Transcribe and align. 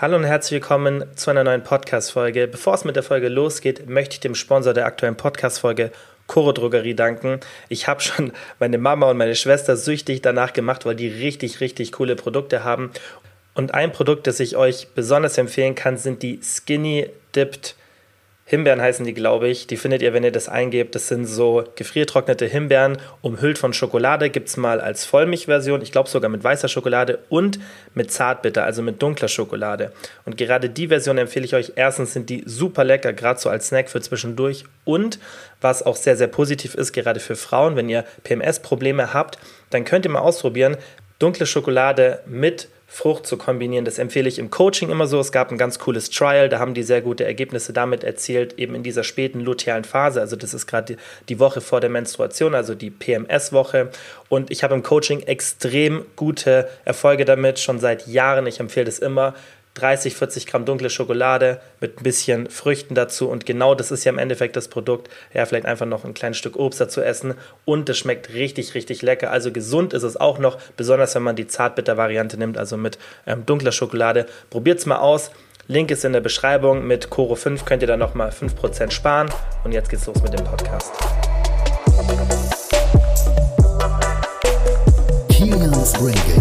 Hallo 0.00 0.14
und 0.14 0.22
herzlich 0.22 0.52
willkommen 0.52 1.04
zu 1.16 1.28
einer 1.28 1.42
neuen 1.42 1.64
Podcast-Folge. 1.64 2.46
Bevor 2.46 2.74
es 2.74 2.84
mit 2.84 2.94
der 2.94 3.02
Folge 3.02 3.28
losgeht, 3.28 3.88
möchte 3.88 4.14
ich 4.14 4.20
dem 4.20 4.36
Sponsor 4.36 4.72
der 4.72 4.86
aktuellen 4.86 5.16
Podcast-Folge 5.16 5.90
Coro 6.28 6.52
Drogerie 6.52 6.94
danken. 6.94 7.40
Ich 7.68 7.88
habe 7.88 8.00
schon 8.00 8.30
meine 8.60 8.78
Mama 8.78 9.10
und 9.10 9.16
meine 9.16 9.34
Schwester 9.34 9.76
süchtig 9.76 10.22
danach 10.22 10.52
gemacht, 10.52 10.86
weil 10.86 10.94
die 10.94 11.08
richtig, 11.08 11.60
richtig 11.60 11.90
coole 11.90 12.14
Produkte 12.14 12.62
haben. 12.62 12.92
Und 13.54 13.74
ein 13.74 13.90
Produkt, 13.90 14.28
das 14.28 14.38
ich 14.38 14.56
euch 14.56 14.86
besonders 14.94 15.36
empfehlen 15.36 15.74
kann, 15.74 15.96
sind 15.96 16.22
die 16.22 16.38
Skinny 16.44 17.10
Dipped 17.34 17.74
Himbeeren 18.50 18.80
heißen 18.80 19.04
die, 19.04 19.12
glaube 19.12 19.46
ich. 19.46 19.66
Die 19.66 19.76
findet 19.76 20.00
ihr, 20.00 20.14
wenn 20.14 20.24
ihr 20.24 20.32
das 20.32 20.48
eingebt. 20.48 20.94
Das 20.94 21.06
sind 21.06 21.26
so 21.26 21.64
gefriertrocknete 21.76 22.46
Himbeeren, 22.46 22.96
umhüllt 23.20 23.58
von 23.58 23.74
Schokolade. 23.74 24.30
Gibt 24.30 24.48
es 24.48 24.56
mal 24.56 24.80
als 24.80 25.04
Vollmilchversion. 25.04 25.82
Ich 25.82 25.92
glaube 25.92 26.08
sogar 26.08 26.30
mit 26.30 26.42
weißer 26.42 26.68
Schokolade 26.68 27.18
und 27.28 27.58
mit 27.94 28.10
Zartbitter, 28.10 28.64
also 28.64 28.80
mit 28.80 29.02
dunkler 29.02 29.28
Schokolade. 29.28 29.92
Und 30.24 30.38
gerade 30.38 30.70
die 30.70 30.88
Version 30.88 31.18
empfehle 31.18 31.44
ich 31.44 31.54
euch. 31.54 31.72
Erstens 31.76 32.14
sind 32.14 32.30
die 32.30 32.42
super 32.46 32.84
lecker, 32.84 33.12
gerade 33.12 33.38
so 33.38 33.50
als 33.50 33.68
Snack 33.68 33.90
für 33.90 34.00
zwischendurch. 34.00 34.64
Und 34.86 35.18
was 35.60 35.82
auch 35.82 35.96
sehr, 35.96 36.16
sehr 36.16 36.28
positiv 36.28 36.74
ist, 36.74 36.94
gerade 36.94 37.20
für 37.20 37.36
Frauen, 37.36 37.76
wenn 37.76 37.90
ihr 37.90 38.06
PMS-Probleme 38.24 39.12
habt, 39.12 39.38
dann 39.68 39.84
könnt 39.84 40.06
ihr 40.06 40.10
mal 40.10 40.20
ausprobieren, 40.20 40.78
dunkle 41.18 41.46
Schokolade 41.46 42.20
mit 42.26 42.68
Frucht 42.90 43.26
zu 43.26 43.36
kombinieren. 43.36 43.84
Das 43.84 43.98
empfehle 43.98 44.28
ich 44.28 44.38
im 44.38 44.48
Coaching 44.48 44.88
immer 44.88 45.06
so. 45.06 45.20
Es 45.20 45.30
gab 45.30 45.50
ein 45.52 45.58
ganz 45.58 45.78
cooles 45.78 46.08
Trial, 46.08 46.48
da 46.48 46.58
haben 46.58 46.72
die 46.72 46.82
sehr 46.82 47.02
gute 47.02 47.22
Ergebnisse 47.24 47.74
damit 47.74 48.02
erzielt, 48.02 48.58
eben 48.58 48.74
in 48.74 48.82
dieser 48.82 49.04
späten 49.04 49.40
lutealen 49.40 49.84
Phase. 49.84 50.22
Also 50.22 50.36
das 50.36 50.54
ist 50.54 50.66
gerade 50.66 50.96
die, 51.28 51.38
Woche 51.38 51.60
vor 51.60 51.80
der 51.80 51.90
Menstruation, 51.90 52.54
also 52.54 52.74
die 52.74 52.90
PMS-Woche. 52.90 53.90
Und 54.30 54.50
ich 54.50 54.64
habe 54.64 54.74
im 54.74 54.82
Coaching 54.82 55.20
extrem 55.20 56.06
gute 56.16 56.66
Erfolge 56.86 57.26
damit, 57.26 57.58
schon 57.58 57.78
seit 57.78 58.06
Jahren. 58.06 58.46
Ich 58.46 58.58
empfehle 58.58 58.86
das 58.86 58.98
immer. 58.98 59.34
30, 59.78 60.16
40 60.16 60.46
Gramm 60.46 60.64
dunkle 60.64 60.90
Schokolade 60.90 61.60
mit 61.80 62.00
ein 62.00 62.02
bisschen 62.02 62.50
Früchten 62.50 62.94
dazu. 62.94 63.28
Und 63.28 63.46
genau 63.46 63.74
das 63.74 63.90
ist 63.90 64.04
ja 64.04 64.12
im 64.12 64.18
Endeffekt 64.18 64.56
das 64.56 64.68
Produkt. 64.68 65.08
Ja, 65.32 65.46
vielleicht 65.46 65.66
einfach 65.66 65.86
noch 65.86 66.04
ein 66.04 66.14
kleines 66.14 66.38
Stück 66.38 66.56
Obst 66.56 66.80
dazu 66.80 67.00
essen. 67.00 67.34
Und 67.64 67.88
es 67.88 67.98
schmeckt 67.98 68.32
richtig, 68.34 68.74
richtig 68.74 69.02
lecker. 69.02 69.30
Also 69.30 69.52
gesund 69.52 69.92
ist 69.92 70.02
es 70.02 70.16
auch 70.16 70.38
noch, 70.38 70.58
besonders 70.76 71.14
wenn 71.14 71.22
man 71.22 71.36
die 71.36 71.46
Zartbitter-Variante 71.46 72.36
nimmt, 72.36 72.58
also 72.58 72.76
mit 72.76 72.98
ähm, 73.26 73.46
dunkler 73.46 73.72
Schokolade. 73.72 74.26
Probiert 74.50 74.78
es 74.78 74.86
mal 74.86 74.98
aus. 74.98 75.30
Link 75.68 75.90
ist 75.90 76.04
in 76.04 76.12
der 76.14 76.20
Beschreibung. 76.20 76.86
Mit 76.86 77.10
Coro 77.10 77.34
5 77.34 77.64
könnt 77.64 77.82
ihr 77.82 77.88
dann 77.88 78.00
nochmal 78.00 78.30
5% 78.30 78.90
sparen. 78.90 79.28
Und 79.64 79.72
jetzt 79.72 79.90
geht's 79.90 80.06
los 80.06 80.20
mit 80.22 80.32
dem 80.32 80.44
Podcast. 80.44 80.92
Kilian's 85.28 85.92
Podcast 85.92 86.37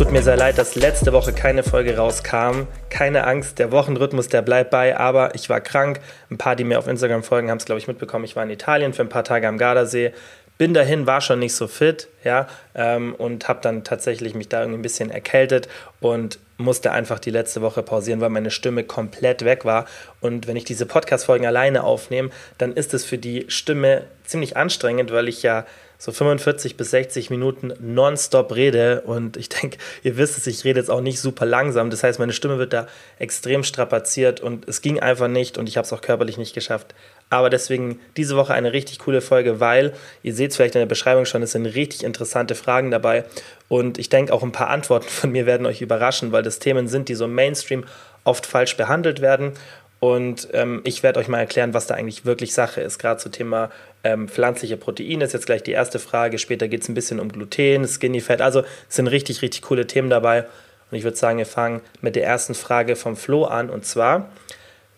tut 0.00 0.12
mir 0.12 0.22
sehr 0.22 0.38
leid, 0.38 0.56
dass 0.56 0.76
letzte 0.76 1.12
Woche 1.12 1.34
keine 1.34 1.62
Folge 1.62 1.94
rauskam. 1.94 2.66
Keine 2.88 3.26
Angst, 3.26 3.58
der 3.58 3.70
Wochenrhythmus, 3.70 4.28
der 4.28 4.40
bleibt 4.40 4.70
bei, 4.70 4.96
aber 4.96 5.34
ich 5.34 5.50
war 5.50 5.60
krank. 5.60 6.00
Ein 6.30 6.38
paar, 6.38 6.56
die 6.56 6.64
mir 6.64 6.78
auf 6.78 6.86
Instagram 6.86 7.22
folgen, 7.22 7.50
haben 7.50 7.58
es, 7.58 7.66
glaube 7.66 7.80
ich, 7.80 7.86
mitbekommen. 7.86 8.24
Ich 8.24 8.34
war 8.34 8.42
in 8.42 8.48
Italien 8.48 8.94
für 8.94 9.02
ein 9.02 9.10
paar 9.10 9.24
Tage 9.24 9.46
am 9.46 9.58
Gardasee. 9.58 10.14
Bin 10.56 10.72
dahin, 10.72 11.06
war 11.06 11.20
schon 11.20 11.38
nicht 11.38 11.54
so 11.54 11.68
fit, 11.68 12.08
ja, 12.24 12.48
ähm, 12.74 13.14
und 13.14 13.46
habe 13.46 13.60
dann 13.60 13.84
tatsächlich 13.84 14.34
mich 14.34 14.48
da 14.48 14.60
irgendwie 14.60 14.78
ein 14.78 14.82
bisschen 14.82 15.10
erkältet 15.10 15.68
und 16.00 16.38
musste 16.56 16.92
einfach 16.92 17.18
die 17.18 17.30
letzte 17.30 17.60
Woche 17.60 17.82
pausieren, 17.82 18.22
weil 18.22 18.30
meine 18.30 18.50
Stimme 18.50 18.84
komplett 18.84 19.44
weg 19.44 19.66
war. 19.66 19.84
Und 20.22 20.46
wenn 20.46 20.56
ich 20.56 20.64
diese 20.64 20.86
Podcast-Folgen 20.86 21.44
alleine 21.44 21.84
aufnehme, 21.84 22.30
dann 22.56 22.72
ist 22.72 22.94
es 22.94 23.04
für 23.04 23.18
die 23.18 23.44
Stimme 23.48 24.04
ziemlich 24.24 24.56
anstrengend, 24.56 25.12
weil 25.12 25.28
ich 25.28 25.42
ja 25.42 25.66
so 26.00 26.12
45 26.12 26.78
bis 26.78 26.90
60 26.92 27.28
Minuten 27.28 27.74
nonstop 27.78 28.56
rede 28.56 29.02
und 29.02 29.36
ich 29.36 29.50
denke, 29.50 29.76
ihr 30.02 30.16
wisst 30.16 30.38
es, 30.38 30.46
ich 30.46 30.64
rede 30.64 30.80
jetzt 30.80 30.90
auch 30.90 31.02
nicht 31.02 31.20
super 31.20 31.44
langsam. 31.44 31.90
Das 31.90 32.02
heißt, 32.02 32.18
meine 32.18 32.32
Stimme 32.32 32.58
wird 32.58 32.72
da 32.72 32.86
extrem 33.18 33.62
strapaziert 33.62 34.40
und 34.40 34.66
es 34.66 34.80
ging 34.80 34.98
einfach 34.98 35.28
nicht 35.28 35.58
und 35.58 35.68
ich 35.68 35.76
habe 35.76 35.84
es 35.84 35.92
auch 35.92 36.00
körperlich 36.00 36.38
nicht 36.38 36.54
geschafft. 36.54 36.94
Aber 37.28 37.50
deswegen 37.50 38.00
diese 38.16 38.34
Woche 38.34 38.54
eine 38.54 38.72
richtig 38.72 38.98
coole 38.98 39.20
Folge, 39.20 39.60
weil 39.60 39.92
ihr 40.22 40.32
seht 40.32 40.52
es 40.52 40.56
vielleicht 40.56 40.74
in 40.74 40.80
der 40.80 40.86
Beschreibung 40.86 41.26
schon, 41.26 41.42
es 41.42 41.52
sind 41.52 41.66
richtig 41.66 42.02
interessante 42.02 42.54
Fragen 42.54 42.90
dabei 42.90 43.26
und 43.68 43.98
ich 43.98 44.08
denke 44.08 44.32
auch 44.32 44.42
ein 44.42 44.52
paar 44.52 44.70
Antworten 44.70 45.08
von 45.08 45.30
mir 45.30 45.44
werden 45.44 45.66
euch 45.66 45.82
überraschen, 45.82 46.32
weil 46.32 46.42
das 46.42 46.60
Themen 46.60 46.88
sind, 46.88 47.10
die 47.10 47.14
so 47.14 47.28
Mainstream 47.28 47.84
oft 48.24 48.46
falsch 48.46 48.78
behandelt 48.78 49.20
werden 49.20 49.52
und 50.00 50.48
ähm, 50.54 50.80
ich 50.84 51.02
werde 51.02 51.20
euch 51.20 51.28
mal 51.28 51.38
erklären, 51.38 51.74
was 51.74 51.86
da 51.86 51.94
eigentlich 51.94 52.24
wirklich 52.24 52.54
Sache 52.54 52.80
ist. 52.80 52.98
Gerade 52.98 53.20
zum 53.20 53.32
Thema 53.32 53.70
ähm, 54.04 54.28
pflanzliche 54.28 54.76
Proteine 54.76 55.24
ist 55.24 55.32
jetzt 55.32 55.46
gleich 55.46 55.62
die 55.62 55.72
erste 55.72 55.98
Frage. 55.98 56.38
Später 56.38 56.68
geht 56.68 56.82
es 56.82 56.88
ein 56.88 56.94
bisschen 56.94 57.20
um 57.20 57.30
Gluten, 57.30 57.86
Skinny 57.86 58.20
Fat. 58.20 58.40
Also 58.40 58.62
sind 58.88 59.06
richtig, 59.08 59.42
richtig 59.42 59.62
coole 59.62 59.86
Themen 59.86 60.10
dabei. 60.10 60.46
Und 60.90 60.98
ich 60.98 61.04
würde 61.04 61.16
sagen, 61.16 61.38
wir 61.38 61.46
fangen 61.46 61.80
mit 62.00 62.16
der 62.16 62.24
ersten 62.24 62.54
Frage 62.54 62.96
vom 62.96 63.16
Flo 63.16 63.44
an. 63.44 63.70
Und 63.70 63.84
zwar, 63.84 64.30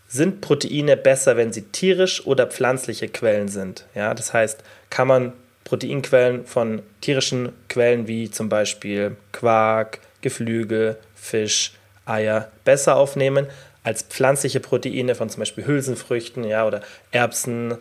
sind 0.09 0.41
Proteine 0.41 0.97
besser, 0.97 1.37
wenn 1.37 1.53
sie 1.53 1.63
tierisch 1.63 2.27
oder 2.27 2.47
pflanzliche 2.47 3.09
Quellen 3.09 3.49
sind? 3.49 3.87
Ja, 3.95 4.15
das 4.15 4.33
heißt, 4.33 4.63
kann 4.91 5.09
man 5.09 5.33
Proteinquellen 5.65 6.45
von 6.45 6.83
tierischen 7.01 7.53
Quellen 7.69 8.07
wie 8.09 8.31
zum 8.31 8.49
Beispiel 8.49 9.17
Quark, 9.33 10.01
Geflügel, 10.21 10.97
Fisch, 11.15 11.73
Eier 12.05 12.51
besser 12.65 12.97
aufnehmen 12.97 13.47
als 13.84 14.03
pflanzliche 14.03 14.61
Proteine 14.61 15.15
von 15.15 15.29
zum 15.29 15.41
Beispiel 15.41 15.67
Hülsenfrüchten 15.67 16.45
ja, 16.45 16.67
oder 16.67 16.83
Erbsen, 17.11 17.79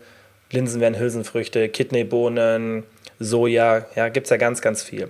Linsen 0.52 0.82
wären 0.82 1.00
Hülsenfrüchte, 1.00 1.70
Kidneybohnen, 1.70 2.84
Soja, 3.20 3.86
ja, 3.96 4.10
gibt 4.10 4.26
es 4.26 4.32
ja 4.32 4.38
ganz, 4.38 4.62
ganz 4.62 4.84
viel. 4.84 5.10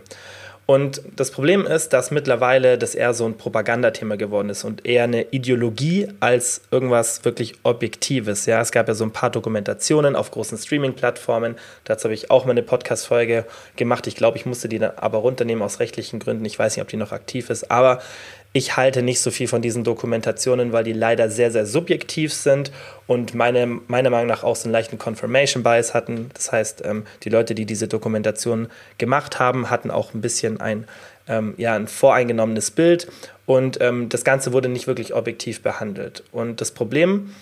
Und 0.67 1.01
das 1.17 1.31
Problem 1.31 1.65
ist, 1.65 1.91
dass 1.91 2.11
mittlerweile 2.11 2.77
das 2.77 2.95
eher 2.95 3.13
so 3.13 3.25
ein 3.25 3.35
Propagandathema 3.35 4.15
geworden 4.15 4.49
ist 4.49 4.63
und 4.63 4.85
eher 4.85 5.03
eine 5.03 5.23
Ideologie 5.31 6.07
als 6.21 6.61
irgendwas 6.71 7.25
wirklich 7.25 7.55
Objektives. 7.63 8.45
Ja, 8.45 8.61
es 8.61 8.71
gab 8.71 8.87
ja 8.87 8.93
so 8.93 9.03
ein 9.03 9.11
paar 9.11 9.31
Dokumentationen 9.31 10.15
auf 10.15 10.31
großen 10.31 10.57
Streaming-Plattformen. 10.57 11.55
Dazu 11.83 12.05
habe 12.05 12.13
ich 12.13 12.31
auch 12.31 12.45
mal 12.45 12.51
eine 12.51 12.63
Podcast-Folge 12.63 13.45
gemacht. 13.75 14.07
Ich 14.07 14.15
glaube, 14.15 14.37
ich 14.37 14.45
musste 14.45 14.69
die 14.69 14.79
dann 14.79 14.91
aber 14.95 15.17
runternehmen 15.17 15.61
aus 15.61 15.81
rechtlichen 15.81 16.19
Gründen. 16.19 16.45
Ich 16.45 16.57
weiß 16.57 16.77
nicht, 16.77 16.83
ob 16.83 16.87
die 16.87 16.95
noch 16.95 17.11
aktiv 17.11 17.49
ist. 17.49 17.69
Aber 17.69 17.99
ich 18.53 18.75
halte 18.75 19.01
nicht 19.01 19.21
so 19.21 19.31
viel 19.31 19.47
von 19.47 19.61
diesen 19.61 19.83
Dokumentationen, 19.83 20.73
weil 20.73 20.83
die 20.83 20.93
leider 20.93 21.29
sehr, 21.29 21.51
sehr 21.51 21.65
subjektiv 21.65 22.33
sind 22.33 22.71
und 23.07 23.33
meine, 23.33 23.65
meiner 23.87 24.09
Meinung 24.09 24.27
nach 24.27 24.43
auch 24.43 24.57
so 24.57 24.65
einen 24.65 24.73
leichten 24.73 24.97
Confirmation 24.97 25.63
Bias 25.63 25.93
hatten. 25.93 26.29
Das 26.33 26.51
heißt, 26.51 26.81
ähm, 26.85 27.05
die 27.23 27.29
Leute, 27.29 27.55
die 27.55 27.65
diese 27.65 27.87
Dokumentation 27.87 28.67
gemacht 28.97 29.39
haben, 29.39 29.69
hatten 29.69 29.89
auch 29.89 30.13
ein 30.13 30.21
bisschen 30.21 30.59
ein, 30.59 30.85
ähm, 31.27 31.53
ja, 31.57 31.75
ein 31.75 31.87
voreingenommenes 31.87 32.71
Bild 32.71 33.07
und 33.45 33.79
ähm, 33.79 34.09
das 34.09 34.25
Ganze 34.25 34.51
wurde 34.51 34.67
nicht 34.67 34.87
wirklich 34.87 35.13
objektiv 35.13 35.61
behandelt. 35.61 36.23
Und 36.33 36.59
das 36.59 36.71
Problem 36.71 37.33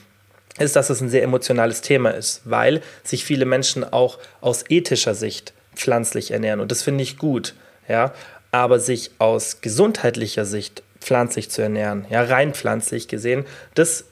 ist, 0.59 0.75
dass 0.75 0.91
es 0.91 1.01
ein 1.01 1.09
sehr 1.09 1.23
emotionales 1.23 1.81
Thema 1.81 2.11
ist, 2.11 2.41
weil 2.45 2.81
sich 3.03 3.25
viele 3.25 3.45
Menschen 3.45 3.83
auch 3.83 4.19
aus 4.41 4.63
ethischer 4.69 5.15
Sicht 5.15 5.53
pflanzlich 5.75 6.31
ernähren 6.31 6.59
und 6.59 6.69
das 6.71 6.83
finde 6.83 7.01
ich 7.01 7.17
gut. 7.17 7.55
Ja, 7.87 8.13
aber 8.51 8.79
sich 8.79 9.11
aus 9.17 9.61
gesundheitlicher 9.61 10.45
Sicht 10.45 10.83
pflanzlich 11.01 11.49
zu 11.49 11.61
ernähren, 11.61 12.05
ja, 12.09 12.23
rein 12.23 12.53
pflanzlich 12.53 13.07
gesehen, 13.07 13.45
das 13.75 14.05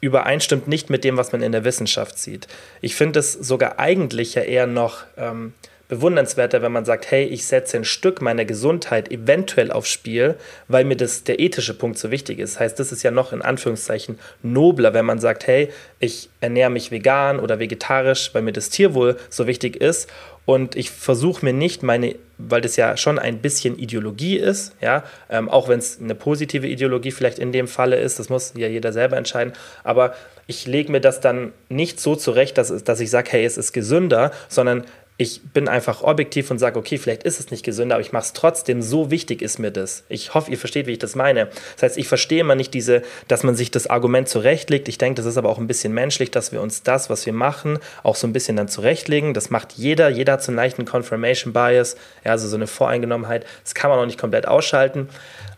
übereinstimmt 0.00 0.68
nicht 0.68 0.90
mit 0.90 1.04
dem, 1.04 1.16
was 1.16 1.32
man 1.32 1.42
in 1.42 1.52
der 1.52 1.64
Wissenschaft 1.64 2.18
sieht. 2.18 2.46
Ich 2.80 2.94
finde 2.94 3.20
es 3.20 3.32
sogar 3.32 3.78
eigentlich 3.78 4.34
ja 4.34 4.42
eher 4.42 4.66
noch 4.66 5.04
ähm, 5.16 5.54
bewundernswerter, 5.88 6.62
wenn 6.62 6.72
man 6.72 6.84
sagt, 6.84 7.10
hey, 7.10 7.24
ich 7.24 7.46
setze 7.46 7.76
ein 7.76 7.84
Stück 7.84 8.20
meiner 8.20 8.44
Gesundheit 8.44 9.10
eventuell 9.10 9.70
aufs 9.70 9.90
Spiel, 9.90 10.34
weil 10.68 10.84
mir 10.84 10.96
das 10.96 11.24
der 11.24 11.38
ethische 11.38 11.74
Punkt 11.74 11.98
so 11.98 12.10
wichtig 12.10 12.38
ist. 12.38 12.58
Heißt, 12.58 12.78
das 12.78 12.92
ist 12.92 13.02
ja 13.02 13.10
noch 13.10 13.32
in 13.32 13.42
Anführungszeichen 13.42 14.18
nobler, 14.42 14.94
wenn 14.94 15.04
man 15.04 15.20
sagt, 15.20 15.46
hey, 15.46 15.70
ich 16.00 16.28
ernähre 16.40 16.70
mich 16.70 16.90
vegan 16.90 17.38
oder 17.38 17.58
vegetarisch, 17.58 18.30
weil 18.32 18.42
mir 18.42 18.52
das 18.52 18.70
Tierwohl 18.70 19.16
so 19.30 19.46
wichtig 19.46 19.76
ist 19.76 20.08
und 20.46 20.76
ich 20.76 20.90
versuche 20.90 21.44
mir 21.44 21.52
nicht 21.52 21.82
meine, 21.82 22.14
weil 22.38 22.62
das 22.62 22.76
ja 22.76 22.96
schon 22.96 23.18
ein 23.18 23.38
bisschen 23.38 23.78
Ideologie 23.78 24.36
ist, 24.36 24.74
ja, 24.80 25.04
ähm, 25.28 25.50
auch 25.50 25.68
wenn 25.68 25.80
es 25.80 26.00
eine 26.00 26.14
positive 26.14 26.66
Ideologie 26.66 27.10
vielleicht 27.10 27.38
in 27.38 27.52
dem 27.52 27.68
Falle 27.68 27.96
ist, 27.96 28.18
das 28.18 28.30
muss 28.30 28.54
ja 28.56 28.68
jeder 28.68 28.92
selber 28.92 29.18
entscheiden, 29.18 29.52
aber 29.84 30.14
ich 30.46 30.66
lege 30.66 30.92
mir 30.92 31.00
das 31.00 31.20
dann 31.20 31.52
nicht 31.68 32.00
so 32.00 32.14
zurecht, 32.14 32.56
dass, 32.56 32.84
dass 32.84 33.00
ich 33.00 33.10
sage, 33.10 33.32
hey, 33.32 33.44
es 33.44 33.58
ist 33.58 33.72
gesünder, 33.72 34.30
sondern 34.48 34.84
ich 35.18 35.40
bin 35.42 35.66
einfach 35.66 36.02
objektiv 36.02 36.50
und 36.50 36.58
sage, 36.58 36.78
okay, 36.78 36.98
vielleicht 36.98 37.22
ist 37.22 37.40
es 37.40 37.50
nicht 37.50 37.64
gesünder, 37.64 37.94
aber 37.94 38.02
ich 38.02 38.12
mache 38.12 38.24
es 38.24 38.32
trotzdem, 38.34 38.82
so 38.82 39.10
wichtig 39.10 39.40
ist 39.40 39.58
mir 39.58 39.70
das. 39.70 40.04
Ich 40.10 40.34
hoffe, 40.34 40.50
ihr 40.50 40.58
versteht, 40.58 40.86
wie 40.86 40.92
ich 40.92 40.98
das 40.98 41.14
meine. 41.14 41.48
Das 41.74 41.82
heißt, 41.84 41.98
ich 41.98 42.06
verstehe 42.06 42.40
immer 42.40 42.54
nicht 42.54 42.74
diese, 42.74 43.02
dass 43.26 43.42
man 43.42 43.54
sich 43.54 43.70
das 43.70 43.86
Argument 43.86 44.28
zurechtlegt. 44.28 44.88
Ich 44.88 44.98
denke, 44.98 45.16
das 45.16 45.26
ist 45.26 45.38
aber 45.38 45.48
auch 45.48 45.58
ein 45.58 45.66
bisschen 45.66 45.94
menschlich, 45.94 46.30
dass 46.30 46.52
wir 46.52 46.60
uns 46.60 46.82
das, 46.82 47.08
was 47.08 47.24
wir 47.24 47.32
machen, 47.32 47.78
auch 48.02 48.14
so 48.14 48.26
ein 48.26 48.34
bisschen 48.34 48.56
dann 48.56 48.68
zurechtlegen. 48.68 49.32
Das 49.32 49.48
macht 49.48 49.72
jeder. 49.72 50.10
Jeder 50.10 50.34
hat 50.34 50.42
so 50.42 50.52
einen 50.52 50.56
leichten 50.56 50.84
Confirmation 50.84 51.54
Bias, 51.54 51.96
ja, 52.24 52.32
also 52.32 52.46
so 52.46 52.56
eine 52.56 52.66
Voreingenommenheit. 52.66 53.46
Das 53.64 53.74
kann 53.74 53.90
man 53.90 53.98
auch 53.98 54.06
nicht 54.06 54.20
komplett 54.20 54.46
ausschalten. 54.46 55.08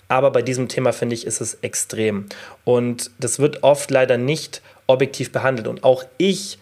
Aber 0.06 0.30
bei 0.30 0.40
diesem 0.40 0.68
Thema 0.68 0.92
finde 0.92 1.14
ich, 1.14 1.26
ist 1.26 1.40
es 1.40 1.58
extrem. 1.62 2.26
Und 2.64 3.10
das 3.18 3.40
wird 3.40 3.64
oft 3.64 3.90
leider 3.90 4.18
nicht 4.18 4.62
objektiv 4.86 5.32
behandelt. 5.32 5.66
Und 5.66 5.82
auch 5.82 6.04
ich 6.16 6.58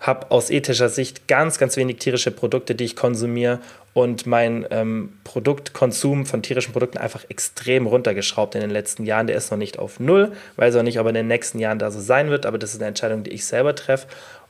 habe 0.00 0.30
aus 0.30 0.50
ethischer 0.50 0.88
Sicht 0.88 1.26
ganz, 1.26 1.58
ganz 1.58 1.76
wenig 1.76 1.98
tierische 1.98 2.30
Produkte, 2.30 2.74
die 2.74 2.84
ich 2.84 2.96
konsumiere 2.96 3.58
und 3.94 4.26
mein 4.26 4.64
ähm, 4.70 5.12
Produktkonsum 5.24 6.24
von 6.24 6.42
tierischen 6.42 6.72
Produkten 6.72 6.98
einfach 6.98 7.24
extrem 7.28 7.86
runtergeschraubt 7.86 8.54
in 8.54 8.60
den 8.60 8.70
letzten 8.70 9.04
Jahren. 9.04 9.26
Der 9.26 9.36
ist 9.36 9.50
noch 9.50 9.58
nicht 9.58 9.78
auf 9.78 9.98
Null, 9.98 10.32
weiß 10.56 10.76
auch 10.76 10.82
nicht, 10.82 11.00
ob 11.00 11.06
er 11.06 11.10
in 11.10 11.14
den 11.16 11.26
nächsten 11.26 11.58
Jahren 11.58 11.80
da 11.80 11.90
so 11.90 12.00
sein 12.00 12.30
wird, 12.30 12.46
aber 12.46 12.58
das 12.58 12.74
ist 12.74 12.80
eine 12.80 12.88
Entscheidung, 12.88 13.24
die 13.24 13.30
ich 13.30 13.44
selber 13.44 13.74
treffe. 13.74 14.06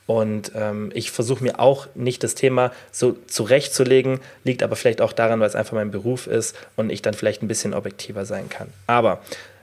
Und 0.06 0.52
ähm, 0.54 0.90
ich 0.94 1.10
versuche 1.10 1.44
mir 1.44 1.60
auch 1.60 1.86
nicht 1.94 2.24
das 2.24 2.34
Thema 2.34 2.72
so 2.90 3.16
zurechtzulegen, 3.26 4.20
liegt 4.42 4.62
aber 4.62 4.74
vielleicht 4.74 5.02
auch 5.02 5.12
daran, 5.12 5.40
weil 5.40 5.48
es 5.48 5.54
einfach 5.54 5.74
mein 5.74 5.90
Beruf 5.90 6.26
ist 6.26 6.56
und 6.76 6.90
ich 6.90 7.02
dann 7.02 7.12
vielleicht 7.12 7.42
ein 7.42 7.48
bisschen 7.48 7.74
objektiver 7.74 8.24
sein 8.24 8.48
kann. 8.48 8.68
Aber 8.86 9.20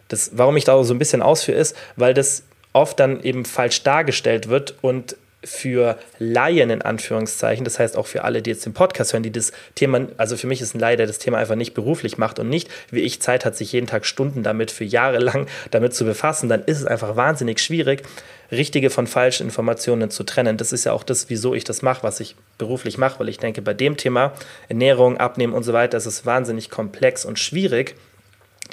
das, 0.07 0.31
warum 0.35 0.55
ich 0.55 0.63
da 0.63 0.83
so 0.83 0.93
ein 0.93 0.99
bisschen 0.99 1.23
ausführe, 1.23 1.57
ist, 1.57 1.75
weil 1.95 2.13
das 2.13 2.43
oft 2.73 2.99
dann 2.99 3.23
eben 3.23 3.43
falsch 3.45 3.81
dargestellt 3.83 4.47
wird 4.47 4.75
und 4.81 5.15
für 5.45 5.97
Laien 6.19 6.69
in 6.69 6.81
Anführungszeichen, 6.81 7.63
das 7.63 7.79
heißt 7.79 7.95
auch 7.95 8.07
für 8.07 8.23
alle, 8.23 8.41
die 8.41 8.49
jetzt 8.49 8.65
den 8.65 8.73
Podcast 8.73 9.13
hören, 9.13 9.23
die 9.23 9.31
das 9.31 9.51
Thema, 9.75 10.07
also 10.17 10.35
für 10.37 10.47
mich 10.47 10.61
ist 10.61 10.75
ein 10.75 10.79
Laie, 10.79 10.97
der 10.97 11.07
das 11.07 11.19
Thema 11.19 11.37
einfach 11.37 11.55
nicht 11.55 11.73
beruflich 11.73 12.17
macht 12.17 12.39
und 12.39 12.49
nicht, 12.49 12.69
wie 12.91 13.01
ich 13.01 13.21
Zeit 13.21 13.45
hat, 13.45 13.55
sich 13.55 13.71
jeden 13.71 13.87
Tag 13.87 14.05
Stunden 14.05 14.43
damit 14.43 14.71
für 14.71 14.83
Jahre 14.83 15.19
lang 15.19 15.47
damit 15.71 15.93
zu 15.93 16.05
befassen, 16.05 16.49
dann 16.49 16.63
ist 16.65 16.79
es 16.79 16.85
einfach 16.85 17.15
wahnsinnig 17.15 17.59
schwierig, 17.59 18.03
richtige 18.51 18.89
von 18.89 19.07
falschen 19.07 19.43
Informationen 19.43 20.09
zu 20.09 20.23
trennen. 20.23 20.57
Das 20.57 20.73
ist 20.73 20.83
ja 20.85 20.93
auch 20.93 21.03
das, 21.03 21.29
wieso 21.29 21.53
ich 21.53 21.63
das 21.63 21.81
mache, 21.81 22.03
was 22.03 22.19
ich 22.19 22.35
beruflich 22.57 22.97
mache, 22.97 23.19
weil 23.19 23.29
ich 23.29 23.37
denke, 23.37 23.61
bei 23.61 23.73
dem 23.73 23.97
Thema 23.97 24.33
Ernährung, 24.67 25.17
Abnehmen 25.17 25.53
und 25.53 25.63
so 25.63 25.73
weiter, 25.73 25.97
ist 25.97 26.05
es 26.05 26.25
wahnsinnig 26.25 26.69
komplex 26.69 27.25
und 27.25 27.39
schwierig, 27.39 27.95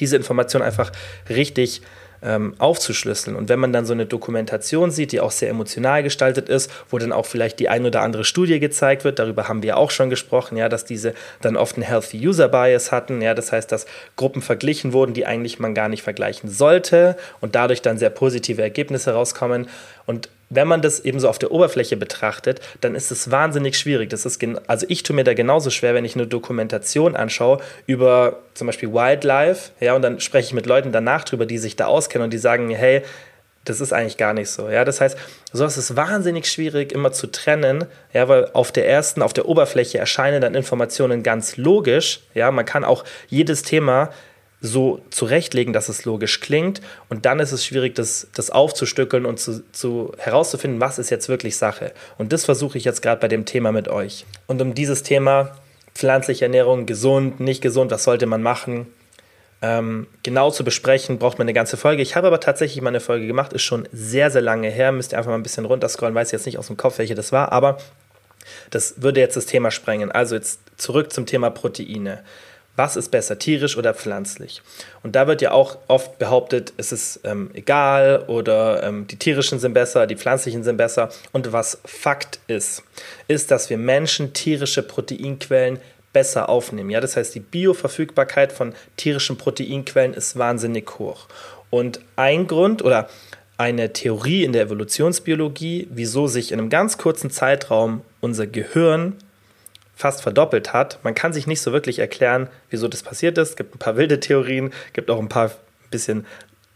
diese 0.01 0.17
Information 0.17 0.63
einfach 0.63 0.91
richtig 1.29 1.81
zu 1.81 1.87
ähm, 2.23 2.55
aufzuschlüsseln. 2.59 3.37
Und 3.37 3.49
wenn 3.49 3.59
man 3.59 3.73
dann 3.73 3.87
so 3.87 3.93
eine 3.93 4.07
Dokumentation 4.07 4.91
sieht, 4.91 5.13
die 5.13 5.21
auch 5.21 5.31
sehr 5.31 5.51
emotional 5.51 6.03
gestaltet 6.03 6.49
ist, 6.49 6.71
wo 6.91 6.99
dann 6.99 7.13
auch 7.13 7.27
vielleicht 7.27 7.59
die 7.59 7.69
ein 7.69 7.85
oder 7.85 8.03
andere 8.03 8.25
Studie 8.25 8.61
gezeigt 8.61 9.05
wird, 9.05 9.19
darüber 9.19 9.49
haben 9.49 9.63
wir 9.63 9.77
auch 9.77 9.91
schon 9.91 10.11
gesprochen, 10.11 10.57
ja, 10.57 10.69
dass 10.69 10.85
diese 10.85 11.15
dann 11.41 11.57
oft 11.57 11.77
einen 11.77 11.85
Healthy 11.85 12.27
User 12.27 12.49
Bias 12.49 12.93
hatten, 12.93 13.21
ja, 13.23 13.35
das 13.35 13.53
heißt, 13.53 13.71
dass 13.73 13.87
Gruppen 14.17 14.43
verglichen 14.43 14.93
wurden, 14.93 15.15
die 15.15 15.27
eigentlich 15.27 15.59
man 15.59 15.75
gar 15.75 15.89
nicht 15.89 16.03
vergleichen 16.03 16.49
sollte 16.51 17.17
und 17.41 17.55
dadurch 17.55 17.83
dann 17.83 17.99
sehr 17.99 18.11
positive 18.11 18.63
Ergebnisse 18.63 19.13
rauskommen. 19.13 19.69
Und 20.07 20.29
wenn 20.55 20.69
man 20.69 20.83
das 20.83 21.01
eben 21.01 21.19
so 21.19 21.29
auf 21.29 21.39
der 21.39 21.51
Oberfläche 21.51 21.97
betrachtet, 21.97 22.61
dann 22.81 22.95
ist 22.95 23.11
es 23.11 23.31
wahnsinnig 23.31 23.79
schwierig. 23.79 24.11
Das 24.11 24.27
ist 24.27 24.43
also 24.67 24.87
ich 24.89 25.03
tue 25.03 25.17
mir 25.17 25.25
da 25.25 25.33
genauso 25.35 25.71
schwer, 25.71 25.95
wenn 25.95 26.05
ich 26.05 26.15
eine 26.15 26.27
Dokumentation 26.27 27.17
anschaue 27.17 27.59
über 27.87 28.41
zum 28.55 28.67
Beispiel 28.67 28.93
Wildlife, 28.93 29.71
ja, 29.81 29.95
und 29.95 30.03
dann 30.03 30.21
spreche 30.21 30.49
ich 30.49 30.53
mit 30.53 30.67
Leuten 30.67 30.93
danach 30.93 31.25
drüber, 31.25 31.47
die 31.47 31.59
sich 31.59 31.77
da 31.77 31.87
auskennen 31.87 32.25
und 32.25 32.33
die 32.33 32.39
sagen 32.39 32.67
mir, 32.67 32.77
hey, 32.77 33.03
das 33.65 33.81
ist 33.81 33.93
eigentlich 33.93 34.17
gar 34.17 34.35
nicht 34.35 34.51
so. 34.51 34.69
Ja, 34.69 34.85
das 34.85 35.01
heißt, 35.01 35.17
sowas 35.53 35.79
ist 35.79 35.97
wahnsinnig 35.97 36.47
schwierig 36.47 36.93
immer 36.93 37.13
zu 37.13 37.29
trennen, 37.29 37.87
ja, 38.13 38.29
weil 38.29 38.51
auf 38.53 38.73
der 38.73 38.89
ersten, 38.89 39.23
auf 39.23 39.33
der 39.33 39.49
Oberfläche 39.49 39.99
erscheinen 39.99 40.41
dann 40.41 40.55
Informationen 40.55 41.23
ganz 41.23 41.57
logisch. 41.57 42.21
Ja, 42.35 42.51
man 42.51 42.65
kann 42.65 42.85
auch 42.85 43.05
jedes 43.29 43.63
Thema 43.63 44.11
so 44.63 45.01
zurechtlegen, 45.11 45.73
dass 45.73 45.89
es 45.89 46.05
logisch 46.05 46.41
klingt. 46.41 46.81
Und 47.09 47.27
dann 47.27 47.41
ist 47.41 47.51
es 47.51 47.67
schwierig, 47.67 47.97
das, 47.97 48.29
das 48.33 48.51
aufzustückeln 48.51 49.27
und 49.27 49.41
zu, 49.41 49.65
zu 49.73 50.13
herauszufinden, 50.19 50.81
was 50.81 50.99
ist 50.99 51.11
jetzt 51.11 51.29
wirklich 51.29 51.57
Sache. 51.57 51.93
Und 52.17 52.33
das 52.33 52.45
versuche 52.45 52.79
ich 52.79 52.85
jetzt 52.85 53.03
gerade 53.03 53.21
bei 53.21 53.29
dem 53.29 53.45
Thema 53.45 53.73
mit 53.73 53.89
euch. 53.89 54.25
Und 54.47 54.63
um 54.63 54.75
dieses 54.75 55.03
Thema 55.03 55.57
pflanzliche 55.95 56.45
Ernährung, 56.45 56.87
gesund, 56.87 57.41
nicht 57.41 57.61
gesund, 57.61 57.91
was 57.91 58.05
sollte 58.05 58.27
man 58.27 58.43
machen, 58.43 58.87
ähm, 59.63 60.07
genau 60.23 60.51
zu 60.51 60.65
besprechen, 60.65 61.19
braucht 61.19 61.39
man 61.39 61.47
eine 61.47 61.55
ganze 61.55 61.77
Folge. 61.77 62.03
Ich 62.03 62.15
habe 62.15 62.29
aber 62.29 62.41
tatsächlich 62.41 62.81
mal 62.83 62.91
eine 62.91 63.01
Folge 63.01 63.27
gemacht, 63.27 63.53
ist 63.53 63.63
schon 63.63 63.89
sehr, 63.93 64.31
sehr 64.31 64.43
lange 64.43 64.71
her. 64.71 64.93
Müsst 64.93 65.13
ihr 65.13 65.19
einfach 65.19 65.31
mal 65.31 65.37
ein 65.37 65.43
bisschen 65.43 65.65
runterscrollen, 65.65 66.15
weiß 66.15 66.31
jetzt 66.31 66.47
nicht 66.47 66.59
aus 66.59 66.69
dem 66.69 66.77
Kopf, 66.77 66.99
welche 66.99 67.17
das 67.17 67.33
war, 67.33 67.51
aber 67.53 67.79
das 68.71 69.03
würde 69.03 69.21
jetzt 69.21 69.37
das 69.37 69.47
Thema 69.47 69.71
sprengen. 69.71 70.11
Also 70.11 70.37
jetzt 70.37 70.61
zurück 70.77 71.13
zum 71.13 71.27
Thema 71.27 71.51
Proteine 71.51 72.23
was 72.77 72.97
ist 72.97 73.11
besser, 73.11 73.39
tierisch 73.39 73.77
oder 73.77 73.93
pflanzlich? 73.93 74.63
Und 75.03 75.15
da 75.15 75.27
wird 75.27 75.43
ja 75.43 75.53
auch 75.53 75.79
oft 75.89 76.19
behauptet, 76.19 76.73
es 76.79 76.91
ist 76.93 77.21
ähm, 77.25 77.51
egal 77.53 78.25
oder 78.29 78.83
ähm, 78.83 79.07
die 79.07 79.17
tierischen 79.17 79.59
sind 79.59 79.75
besser, 79.75 80.07
die 80.07 80.17
pflanzlichen 80.17 80.65
sind 80.65 80.79
besser. 80.79 81.11
Und 81.33 81.53
was 81.53 81.79
Fakt 81.85 82.41
ist, 82.47 82.83
ist, 83.29 83.51
dass 83.51 83.69
wir 83.69 83.77
Menschen 83.77 84.33
tierische 84.33 84.83
Proteinquellen 84.83 85.81
besser 86.13 86.49
aufnehmen. 86.49 86.91
Ja, 86.91 87.01
das 87.01 87.17
heißt, 87.17 87.35
die 87.35 87.41
Bioverfügbarkeit 87.41 88.53
von 88.53 88.75
tierischen 88.97 89.37
Proteinquellen 89.37 90.15
ist 90.15 90.39
wahnsinnig 90.39 90.99
hoch. 90.99 91.27
Und 91.71 92.01
ein 92.17 92.47
Grund 92.47 92.83
oder 92.83 93.09
eine 93.59 93.93
Theorie 93.93 94.45
in 94.45 94.53
der 94.53 94.63
Evolutionsbiologie, 94.63 95.89
wieso 95.91 96.27
sich 96.27 96.53
in 96.53 96.59
einem 96.59 96.71
ganz 96.71 96.99
kurzen 96.99 97.31
Zeitraum 97.31 98.03
unser 98.21 98.47
Gehirn 98.47 99.17
fast 99.95 100.23
verdoppelt 100.23 100.73
hat. 100.73 100.99
Man 101.03 101.15
kann 101.15 101.33
sich 101.33 101.47
nicht 101.47 101.61
so 101.61 101.73
wirklich 101.73 101.99
erklären, 101.99 102.49
wieso 102.71 102.89
das 102.89 103.03
passiert 103.03 103.39
ist. 103.39 103.51
Es 103.51 103.57
gibt 103.57 103.75
ein 103.75 103.79
paar 103.79 103.97
wilde 103.97 104.21
Theorien, 104.21 104.73
gibt 104.93 105.11
auch 105.11 105.19
ein 105.19 105.29
paar 105.29 105.51
bisschen 105.91 106.27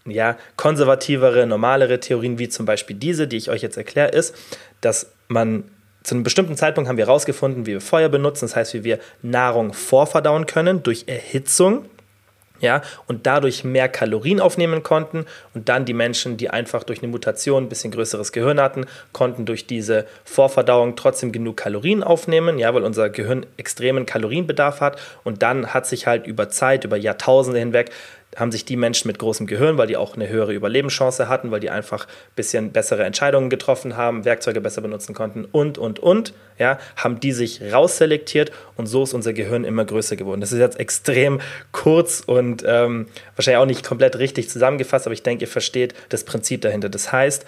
ja, 0.04 0.36
konservativere, 0.56 1.46
normalere 1.46 1.98
Theorien, 2.00 2.38
wie 2.38 2.48
zum 2.48 2.66
Beispiel 2.66 2.96
diese, 2.96 3.26
die 3.26 3.36
ich 3.36 3.50
euch 3.50 3.62
jetzt 3.62 3.76
erkläre, 3.76 4.10
ist, 4.10 4.34
dass 4.80 5.12
man 5.28 5.64
zu 6.04 6.14
einem 6.14 6.22
bestimmten 6.22 6.56
Zeitpunkt 6.56 6.88
haben 6.88 6.98
wir 6.98 7.06
herausgefunden, 7.06 7.66
wie 7.66 7.72
wir 7.72 7.80
Feuer 7.80 8.08
benutzen, 8.08 8.44
das 8.44 8.54
heißt, 8.54 8.74
wie 8.74 8.84
wir 8.84 9.00
Nahrung 9.22 9.72
vorverdauen 9.72 10.46
können 10.46 10.84
durch 10.84 11.04
Erhitzung 11.08 11.86
ja, 12.60 12.82
und 13.06 13.26
dadurch 13.26 13.64
mehr 13.64 13.88
Kalorien 13.88 14.40
aufnehmen 14.40 14.82
konnten. 14.82 15.26
Und 15.54 15.68
dann 15.68 15.84
die 15.84 15.94
Menschen, 15.94 16.36
die 16.36 16.50
einfach 16.50 16.84
durch 16.84 17.00
eine 17.00 17.08
Mutation 17.08 17.64
ein 17.64 17.68
bisschen 17.68 17.90
größeres 17.90 18.32
Gehirn 18.32 18.60
hatten, 18.60 18.86
konnten 19.12 19.46
durch 19.46 19.66
diese 19.66 20.06
Vorverdauung 20.24 20.96
trotzdem 20.96 21.32
genug 21.32 21.56
Kalorien 21.56 22.02
aufnehmen, 22.02 22.58
ja, 22.58 22.72
weil 22.74 22.84
unser 22.84 23.10
Gehirn 23.10 23.46
extremen 23.56 24.06
Kalorienbedarf 24.06 24.80
hat. 24.80 24.98
Und 25.24 25.42
dann 25.42 25.74
hat 25.74 25.86
sich 25.86 26.06
halt 26.06 26.26
über 26.26 26.48
Zeit, 26.48 26.84
über 26.84 26.96
Jahrtausende 26.96 27.58
hinweg, 27.58 27.90
haben 28.36 28.52
sich 28.52 28.64
die 28.64 28.76
Menschen 28.76 29.08
mit 29.08 29.18
großem 29.18 29.46
Gehirn, 29.46 29.78
weil 29.78 29.86
die 29.86 29.96
auch 29.96 30.14
eine 30.14 30.28
höhere 30.28 30.52
Überlebenschance 30.52 31.28
hatten, 31.28 31.50
weil 31.50 31.60
die 31.60 31.70
einfach 31.70 32.06
ein 32.06 32.36
bisschen 32.36 32.70
bessere 32.70 33.04
Entscheidungen 33.04 33.50
getroffen 33.50 33.96
haben, 33.96 34.24
Werkzeuge 34.24 34.60
besser 34.60 34.82
benutzen 34.82 35.14
konnten 35.14 35.44
und, 35.44 35.78
und, 35.78 35.98
und, 35.98 36.34
ja, 36.58 36.78
haben 36.96 37.18
die 37.18 37.32
sich 37.32 37.60
rausselektiert 37.72 38.52
und 38.76 38.86
so 38.86 39.02
ist 39.02 39.14
unser 39.14 39.32
Gehirn 39.32 39.64
immer 39.64 39.84
größer 39.84 40.16
geworden. 40.16 40.40
Das 40.40 40.52
ist 40.52 40.60
jetzt 40.60 40.78
extrem 40.78 41.40
kurz 41.72 42.22
und 42.24 42.62
ähm, 42.66 43.06
wahrscheinlich 43.34 43.58
auch 43.58 43.66
nicht 43.66 43.84
komplett 43.84 44.18
richtig 44.18 44.50
zusammengefasst, 44.50 45.06
aber 45.06 45.14
ich 45.14 45.22
denke, 45.22 45.44
ihr 45.44 45.48
versteht 45.48 45.94
das 46.10 46.24
Prinzip 46.24 46.60
dahinter. 46.60 46.88
Das 46.88 47.10
heißt, 47.12 47.46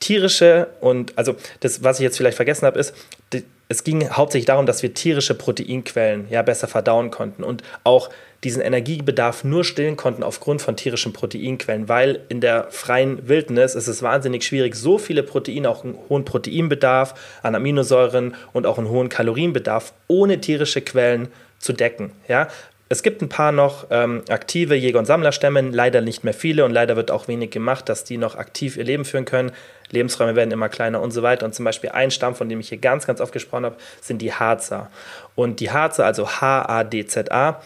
tierische 0.00 0.68
und, 0.80 1.16
also 1.16 1.36
das, 1.60 1.84
was 1.84 1.98
ich 1.98 2.04
jetzt 2.04 2.16
vielleicht 2.16 2.36
vergessen 2.36 2.66
habe, 2.66 2.78
ist, 2.78 2.94
die, 3.32 3.44
es 3.68 3.84
ging 3.84 4.10
hauptsächlich 4.10 4.46
darum, 4.46 4.66
dass 4.66 4.82
wir 4.82 4.92
tierische 4.92 5.34
Proteinquellen 5.34 6.26
ja 6.28 6.42
besser 6.42 6.68
verdauen 6.68 7.10
konnten 7.10 7.42
und 7.42 7.62
auch 7.84 8.10
diesen 8.44 8.60
Energiebedarf 8.60 9.44
nur 9.44 9.64
stillen 9.64 9.96
konnten 9.96 10.22
aufgrund 10.22 10.62
von 10.62 10.76
tierischen 10.76 11.12
Proteinquellen, 11.12 11.88
weil 11.88 12.20
in 12.28 12.40
der 12.40 12.66
freien 12.70 13.28
Wildnis 13.28 13.74
ist 13.74 13.86
es 13.86 14.02
wahnsinnig 14.02 14.44
schwierig, 14.44 14.74
so 14.74 14.98
viele 14.98 15.22
Proteine, 15.22 15.70
auch 15.70 15.84
einen 15.84 15.96
hohen 16.08 16.24
Proteinbedarf 16.24 17.14
an 17.42 17.54
Aminosäuren 17.54 18.34
und 18.52 18.66
auch 18.66 18.78
einen 18.78 18.88
hohen 18.88 19.08
Kalorienbedarf 19.08 19.92
ohne 20.08 20.40
tierische 20.40 20.80
Quellen 20.80 21.28
zu 21.58 21.72
decken. 21.72 22.10
Ja? 22.26 22.48
Es 22.88 23.02
gibt 23.02 23.22
ein 23.22 23.30
paar 23.30 23.52
noch 23.52 23.86
ähm, 23.90 24.22
aktive 24.28 24.74
Jäger- 24.74 24.98
und 24.98 25.06
Sammlerstämme, 25.06 25.62
leider 25.62 26.02
nicht 26.02 26.24
mehr 26.24 26.34
viele 26.34 26.64
und 26.66 26.72
leider 26.72 26.94
wird 26.96 27.10
auch 27.10 27.26
wenig 27.26 27.50
gemacht, 27.50 27.88
dass 27.88 28.04
die 28.04 28.18
noch 28.18 28.34
aktiv 28.34 28.76
ihr 28.76 28.84
Leben 28.84 29.06
führen 29.06 29.24
können. 29.24 29.52
Lebensräume 29.90 30.36
werden 30.36 30.50
immer 30.50 30.68
kleiner 30.68 31.00
und 31.00 31.10
so 31.10 31.22
weiter. 31.22 31.46
Und 31.46 31.54
zum 31.54 31.64
Beispiel 31.64 31.90
ein 31.90 32.10
Stamm, 32.10 32.34
von 32.34 32.50
dem 32.50 32.60
ich 32.60 32.68
hier 32.68 32.78
ganz, 32.78 33.06
ganz 33.06 33.22
oft 33.22 33.32
gesprochen 33.32 33.64
habe, 33.64 33.76
sind 34.02 34.20
die 34.20 34.34
Harzer. 34.34 34.90
Und 35.36 35.60
die 35.60 35.70
Harzer, 35.70 36.04
also 36.04 36.28
H-A-D-Z-A, 36.28 37.62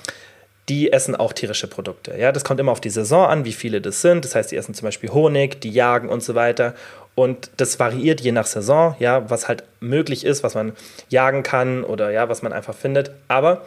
die 0.68 0.92
essen 0.92 1.14
auch 1.14 1.32
tierische 1.32 1.68
Produkte. 1.68 2.16
Ja, 2.18 2.32
das 2.32 2.44
kommt 2.44 2.58
immer 2.58 2.73
auf 2.73 2.80
die 2.80 2.90
Saison 2.90 3.26
an, 3.26 3.44
wie 3.44 3.52
viele 3.52 3.80
das 3.80 4.02
sind. 4.02 4.25
Das 4.25 4.35
heißt, 4.35 4.50
die 4.50 4.56
essen 4.56 4.75
zum 4.75 4.87
Beispiel 4.87 5.11
Honig, 5.11 5.61
die 5.61 5.70
jagen 5.70 6.08
und 6.08 6.23
so 6.23 6.35
weiter. 6.35 6.75
Und 7.14 7.50
das 7.56 7.78
variiert 7.78 8.20
je 8.20 8.32
nach 8.32 8.46
Saison, 8.46 8.94
ja, 8.99 9.30
was 9.30 9.49
halt 9.49 9.64
möglich 9.80 10.25
ist, 10.25 10.42
was 10.42 10.54
man 10.54 10.73
jagen 11.08 11.42
kann 11.42 11.85
oder 11.85 12.11
ja, 12.11 12.28
was 12.28 12.42
man 12.42 12.52
einfach 12.52 12.75
findet. 12.75 13.11
Aber 13.28 13.64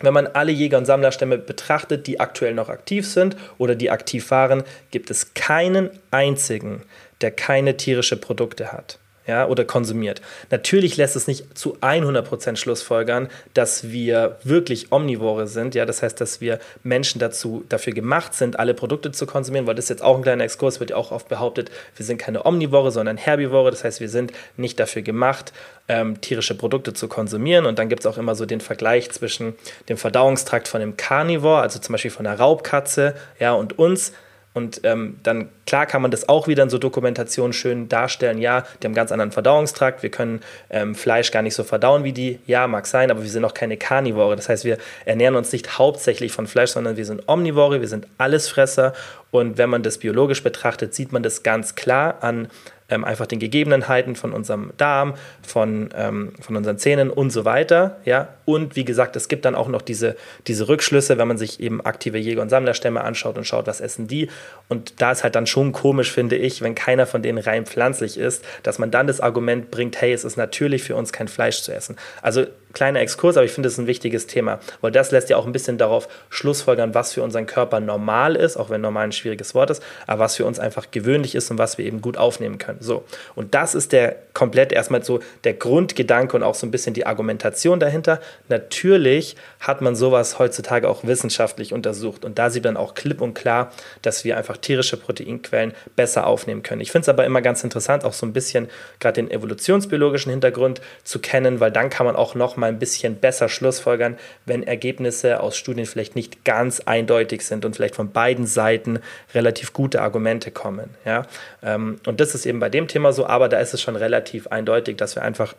wenn 0.00 0.12
man 0.12 0.26
alle 0.26 0.52
Jäger- 0.52 0.78
und 0.78 0.84
Sammlerstämme 0.84 1.38
betrachtet, 1.38 2.06
die 2.06 2.20
aktuell 2.20 2.54
noch 2.54 2.68
aktiv 2.68 3.08
sind 3.08 3.36
oder 3.58 3.74
die 3.74 3.90
aktiv 3.90 4.30
waren, 4.30 4.64
gibt 4.90 5.10
es 5.10 5.34
keinen 5.34 5.90
einzigen, 6.10 6.82
der 7.20 7.30
keine 7.30 7.76
tierische 7.76 8.16
Produkte 8.16 8.72
hat 8.72 8.98
ja, 9.26 9.46
oder 9.46 9.64
konsumiert. 9.64 10.20
Natürlich 10.50 10.96
lässt 10.96 11.16
es 11.16 11.26
nicht 11.26 11.56
zu 11.56 11.76
100% 11.78 12.56
Schlussfolgern, 12.56 13.28
dass 13.54 13.90
wir 13.90 14.36
wirklich 14.44 14.92
Omnivore 14.92 15.46
sind, 15.46 15.74
ja, 15.74 15.86
das 15.86 16.02
heißt, 16.02 16.20
dass 16.20 16.40
wir 16.40 16.58
Menschen 16.82 17.18
dazu, 17.18 17.64
dafür 17.68 17.92
gemacht 17.92 18.34
sind, 18.34 18.58
alle 18.58 18.74
Produkte 18.74 19.12
zu 19.12 19.26
konsumieren, 19.26 19.66
weil 19.66 19.74
das 19.74 19.86
ist 19.86 19.90
jetzt 19.90 20.02
auch 20.02 20.16
ein 20.16 20.22
kleiner 20.22 20.44
Exkurs, 20.44 20.80
wird 20.80 20.90
ja 20.90 20.96
auch 20.96 21.10
oft 21.10 21.28
behauptet, 21.28 21.70
wir 21.96 22.04
sind 22.04 22.18
keine 22.18 22.44
Omnivore, 22.44 22.90
sondern 22.90 23.16
Herbivore, 23.16 23.70
das 23.70 23.84
heißt, 23.84 24.00
wir 24.00 24.08
sind 24.08 24.32
nicht 24.56 24.78
dafür 24.78 25.02
gemacht, 25.02 25.52
ähm, 25.88 26.20
tierische 26.20 26.54
Produkte 26.54 26.92
zu 26.92 27.08
konsumieren 27.08 27.66
und 27.66 27.78
dann 27.78 27.88
gibt 27.88 28.00
es 28.00 28.06
auch 28.06 28.18
immer 28.18 28.34
so 28.34 28.46
den 28.46 28.60
Vergleich 28.60 29.10
zwischen 29.10 29.54
dem 29.88 29.96
Verdauungstrakt 29.96 30.68
von 30.68 30.80
einem 30.80 30.96
Carnivore, 30.96 31.60
also 31.60 31.78
zum 31.78 31.92
Beispiel 31.92 32.10
von 32.10 32.26
einer 32.26 32.38
Raubkatze, 32.38 33.14
ja, 33.38 33.52
und 33.52 33.78
uns, 33.78 34.12
Und 34.54 34.82
ähm, 34.84 35.18
dann, 35.24 35.48
klar, 35.66 35.84
kann 35.84 36.00
man 36.00 36.12
das 36.12 36.28
auch 36.28 36.46
wieder 36.46 36.62
in 36.62 36.70
so 36.70 36.78
Dokumentationen 36.78 37.52
schön 37.52 37.88
darstellen. 37.88 38.38
Ja, 38.38 38.60
die 38.60 38.86
haben 38.86 38.92
einen 38.92 38.94
ganz 38.94 39.10
anderen 39.10 39.32
Verdauungstrakt. 39.32 40.04
Wir 40.04 40.10
können 40.10 40.42
ähm, 40.70 40.94
Fleisch 40.94 41.32
gar 41.32 41.42
nicht 41.42 41.56
so 41.56 41.64
verdauen 41.64 42.04
wie 42.04 42.12
die. 42.12 42.38
Ja, 42.46 42.68
mag 42.68 42.86
sein, 42.86 43.10
aber 43.10 43.24
wir 43.24 43.30
sind 43.30 43.44
auch 43.44 43.52
keine 43.52 43.76
Karnivore. 43.76 44.36
Das 44.36 44.48
heißt, 44.48 44.64
wir 44.64 44.78
ernähren 45.06 45.34
uns 45.34 45.50
nicht 45.50 45.76
hauptsächlich 45.76 46.30
von 46.30 46.46
Fleisch, 46.46 46.70
sondern 46.70 46.96
wir 46.96 47.04
sind 47.04 47.28
Omnivore, 47.28 47.80
wir 47.80 47.88
sind 47.88 48.06
Allesfresser. 48.16 48.92
Und 49.32 49.58
wenn 49.58 49.68
man 49.68 49.82
das 49.82 49.98
biologisch 49.98 50.44
betrachtet, 50.44 50.94
sieht 50.94 51.10
man 51.10 51.24
das 51.24 51.42
ganz 51.42 51.74
klar 51.74 52.22
an 52.22 52.46
ähm, 52.94 53.04
einfach 53.04 53.26
den 53.26 53.38
Gegebenheiten 53.38 54.16
von 54.16 54.32
unserem 54.32 54.72
Darm, 54.76 55.14
von, 55.42 55.90
ähm, 55.94 56.32
von 56.40 56.56
unseren 56.56 56.78
Zähnen 56.78 57.10
und 57.10 57.30
so 57.30 57.44
weiter. 57.44 57.98
Ja? 58.04 58.28
Und 58.44 58.76
wie 58.76 58.84
gesagt, 58.84 59.16
es 59.16 59.28
gibt 59.28 59.44
dann 59.44 59.54
auch 59.54 59.68
noch 59.68 59.82
diese, 59.82 60.16
diese 60.46 60.68
Rückschlüsse, 60.68 61.18
wenn 61.18 61.28
man 61.28 61.38
sich 61.38 61.60
eben 61.60 61.80
aktive 61.84 62.18
Jäger- 62.18 62.42
und 62.42 62.48
Sammlerstämme 62.48 63.02
anschaut 63.02 63.36
und 63.36 63.46
schaut, 63.46 63.66
was 63.66 63.80
essen 63.80 64.06
die. 64.06 64.28
Und 64.68 65.00
da 65.00 65.12
ist 65.12 65.24
halt 65.24 65.34
dann 65.34 65.46
schon 65.46 65.72
komisch, 65.72 66.12
finde 66.12 66.36
ich, 66.36 66.62
wenn 66.62 66.74
keiner 66.74 67.06
von 67.06 67.22
denen 67.22 67.38
rein 67.38 67.66
pflanzlich 67.66 68.18
ist, 68.18 68.44
dass 68.62 68.78
man 68.78 68.90
dann 68.90 69.06
das 69.06 69.20
Argument 69.20 69.70
bringt, 69.70 70.00
hey, 70.00 70.12
es 70.12 70.24
ist 70.24 70.36
natürlich 70.36 70.82
für 70.82 70.96
uns 70.96 71.12
kein 71.12 71.28
Fleisch 71.28 71.62
zu 71.62 71.74
essen. 71.74 71.96
Also 72.22 72.46
kleiner 72.74 73.00
Exkurs, 73.00 73.36
aber 73.36 73.46
ich 73.46 73.52
finde 73.52 73.68
es 73.68 73.78
ein 73.78 73.86
wichtiges 73.86 74.26
Thema, 74.26 74.58
weil 74.80 74.92
das 74.92 75.10
lässt 75.10 75.30
ja 75.30 75.36
auch 75.36 75.46
ein 75.46 75.52
bisschen 75.52 75.78
darauf 75.78 76.08
schlussfolgern, 76.28 76.94
was 76.94 77.12
für 77.12 77.22
unseren 77.22 77.46
Körper 77.46 77.80
normal 77.80 78.36
ist, 78.36 78.56
auch 78.56 78.70
wenn 78.70 78.80
normal 78.80 79.04
ein 79.04 79.12
schwieriges 79.12 79.54
Wort 79.54 79.70
ist, 79.70 79.82
aber 80.06 80.24
was 80.24 80.36
für 80.36 80.44
uns 80.44 80.58
einfach 80.58 80.90
gewöhnlich 80.90 81.34
ist 81.34 81.50
und 81.50 81.58
was 81.58 81.78
wir 81.78 81.86
eben 81.86 82.00
gut 82.00 82.16
aufnehmen 82.16 82.58
können. 82.58 82.78
So, 82.80 83.04
und 83.34 83.54
das 83.54 83.74
ist 83.74 83.92
der 83.92 84.16
komplett 84.34 84.72
erstmal 84.72 85.04
so 85.04 85.20
der 85.44 85.54
Grundgedanke 85.54 86.36
und 86.36 86.42
auch 86.42 86.54
so 86.54 86.66
ein 86.66 86.70
bisschen 86.70 86.94
die 86.94 87.06
Argumentation 87.06 87.80
dahinter. 87.80 88.20
Natürlich 88.48 89.36
hat 89.60 89.80
man 89.80 89.94
sowas 89.94 90.38
heutzutage 90.38 90.88
auch 90.88 91.04
wissenschaftlich 91.04 91.72
untersucht 91.72 92.24
und 92.24 92.38
da 92.38 92.50
sieht 92.50 92.64
man 92.64 92.76
auch 92.76 92.94
klipp 92.94 93.20
und 93.20 93.34
klar, 93.34 93.70
dass 94.02 94.24
wir 94.24 94.36
einfach 94.36 94.56
tierische 94.56 94.96
Proteinquellen 94.96 95.72
besser 95.96 96.26
aufnehmen 96.26 96.62
können. 96.62 96.80
Ich 96.80 96.90
finde 96.90 97.02
es 97.02 97.08
aber 97.08 97.24
immer 97.24 97.42
ganz 97.42 97.62
interessant, 97.62 98.04
auch 98.04 98.12
so 98.12 98.26
ein 98.26 98.32
bisschen 98.32 98.68
gerade 98.98 99.14
den 99.14 99.30
evolutionsbiologischen 99.30 100.30
Hintergrund 100.30 100.80
zu 101.04 101.20
kennen, 101.20 101.60
weil 101.60 101.70
dann 101.70 101.90
kann 101.90 102.06
man 102.06 102.16
auch 102.16 102.34
noch 102.34 102.56
mal 102.56 102.63
mal 102.64 102.70
ein 102.70 102.78
bisschen 102.78 103.16
besser 103.16 103.48
schlussfolgern, 103.50 104.16
wenn 104.46 104.62
Ergebnisse 104.62 105.40
aus 105.40 105.56
Studien 105.56 105.84
vielleicht 105.84 106.16
nicht 106.16 106.44
ganz 106.44 106.80
eindeutig 106.80 107.42
sind 107.42 107.64
und 107.64 107.76
vielleicht 107.76 107.94
von 107.94 108.10
beiden 108.10 108.46
Seiten 108.46 109.00
relativ 109.34 109.74
gute 109.74 110.00
Argumente 110.00 110.50
kommen. 110.50 110.90
Ja? 111.04 111.26
Ähm, 111.62 112.00
und 112.06 112.20
das 112.20 112.34
ist 112.34 112.46
eben 112.46 112.60
bei 112.60 112.70
dem 112.70 112.88
Thema 112.88 113.12
so, 113.12 113.26
aber 113.26 113.48
da 113.48 113.58
ist 113.58 113.74
es 113.74 113.82
schon 113.82 113.96
relativ 113.96 114.46
eindeutig, 114.46 114.96
dass 114.96 115.14
wir 115.14 115.22
einfach 115.22 115.54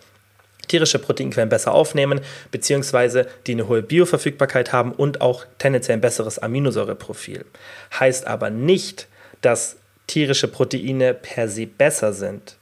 tierische 0.67 0.97
Proteinquellen 0.97 1.49
besser 1.49 1.73
aufnehmen, 1.73 2.21
beziehungsweise 2.49 3.27
die 3.45 3.51
eine 3.51 3.67
hohe 3.67 3.83
Bioverfügbarkeit 3.83 4.73
haben 4.73 4.91
und 4.91 5.21
auch 5.21 5.45
tendenziell 5.59 5.97
ein 5.97 6.01
besseres 6.01 6.39
Aminosäureprofil. 6.39 7.45
Heißt 7.99 8.25
aber 8.25 8.49
nicht, 8.49 9.07
dass 9.41 9.77
tierische 10.07 10.47
Proteine 10.47 11.13
per 11.13 11.47
se 11.49 11.67
besser 11.67 12.13
sind 12.13 12.57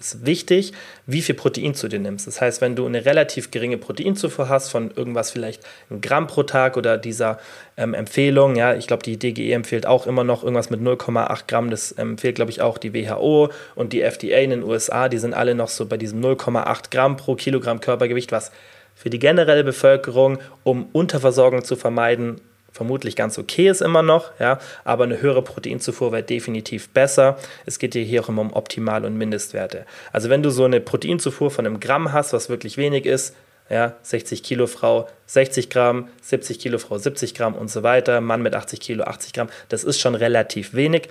ist 0.00 0.24
wichtig, 0.24 0.72
wie 1.06 1.22
viel 1.22 1.34
Protein 1.34 1.74
zu 1.74 1.88
dir 1.88 1.98
nimmst. 1.98 2.26
Das 2.26 2.40
heißt, 2.40 2.60
wenn 2.60 2.76
du 2.76 2.86
eine 2.86 3.04
relativ 3.04 3.50
geringe 3.50 3.78
Proteinzufuhr 3.78 4.48
hast, 4.48 4.70
von 4.70 4.90
irgendwas 4.94 5.30
vielleicht 5.30 5.62
ein 5.90 6.00
Gramm 6.00 6.26
pro 6.26 6.42
Tag 6.42 6.76
oder 6.76 6.98
dieser 6.98 7.38
ähm, 7.76 7.94
Empfehlung, 7.94 8.56
ja, 8.56 8.74
ich 8.74 8.86
glaube, 8.86 9.02
die 9.02 9.18
DGE 9.18 9.52
empfiehlt 9.52 9.86
auch 9.86 10.06
immer 10.06 10.24
noch 10.24 10.42
irgendwas 10.42 10.70
mit 10.70 10.80
0,8 10.80 11.46
Gramm, 11.46 11.70
das 11.70 11.92
empfiehlt, 11.92 12.36
glaube 12.36 12.50
ich, 12.50 12.60
auch 12.60 12.78
die 12.78 12.94
WHO 12.94 13.50
und 13.74 13.92
die 13.92 14.02
FDA 14.02 14.38
in 14.38 14.50
den 14.50 14.62
USA, 14.62 15.08
die 15.08 15.18
sind 15.18 15.34
alle 15.34 15.54
noch 15.54 15.68
so 15.68 15.86
bei 15.86 15.96
diesem 15.96 16.20
0,8 16.20 16.90
Gramm 16.90 17.16
pro 17.16 17.34
Kilogramm 17.34 17.80
Körpergewicht, 17.80 18.32
was 18.32 18.52
für 18.94 19.10
die 19.10 19.18
generelle 19.20 19.62
Bevölkerung, 19.62 20.38
um 20.64 20.88
Unterversorgung 20.92 21.64
zu 21.64 21.76
vermeiden, 21.76 22.40
vermutlich 22.78 23.16
ganz 23.16 23.38
okay 23.38 23.68
ist 23.68 23.82
immer 23.82 24.02
noch, 24.02 24.30
ja, 24.38 24.60
aber 24.84 25.02
eine 25.02 25.20
höhere 25.20 25.42
Proteinzufuhr 25.42 26.12
wäre 26.12 26.22
definitiv 26.22 26.88
besser. 26.90 27.36
Es 27.66 27.80
geht 27.80 27.94
hier 27.94 28.22
auch 28.22 28.28
immer 28.28 28.40
um 28.40 28.52
Optimal- 28.52 29.04
und 29.04 29.18
Mindestwerte. 29.18 29.84
Also 30.12 30.30
wenn 30.30 30.44
du 30.44 30.50
so 30.50 30.64
eine 30.64 30.80
Proteinzufuhr 30.80 31.50
von 31.50 31.66
einem 31.66 31.80
Gramm 31.80 32.12
hast, 32.12 32.32
was 32.32 32.48
wirklich 32.48 32.76
wenig 32.76 33.04
ist, 33.04 33.34
ja, 33.68 33.94
60 34.02 34.44
Kilo 34.44 34.68
Frau 34.68 35.08
60 35.26 35.70
Gramm, 35.70 36.08
70 36.22 36.60
Kilo 36.60 36.78
Frau 36.78 36.98
70 36.98 37.34
Gramm 37.34 37.54
und 37.54 37.68
so 37.68 37.82
weiter, 37.82 38.20
Mann 38.20 38.42
mit 38.42 38.54
80 38.54 38.78
Kilo 38.80 39.04
80 39.04 39.32
Gramm, 39.32 39.48
das 39.68 39.82
ist 39.82 39.98
schon 39.98 40.14
relativ 40.14 40.72
wenig. 40.72 41.08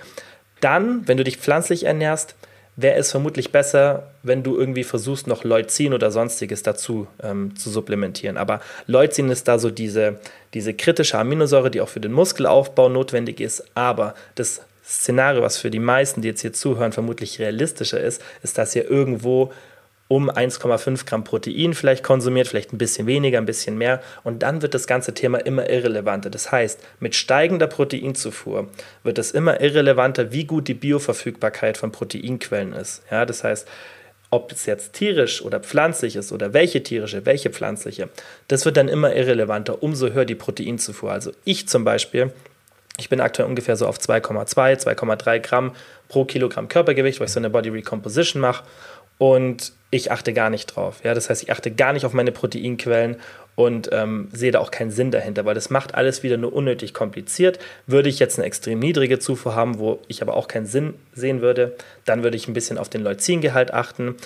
Dann, 0.60 1.06
wenn 1.06 1.18
du 1.18 1.24
dich 1.24 1.36
pflanzlich 1.36 1.84
ernährst, 1.84 2.34
wäre 2.80 2.96
es 2.96 3.10
vermutlich 3.10 3.50
besser, 3.50 4.12
wenn 4.22 4.44
du 4.44 4.56
irgendwie 4.56 4.84
versuchst, 4.84 5.26
noch 5.26 5.42
Leucin 5.42 5.92
oder 5.92 6.12
sonstiges 6.12 6.62
dazu 6.62 7.08
ähm, 7.20 7.56
zu 7.56 7.70
supplementieren. 7.70 8.36
Aber 8.36 8.60
Leucin 8.86 9.30
ist 9.30 9.48
da 9.48 9.58
so 9.58 9.70
diese, 9.70 10.20
diese 10.54 10.74
kritische 10.74 11.18
Aminosäure, 11.18 11.70
die 11.70 11.80
auch 11.80 11.88
für 11.88 12.00
den 12.00 12.12
Muskelaufbau 12.12 12.88
notwendig 12.88 13.40
ist. 13.40 13.64
Aber 13.74 14.14
das 14.34 14.62
Szenario, 14.84 15.42
was 15.42 15.58
für 15.58 15.70
die 15.70 15.80
meisten, 15.80 16.22
die 16.22 16.28
jetzt 16.28 16.40
hier 16.40 16.52
zuhören, 16.52 16.92
vermutlich 16.92 17.38
realistischer 17.38 18.00
ist, 18.00 18.22
ist, 18.42 18.56
dass 18.56 18.74
ihr 18.74 18.90
irgendwo 18.90 19.52
um 20.08 20.30
1,5 20.30 21.04
Gramm 21.04 21.22
Protein 21.22 21.74
vielleicht 21.74 22.02
konsumiert, 22.02 22.48
vielleicht 22.48 22.72
ein 22.72 22.78
bisschen 22.78 23.06
weniger, 23.06 23.36
ein 23.38 23.44
bisschen 23.44 23.76
mehr. 23.76 24.02
Und 24.24 24.42
dann 24.42 24.62
wird 24.62 24.72
das 24.72 24.86
ganze 24.86 25.12
Thema 25.12 25.38
immer 25.38 25.68
irrelevanter. 25.68 26.30
Das 26.30 26.50
heißt, 26.50 26.80
mit 26.98 27.14
steigender 27.14 27.66
Proteinzufuhr 27.66 28.68
wird 29.02 29.18
es 29.18 29.32
immer 29.32 29.60
irrelevanter, 29.60 30.32
wie 30.32 30.44
gut 30.44 30.66
die 30.66 30.74
Bioverfügbarkeit 30.74 31.76
von 31.76 31.92
Proteinquellen 31.92 32.72
ist. 32.72 33.02
Ja, 33.10 33.26
das 33.26 33.44
heißt, 33.44 33.68
ob 34.30 34.52
es 34.52 34.66
jetzt 34.66 34.92
tierisch 34.92 35.42
oder 35.42 35.60
pflanzlich 35.60 36.16
ist 36.16 36.32
oder 36.32 36.52
welche 36.52 36.82
tierische, 36.82 37.24
welche 37.24 37.50
pflanzliche, 37.50 38.08
das 38.48 38.64
wird 38.64 38.76
dann 38.76 38.88
immer 38.88 39.14
irrelevanter, 39.14 39.82
umso 39.82 40.08
höher 40.08 40.24
die 40.24 40.34
Proteinzufuhr. 40.34 41.12
Also 41.12 41.32
ich 41.44 41.68
zum 41.68 41.84
Beispiel, 41.84 42.32
ich 42.98 43.08
bin 43.08 43.20
aktuell 43.20 43.48
ungefähr 43.48 43.76
so 43.76 43.86
auf 43.86 43.98
2,2, 43.98 44.84
2,3 44.84 45.38
Gramm 45.38 45.74
pro 46.08 46.24
Kilogramm 46.24 46.68
Körpergewicht, 46.68 47.20
weil 47.20 47.26
ich 47.26 47.32
so 47.32 47.40
eine 47.40 47.50
Body 47.50 47.70
Recomposition 47.70 48.40
mache 48.40 48.64
und 49.18 49.72
ich 49.90 50.12
achte 50.12 50.32
gar 50.32 50.50
nicht 50.50 50.66
drauf. 50.66 51.00
Ja, 51.02 51.14
das 51.14 51.30
heißt, 51.30 51.42
ich 51.42 51.50
achte 51.50 51.70
gar 51.70 51.92
nicht 51.92 52.04
auf 52.04 52.12
meine 52.12 52.32
Proteinquellen 52.32 53.16
und 53.54 53.88
ähm, 53.90 54.28
sehe 54.32 54.52
da 54.52 54.60
auch 54.60 54.70
keinen 54.70 54.90
Sinn 54.90 55.10
dahinter, 55.10 55.44
weil 55.44 55.54
das 55.54 55.70
macht 55.70 55.94
alles 55.94 56.22
wieder 56.22 56.36
nur 56.36 56.52
unnötig 56.52 56.94
kompliziert. 56.94 57.58
Würde 57.86 58.08
ich 58.08 58.18
jetzt 58.18 58.38
eine 58.38 58.46
extrem 58.46 58.78
niedrige 58.78 59.18
Zufuhr 59.18 59.54
haben, 59.54 59.78
wo 59.78 60.00
ich 60.06 60.22
aber 60.22 60.36
auch 60.36 60.46
keinen 60.46 60.66
Sinn 60.66 60.94
sehen 61.12 61.40
würde, 61.40 61.74
dann 62.04 62.22
würde 62.22 62.36
ich 62.36 62.46
ein 62.46 62.52
bisschen 62.52 62.78
auf 62.78 62.88
den 62.88 63.02
Leucingehalt 63.02 63.74
achten. 63.74 64.16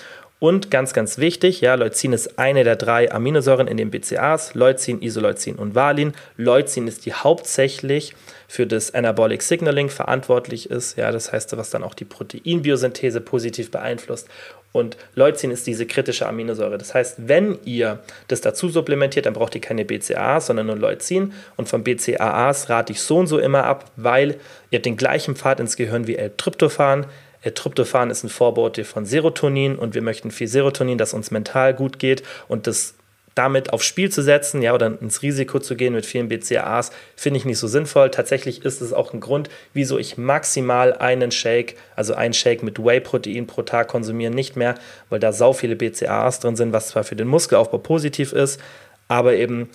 Und 0.43 0.69
ganz, 0.69 0.93
ganz 0.93 1.19
wichtig, 1.19 1.61
ja, 1.61 1.75
Leucin 1.75 2.11
ist 2.11 2.37
eine 2.37 2.65
der 2.65 2.75
drei 2.75 3.09
Aminosäuren 3.09 3.67
in 3.67 3.77
den 3.77 3.91
BCAAs, 3.91 4.55
Leucin, 4.55 5.01
Isoleucin 5.01 5.55
und 5.55 5.73
Valin. 5.73 6.11
Leucin 6.35 6.85
ist 6.85 7.05
die 7.05 7.13
hauptsächlich 7.13 8.13
für 8.49 8.67
das 8.67 8.93
Anabolic 8.93 9.41
Signaling 9.41 9.89
verantwortlich 9.89 10.69
ist, 10.69 10.97
ja, 10.97 11.11
das 11.11 11.31
heißt, 11.31 11.55
was 11.57 11.69
dann 11.69 11.81
auch 11.83 11.93
die 11.93 12.05
Proteinbiosynthese 12.05 13.21
positiv 13.21 13.71
beeinflusst. 13.71 14.27
Und 14.73 14.97
Leucin 15.15 15.51
ist 15.51 15.65
diese 15.67 15.85
kritische 15.85 16.27
Aminosäure. 16.27 16.77
Das 16.77 16.93
heißt, 16.93 17.27
wenn 17.27 17.59
ihr 17.63 17.99
das 18.27 18.41
dazu 18.41 18.67
supplementiert, 18.67 19.27
dann 19.27 19.33
braucht 19.33 19.55
ihr 19.55 19.61
keine 19.61 19.85
BCAAs, 19.85 20.47
sondern 20.47 20.65
nur 20.65 20.75
Leucin. 20.75 21.31
Und 21.55 21.69
von 21.69 21.83
BCAAs 21.83 22.69
rate 22.69 22.91
ich 22.91 22.99
so 22.99 23.19
und 23.19 23.27
so 23.27 23.39
immer 23.39 23.63
ab, 23.63 23.91
weil 23.95 24.31
ihr 24.71 24.77
habt 24.77 24.85
den 24.85 24.97
gleichen 24.97 25.35
Pfad 25.35 25.59
ins 25.59 25.77
Gehirn 25.77 26.07
wie 26.07 26.15
L-Tryptophan. 26.15 27.05
L-Tryptophan 27.43 28.09
ist 28.09 28.23
ein 28.23 28.29
Vorbote 28.29 28.83
von 28.83 29.05
Serotonin 29.05 29.75
und 29.75 29.93
wir 29.93 30.01
möchten 30.01 30.31
viel 30.31 30.47
Serotonin, 30.47 30.97
das 30.97 31.13
uns 31.13 31.29
mental 31.29 31.75
gut 31.75 31.99
geht 31.99 32.23
und 32.47 32.65
das 32.65 32.95
damit 33.35 33.73
aufs 33.73 33.85
Spiel 33.85 34.11
zu 34.11 34.21
setzen, 34.21 34.61
ja, 34.61 34.73
oder 34.73 34.97
ins 35.01 35.21
Risiko 35.21 35.59
zu 35.59 35.75
gehen 35.75 35.93
mit 35.93 36.05
vielen 36.05 36.29
BCAAs, 36.29 36.91
finde 37.15 37.37
ich 37.37 37.45
nicht 37.45 37.57
so 37.57 37.67
sinnvoll. 37.67 38.11
Tatsächlich 38.11 38.63
ist 38.63 38.81
es 38.81 38.93
auch 38.93 39.13
ein 39.13 39.19
Grund, 39.19 39.49
wieso 39.73 39.97
ich 39.97 40.17
maximal 40.17 40.93
einen 40.93 41.31
Shake, 41.31 41.75
also 41.95 42.13
einen 42.13 42.33
Shake 42.33 42.63
mit 42.63 42.83
Whey-Protein 42.83 43.47
pro 43.47 43.63
Tag 43.63 43.87
konsumieren, 43.87 44.33
nicht 44.33 44.55
mehr, 44.55 44.75
weil 45.09 45.19
da 45.19 45.33
sau 45.33 45.53
viele 45.53 45.75
BCAAs 45.75 46.39
drin 46.39 46.55
sind, 46.55 46.73
was 46.73 46.89
zwar 46.89 47.03
für 47.03 47.15
den 47.15 47.27
Muskelaufbau 47.27 47.79
positiv 47.79 48.33
ist, 48.33 48.59
aber 49.07 49.33
eben 49.33 49.69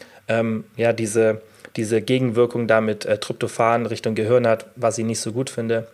ja, 0.77 0.93
diese, 0.93 1.41
diese 1.77 2.03
Gegenwirkung 2.03 2.67
da 2.67 2.81
mit 2.83 3.07
äh, 3.07 3.19
Tryptophan 3.19 3.87
Richtung 3.87 4.15
Gehirn 4.15 4.47
hat, 4.47 4.67
was 4.77 4.99
ich 4.99 5.07
nicht 5.07 5.21
so 5.21 5.33
gut 5.33 5.49
finde. 5.49 5.89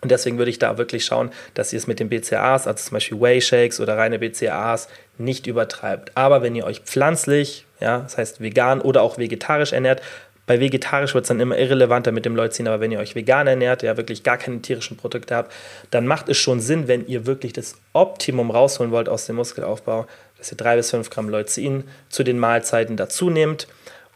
Und 0.00 0.10
deswegen 0.10 0.38
würde 0.38 0.50
ich 0.50 0.58
da 0.58 0.78
wirklich 0.78 1.04
schauen, 1.04 1.30
dass 1.54 1.72
ihr 1.72 1.78
es 1.78 1.86
mit 1.86 2.00
den 2.00 2.08
BCAAs, 2.08 2.66
also 2.66 2.84
zum 2.84 2.94
Beispiel 2.94 3.20
Whey 3.20 3.40
Shakes 3.40 3.80
oder 3.80 3.96
reine 3.96 4.18
BCAAs, 4.18 4.88
nicht 5.24 5.46
übertreibt. 5.46 6.12
Aber 6.16 6.42
wenn 6.42 6.54
ihr 6.54 6.64
euch 6.64 6.80
pflanzlich, 6.80 7.66
ja, 7.80 8.00
das 8.00 8.18
heißt 8.18 8.40
vegan 8.40 8.80
oder 8.80 9.02
auch 9.02 9.18
vegetarisch 9.18 9.72
ernährt, 9.72 10.02
bei 10.46 10.58
vegetarisch 10.58 11.14
wird 11.14 11.24
es 11.24 11.28
dann 11.28 11.40
immer 11.40 11.56
irrelevanter 11.56 12.10
mit 12.10 12.24
dem 12.24 12.34
Leucin, 12.34 12.66
aber 12.66 12.80
wenn 12.80 12.90
ihr 12.90 12.98
euch 12.98 13.14
vegan 13.14 13.46
ernährt, 13.46 13.82
ja 13.82 13.96
wirklich 13.96 14.22
gar 14.24 14.36
keine 14.36 14.60
tierischen 14.60 14.96
Produkte 14.96 15.36
habt, 15.36 15.52
dann 15.90 16.06
macht 16.06 16.28
es 16.28 16.36
schon 16.36 16.60
Sinn, 16.60 16.88
wenn 16.88 17.06
ihr 17.06 17.26
wirklich 17.26 17.52
das 17.52 17.76
Optimum 17.92 18.50
rausholen 18.50 18.92
wollt 18.92 19.08
aus 19.08 19.26
dem 19.26 19.36
Muskelaufbau, 19.36 20.06
dass 20.38 20.52
ihr 20.52 20.56
drei 20.56 20.76
bis 20.76 20.90
fünf 20.90 21.10
Gramm 21.10 21.28
Leucin 21.28 21.84
zu 22.08 22.24
den 22.24 22.38
Mahlzeiten 22.38 22.96
dazu 22.96 23.30
nehmt. 23.30 23.68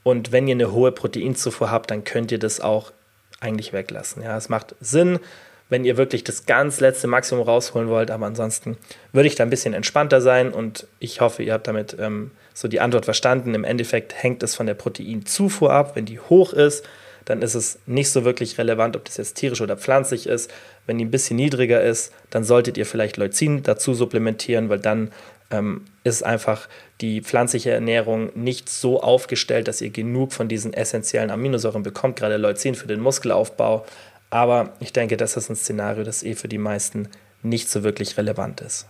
Und 0.02 0.32
wenn 0.32 0.48
ihr 0.48 0.56
eine 0.56 0.72
hohe 0.72 0.92
Proteinzufuhr 0.92 1.70
habt, 1.70 1.90
dann 1.90 2.04
könnt 2.04 2.32
ihr 2.32 2.38
das 2.38 2.60
auch 2.60 2.92
eigentlich 3.40 3.72
weglassen. 3.72 4.22
Ja, 4.22 4.36
es 4.36 4.48
macht 4.48 4.74
Sinn, 4.80 5.20
wenn 5.68 5.84
ihr 5.84 5.96
wirklich 5.96 6.24
das 6.24 6.46
ganz 6.46 6.80
letzte 6.80 7.06
Maximum 7.06 7.44
rausholen 7.44 7.88
wollt. 7.88 8.10
Aber 8.10 8.26
ansonsten 8.26 8.76
würde 9.12 9.26
ich 9.26 9.34
da 9.34 9.44
ein 9.44 9.50
bisschen 9.50 9.74
entspannter 9.74 10.20
sein 10.20 10.52
und 10.52 10.86
ich 11.00 11.20
hoffe, 11.20 11.42
ihr 11.42 11.52
habt 11.52 11.66
damit 11.66 11.96
ähm, 11.98 12.30
so 12.54 12.68
die 12.68 12.80
Antwort 12.80 13.04
verstanden. 13.04 13.54
Im 13.54 13.64
Endeffekt 13.64 14.22
hängt 14.22 14.42
es 14.42 14.54
von 14.54 14.66
der 14.66 14.74
Proteinzufuhr 14.74 15.72
ab. 15.72 15.96
Wenn 15.96 16.06
die 16.06 16.20
hoch 16.20 16.52
ist, 16.52 16.84
dann 17.24 17.42
ist 17.42 17.54
es 17.54 17.80
nicht 17.86 18.10
so 18.10 18.24
wirklich 18.24 18.56
relevant, 18.56 18.96
ob 18.96 19.04
das 19.04 19.16
jetzt 19.16 19.34
tierisch 19.34 19.60
oder 19.60 19.76
pflanzlich 19.76 20.28
ist. 20.28 20.50
Wenn 20.86 20.98
die 20.98 21.04
ein 21.04 21.10
bisschen 21.10 21.36
niedriger 21.36 21.82
ist, 21.82 22.12
dann 22.30 22.44
solltet 22.44 22.78
ihr 22.78 22.86
vielleicht 22.86 23.16
Leucin 23.16 23.64
dazu 23.64 23.94
supplementieren, 23.94 24.68
weil 24.68 24.78
dann 24.78 25.10
ähm, 25.50 25.84
ist 26.04 26.24
einfach 26.24 26.68
die 27.00 27.20
pflanzliche 27.20 27.72
Ernährung 27.72 28.30
nicht 28.34 28.68
so 28.68 29.02
aufgestellt, 29.02 29.68
dass 29.68 29.80
ihr 29.80 29.90
genug 29.90 30.32
von 30.32 30.48
diesen 30.48 30.72
essentiellen 30.72 31.30
Aminosäuren 31.30 31.82
bekommt, 31.82 32.16
gerade 32.16 32.36
Leucin 32.36 32.74
für 32.74 32.86
den 32.86 33.00
Muskelaufbau. 33.00 33.84
Aber 34.30 34.72
ich 34.80 34.92
denke, 34.92 35.16
das 35.16 35.36
ist 35.36 35.48
ein 35.48 35.56
Szenario, 35.56 36.04
das 36.04 36.22
eh 36.22 36.34
für 36.34 36.48
die 36.48 36.58
meisten 36.58 37.08
nicht 37.42 37.70
so 37.70 37.82
wirklich 37.84 38.16
relevant 38.16 38.60
ist. 38.60 38.86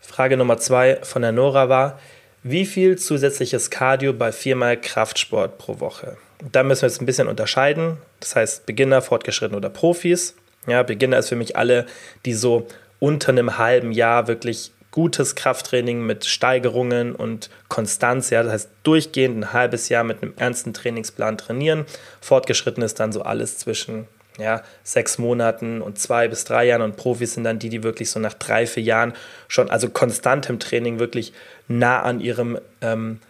Frage 0.00 0.36
Nummer 0.36 0.56
zwei 0.56 0.98
von 1.02 1.22
der 1.22 1.32
Nora 1.32 1.68
war, 1.68 1.98
wie 2.42 2.64
viel 2.64 2.96
zusätzliches 2.96 3.70
Cardio 3.70 4.14
bei 4.14 4.32
viermal 4.32 4.80
Kraftsport 4.80 5.58
pro 5.58 5.78
Woche? 5.80 6.16
Da 6.52 6.62
müssen 6.62 6.82
wir 6.82 6.88
jetzt 6.88 7.02
ein 7.02 7.06
bisschen 7.06 7.28
unterscheiden. 7.28 7.98
Das 8.18 8.34
heißt 8.34 8.64
Beginner, 8.64 9.02
Fortgeschritten 9.02 9.56
oder 9.56 9.68
Profis. 9.68 10.34
Ja, 10.66 10.82
Beginner 10.82 11.18
ist 11.18 11.28
für 11.28 11.36
mich 11.36 11.56
alle, 11.56 11.84
die 12.24 12.32
so 12.32 12.66
unter 12.98 13.28
einem 13.30 13.58
halben 13.58 13.92
Jahr 13.92 14.26
wirklich 14.26 14.72
gutes 14.90 15.34
Krafttraining 15.34 16.04
mit 16.04 16.24
Steigerungen 16.24 17.14
und 17.14 17.50
Konstanz, 17.68 18.30
ja, 18.30 18.42
das 18.42 18.52
heißt 18.52 18.70
durchgehend 18.82 19.38
ein 19.38 19.52
halbes 19.52 19.88
Jahr 19.88 20.02
mit 20.02 20.22
einem 20.22 20.32
ernsten 20.36 20.74
Trainingsplan 20.74 21.38
trainieren. 21.38 21.86
Fortgeschritten 22.20 22.82
ist 22.82 22.98
dann 22.98 23.12
so 23.12 23.22
alles 23.22 23.58
zwischen 23.58 24.08
ja, 24.40 24.62
sechs 24.82 25.18
Monaten 25.18 25.82
und 25.82 25.98
zwei 25.98 26.28
bis 26.28 26.44
drei 26.44 26.66
Jahren 26.66 26.82
und 26.82 26.96
Profis 26.96 27.34
sind 27.34 27.44
dann 27.44 27.58
die, 27.58 27.68
die 27.68 27.82
wirklich 27.82 28.10
so 28.10 28.20
nach 28.20 28.34
drei, 28.34 28.66
vier 28.66 28.82
Jahren 28.82 29.12
schon, 29.48 29.70
also 29.70 29.88
konstantem 29.88 30.58
Training 30.58 30.98
wirklich 30.98 31.32
nah 31.68 32.02
an 32.02 32.20
ihrem 32.20 32.58
ähm, 32.80 33.20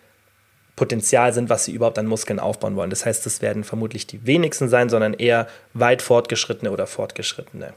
Potenzial 0.76 1.34
sind, 1.34 1.50
was 1.50 1.66
sie 1.66 1.72
überhaupt 1.72 1.98
an 1.98 2.06
Muskeln 2.06 2.38
aufbauen 2.38 2.74
wollen. 2.74 2.88
Das 2.88 3.04
heißt, 3.04 3.26
das 3.26 3.42
werden 3.42 3.64
vermutlich 3.64 4.06
die 4.06 4.24
wenigsten 4.26 4.68
sein, 4.68 4.88
sondern 4.88 5.12
eher 5.12 5.46
weit 5.74 6.00
fortgeschrittene 6.00 6.70
oder 6.70 6.86
fortgeschrittene. 6.86 7.74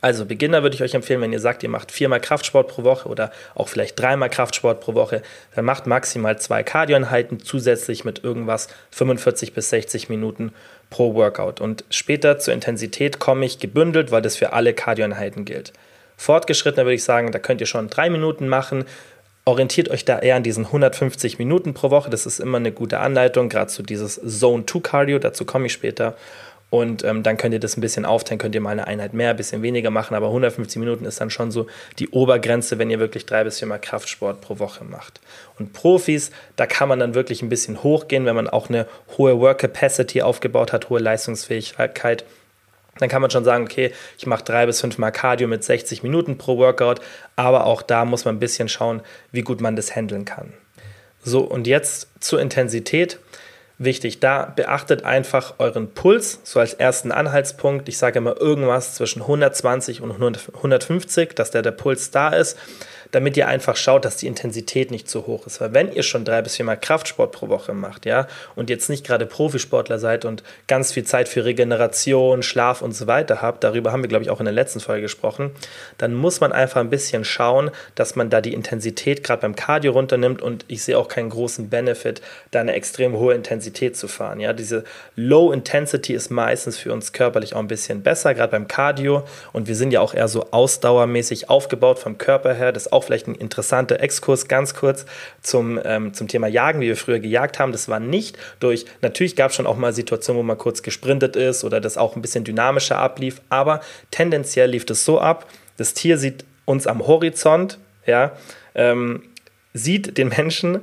Also 0.00 0.26
Beginner 0.26 0.62
würde 0.62 0.76
ich 0.76 0.82
euch 0.82 0.94
empfehlen, 0.94 1.20
wenn 1.20 1.32
ihr 1.32 1.40
sagt, 1.40 1.62
ihr 1.62 1.68
macht 1.68 1.90
viermal 1.90 2.20
Kraftsport 2.20 2.68
pro 2.68 2.84
Woche 2.84 3.08
oder 3.08 3.32
auch 3.54 3.68
vielleicht 3.68 3.98
dreimal 3.98 4.30
Kraftsport 4.30 4.80
pro 4.80 4.94
Woche, 4.94 5.22
dann 5.54 5.64
macht 5.64 5.86
maximal 5.86 6.38
zwei 6.38 6.62
Kardioeinheiten 6.62 7.40
zusätzlich 7.40 8.04
mit 8.04 8.22
irgendwas 8.22 8.68
45 8.92 9.54
bis 9.54 9.70
60 9.70 10.08
Minuten 10.08 10.52
pro 10.90 11.14
Workout. 11.14 11.60
Und 11.60 11.84
später 11.90 12.38
zur 12.38 12.54
Intensität 12.54 13.18
komme 13.18 13.44
ich 13.44 13.58
gebündelt, 13.58 14.12
weil 14.12 14.22
das 14.22 14.36
für 14.36 14.52
alle 14.52 14.72
Kardioeinheiten 14.72 15.44
gilt. 15.44 15.72
Fortgeschrittener 16.16 16.84
würde 16.84 16.94
ich 16.94 17.04
sagen, 17.04 17.32
da 17.32 17.38
könnt 17.38 17.60
ihr 17.60 17.66
schon 17.66 17.88
drei 17.88 18.10
Minuten 18.10 18.48
machen. 18.48 18.84
Orientiert 19.44 19.88
euch 19.88 20.04
da 20.04 20.18
eher 20.18 20.36
an 20.36 20.42
diesen 20.42 20.66
150 20.66 21.38
Minuten 21.38 21.74
pro 21.74 21.90
Woche. 21.90 22.10
Das 22.10 22.26
ist 22.26 22.38
immer 22.38 22.58
eine 22.58 22.70
gute 22.70 22.98
Anleitung, 23.00 23.48
gerade 23.48 23.70
zu 23.70 23.82
dieses 23.82 24.20
Zone 24.26 24.66
2 24.66 24.80
Cardio, 24.80 25.18
dazu 25.18 25.44
komme 25.44 25.66
ich 25.66 25.72
später. 25.72 26.16
Und 26.70 27.02
ähm, 27.02 27.22
dann 27.22 27.38
könnt 27.38 27.54
ihr 27.54 27.60
das 27.60 27.78
ein 27.78 27.80
bisschen 27.80 28.04
aufteilen, 28.04 28.38
könnt 28.38 28.54
ihr 28.54 28.60
mal 28.60 28.70
eine 28.70 28.86
Einheit 28.86 29.14
mehr, 29.14 29.30
ein 29.30 29.36
bisschen 29.36 29.62
weniger 29.62 29.90
machen, 29.90 30.14
aber 30.14 30.26
150 30.26 30.78
Minuten 30.78 31.06
ist 31.06 31.18
dann 31.20 31.30
schon 31.30 31.50
so 31.50 31.66
die 31.98 32.10
Obergrenze, 32.10 32.78
wenn 32.78 32.90
ihr 32.90 32.98
wirklich 32.98 33.24
drei 33.24 33.42
bis 33.42 33.58
viermal 33.58 33.80
Kraftsport 33.80 34.42
pro 34.42 34.58
Woche 34.58 34.84
macht. 34.84 35.20
Und 35.58 35.72
Profis, 35.72 36.30
da 36.56 36.66
kann 36.66 36.88
man 36.88 36.98
dann 36.98 37.14
wirklich 37.14 37.40
ein 37.40 37.48
bisschen 37.48 37.82
hochgehen, 37.82 38.26
wenn 38.26 38.36
man 38.36 38.48
auch 38.48 38.68
eine 38.68 38.86
hohe 39.16 39.40
Work 39.40 39.58
Capacity 39.60 40.20
aufgebaut 40.20 40.74
hat, 40.74 40.90
hohe 40.90 41.00
Leistungsfähigkeit. 41.00 42.24
Dann 42.98 43.08
kann 43.08 43.22
man 43.22 43.30
schon 43.30 43.44
sagen, 43.44 43.64
okay, 43.64 43.92
ich 44.18 44.26
mache 44.26 44.44
drei 44.44 44.66
bis 44.66 44.80
fünfmal 44.80 45.12
Cardio 45.12 45.48
mit 45.48 45.64
60 45.64 46.02
Minuten 46.02 46.36
pro 46.36 46.58
Workout, 46.58 47.00
aber 47.36 47.64
auch 47.64 47.80
da 47.80 48.04
muss 48.04 48.26
man 48.26 48.36
ein 48.36 48.40
bisschen 48.40 48.68
schauen, 48.68 49.00
wie 49.32 49.42
gut 49.42 49.62
man 49.62 49.76
das 49.76 49.96
handeln 49.96 50.26
kann. 50.26 50.52
So, 51.22 51.40
und 51.40 51.66
jetzt 51.66 52.08
zur 52.20 52.40
Intensität 52.40 53.18
wichtig. 53.78 54.20
Da 54.20 54.52
beachtet 54.54 55.04
einfach 55.04 55.54
euren 55.58 55.92
Puls, 55.92 56.40
so 56.44 56.60
als 56.60 56.74
ersten 56.74 57.12
Anhaltspunkt. 57.12 57.88
Ich 57.88 57.98
sage 57.98 58.18
immer 58.18 58.40
irgendwas 58.40 58.94
zwischen 58.94 59.22
120 59.22 60.02
und 60.02 60.12
150, 60.12 61.34
dass 61.34 61.50
der, 61.50 61.62
der 61.62 61.70
Puls 61.70 62.10
da 62.10 62.30
ist 62.30 62.58
damit 63.10 63.36
ihr 63.36 63.48
einfach 63.48 63.76
schaut, 63.76 64.04
dass 64.04 64.16
die 64.16 64.26
Intensität 64.26 64.90
nicht 64.90 65.08
zu 65.08 65.26
hoch 65.26 65.46
ist. 65.46 65.60
Weil 65.60 65.74
wenn 65.74 65.92
ihr 65.92 66.02
schon 66.02 66.24
drei 66.24 66.42
bis 66.42 66.56
viermal 66.56 66.78
Kraftsport 66.78 67.32
pro 67.32 67.48
Woche 67.48 67.72
macht, 67.72 68.06
ja, 68.06 68.26
und 68.54 68.70
jetzt 68.70 68.88
nicht 68.88 69.06
gerade 69.06 69.26
Profisportler 69.26 69.98
seid 69.98 70.24
und 70.24 70.42
ganz 70.66 70.92
viel 70.92 71.04
Zeit 71.04 71.28
für 71.28 71.44
Regeneration, 71.44 72.42
Schlaf 72.42 72.82
und 72.82 72.92
so 72.92 73.06
weiter 73.06 73.42
habt, 73.42 73.64
darüber 73.64 73.92
haben 73.92 74.02
wir, 74.02 74.08
glaube 74.08 74.24
ich, 74.24 74.30
auch 74.30 74.40
in 74.40 74.44
der 74.44 74.54
letzten 74.54 74.80
Folge 74.80 75.02
gesprochen, 75.02 75.50
dann 75.96 76.14
muss 76.14 76.40
man 76.40 76.52
einfach 76.52 76.80
ein 76.80 76.90
bisschen 76.90 77.24
schauen, 77.24 77.70
dass 77.94 78.16
man 78.16 78.30
da 78.30 78.40
die 78.40 78.52
Intensität 78.52 79.24
gerade 79.24 79.42
beim 79.42 79.56
Cardio 79.56 79.92
runternimmt 79.92 80.42
und 80.42 80.64
ich 80.68 80.82
sehe 80.82 80.98
auch 80.98 81.08
keinen 81.08 81.30
großen 81.30 81.68
Benefit, 81.68 82.20
da 82.50 82.60
eine 82.60 82.72
extrem 82.72 83.16
hohe 83.16 83.34
Intensität 83.34 83.96
zu 83.96 84.08
fahren. 84.08 84.40
Ja, 84.40 84.52
diese 84.52 84.84
Low 85.16 85.52
Intensity 85.52 86.12
ist 86.12 86.30
meistens 86.30 86.76
für 86.76 86.92
uns 86.92 87.12
körperlich 87.12 87.54
auch 87.54 87.60
ein 87.60 87.68
bisschen 87.68 88.02
besser, 88.02 88.34
gerade 88.34 88.50
beim 88.50 88.68
Cardio 88.68 89.24
und 89.52 89.68
wir 89.68 89.76
sind 89.76 89.92
ja 89.92 90.00
auch 90.00 90.14
eher 90.14 90.28
so 90.28 90.46
ausdauermäßig 90.50 91.48
aufgebaut 91.48 91.98
vom 91.98 92.18
Körper 92.18 92.54
her, 92.54 92.72
das 92.72 92.92
auch 92.98 93.04
vielleicht 93.04 93.28
ein 93.28 93.34
interessanter 93.36 94.00
Exkurs 94.00 94.48
ganz 94.48 94.74
kurz 94.74 95.06
zum, 95.40 95.80
ähm, 95.84 96.12
zum 96.12 96.26
Thema 96.26 96.48
Jagen, 96.48 96.80
wie 96.80 96.88
wir 96.88 96.96
früher 96.96 97.20
gejagt 97.20 97.58
haben. 97.58 97.70
Das 97.70 97.88
war 97.88 98.00
nicht 98.00 98.36
durch, 98.58 98.86
natürlich 99.00 99.36
gab 99.36 99.50
es 99.50 99.56
schon 99.56 99.66
auch 99.66 99.76
mal 99.76 99.92
Situationen, 99.92 100.40
wo 100.40 100.42
man 100.42 100.58
kurz 100.58 100.82
gesprintet 100.82 101.36
ist 101.36 101.62
oder 101.62 101.80
das 101.80 101.96
auch 101.96 102.16
ein 102.16 102.22
bisschen 102.22 102.44
dynamischer 102.44 102.98
ablief, 102.98 103.40
aber 103.48 103.80
tendenziell 104.10 104.70
lief 104.70 104.84
das 104.84 105.04
so 105.04 105.20
ab, 105.20 105.46
das 105.76 105.94
Tier 105.94 106.18
sieht 106.18 106.44
uns 106.64 106.86
am 106.86 107.06
Horizont, 107.06 107.78
ja, 108.04 108.32
ähm, 108.74 109.22
sieht 109.74 110.18
den 110.18 110.28
Menschen, 110.28 110.80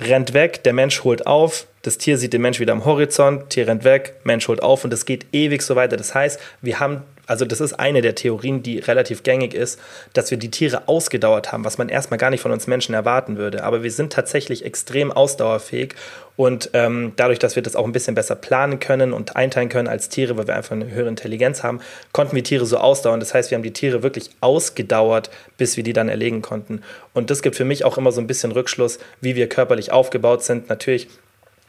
rennt 0.00 0.34
weg, 0.34 0.62
der 0.64 0.74
Mensch 0.74 1.02
holt 1.02 1.26
auf, 1.26 1.66
das 1.82 1.98
Tier 1.98 2.18
sieht 2.18 2.32
den 2.32 2.42
Mensch 2.42 2.60
wieder 2.60 2.72
am 2.72 2.84
Horizont, 2.84 3.50
Tier 3.50 3.66
rennt 3.66 3.84
weg, 3.84 4.14
Mensch 4.24 4.46
holt 4.48 4.62
auf 4.62 4.84
und 4.84 4.92
das 4.92 5.06
geht 5.06 5.26
ewig 5.32 5.62
so 5.62 5.76
weiter. 5.76 5.96
Das 5.96 6.14
heißt, 6.14 6.38
wir 6.60 6.80
haben 6.80 7.02
also 7.28 7.44
das 7.44 7.60
ist 7.60 7.74
eine 7.74 8.02
der 8.02 8.14
Theorien, 8.14 8.62
die 8.62 8.78
relativ 8.78 9.22
gängig 9.22 9.54
ist, 9.54 9.78
dass 10.14 10.30
wir 10.30 10.38
die 10.38 10.50
Tiere 10.50 10.88
ausgedauert 10.88 11.52
haben, 11.52 11.64
was 11.64 11.78
man 11.78 11.90
erstmal 11.90 12.18
gar 12.18 12.30
nicht 12.30 12.40
von 12.40 12.50
uns 12.50 12.66
Menschen 12.66 12.94
erwarten 12.94 13.36
würde. 13.36 13.62
Aber 13.62 13.82
wir 13.82 13.92
sind 13.92 14.12
tatsächlich 14.12 14.64
extrem 14.64 15.12
ausdauerfähig 15.12 15.94
und 16.36 16.70
ähm, 16.72 17.12
dadurch, 17.16 17.38
dass 17.38 17.56
wir 17.56 17.62
das 17.62 17.76
auch 17.76 17.84
ein 17.84 17.92
bisschen 17.92 18.14
besser 18.14 18.34
planen 18.34 18.80
können 18.80 19.12
und 19.12 19.36
einteilen 19.36 19.68
können 19.68 19.88
als 19.88 20.08
Tiere, 20.08 20.36
weil 20.36 20.46
wir 20.46 20.56
einfach 20.56 20.72
eine 20.72 20.90
höhere 20.90 21.08
Intelligenz 21.08 21.62
haben, 21.62 21.80
konnten 22.12 22.34
wir 22.34 22.44
Tiere 22.44 22.64
so 22.64 22.78
ausdauern. 22.78 23.20
Das 23.20 23.34
heißt, 23.34 23.50
wir 23.50 23.56
haben 23.56 23.62
die 23.62 23.72
Tiere 23.72 24.02
wirklich 24.02 24.30
ausgedauert, 24.40 25.30
bis 25.56 25.76
wir 25.76 25.84
die 25.84 25.92
dann 25.92 26.08
erlegen 26.08 26.40
konnten. 26.40 26.82
Und 27.12 27.30
das 27.30 27.42
gibt 27.42 27.56
für 27.56 27.64
mich 27.64 27.84
auch 27.84 27.98
immer 27.98 28.12
so 28.12 28.20
ein 28.20 28.26
bisschen 28.26 28.52
Rückschluss, 28.52 29.00
wie 29.20 29.36
wir 29.36 29.48
körperlich 29.48 29.92
aufgebaut 29.92 30.44
sind. 30.44 30.68
Natürlich 30.68 31.08